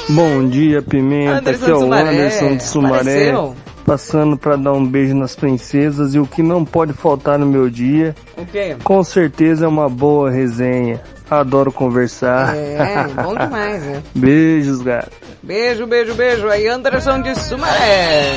[0.10, 1.38] Bom dia, Pimenta.
[1.40, 1.94] Anderson Aqui é o.
[1.94, 3.00] Anderson de Sumaré.
[3.00, 3.56] Apareceu.
[3.86, 7.70] Passando pra dar um beijo nas princesas e o que não pode faltar no meu
[7.70, 8.76] dia, O quê?
[8.84, 11.00] com certeza é uma boa resenha.
[11.30, 12.56] Adoro conversar.
[12.56, 14.04] É, bom demais, né?
[14.16, 15.12] Beijos, gato.
[15.44, 16.48] Beijo, beijo, beijo.
[16.50, 18.32] Aí, Anderson de Sumaré.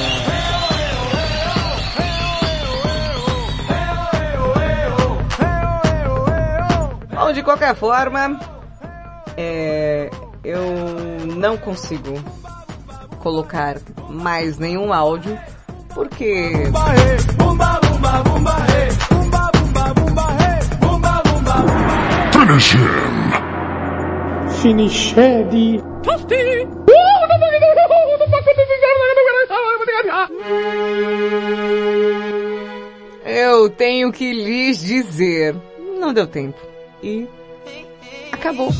[7.14, 8.38] Bom, de qualquer forma,
[9.36, 10.08] é,
[10.44, 10.62] eu
[11.36, 12.14] não consigo
[13.18, 13.76] colocar
[14.08, 15.38] mais nenhum áudio,
[15.94, 16.52] porque...
[22.32, 23.18] Finish him.
[24.62, 25.82] Finiched.
[33.24, 35.54] Eu tenho que lhes dizer.
[36.00, 36.58] Não deu tempo.
[37.02, 37.28] E
[38.32, 38.70] acabou.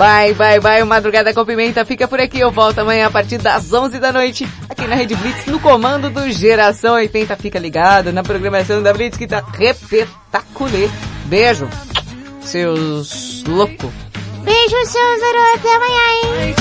[0.00, 0.82] Bye, bye, bye.
[0.82, 2.40] O Madrugada com Pimenta fica por aqui.
[2.40, 6.08] Eu volto amanhã a partir das 11 da noite aqui na Rede Blitz no comando
[6.08, 7.36] do Geração 80.
[7.36, 10.88] Fica ligado na programação da Blitz que tá repetaculê.
[11.26, 11.68] Beijo,
[12.40, 13.90] seus loucos.
[14.42, 15.54] Beijo, seus heróis.
[15.56, 16.54] Até amanhã, hein?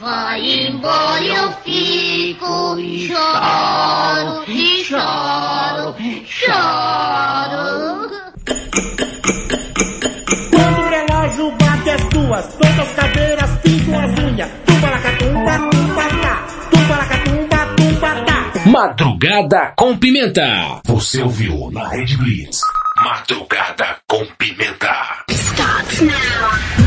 [0.00, 1.52] Vai embora, eu
[2.38, 5.94] fico e choro, e choro,
[6.24, 8.10] choro.
[10.50, 14.50] Quando o relógio bate as duas, todas as cadeiras pintam as unhas.
[14.66, 16.46] Tumba la catumba, tumba tá.
[16.70, 18.70] Tumba la catumba, tumba tá.
[18.70, 20.80] Madrugada com pimenta.
[20.84, 22.60] Você ouviu na Red Blitz.
[23.02, 25.24] Madrugada com pimenta.
[25.30, 26.77] Stop now.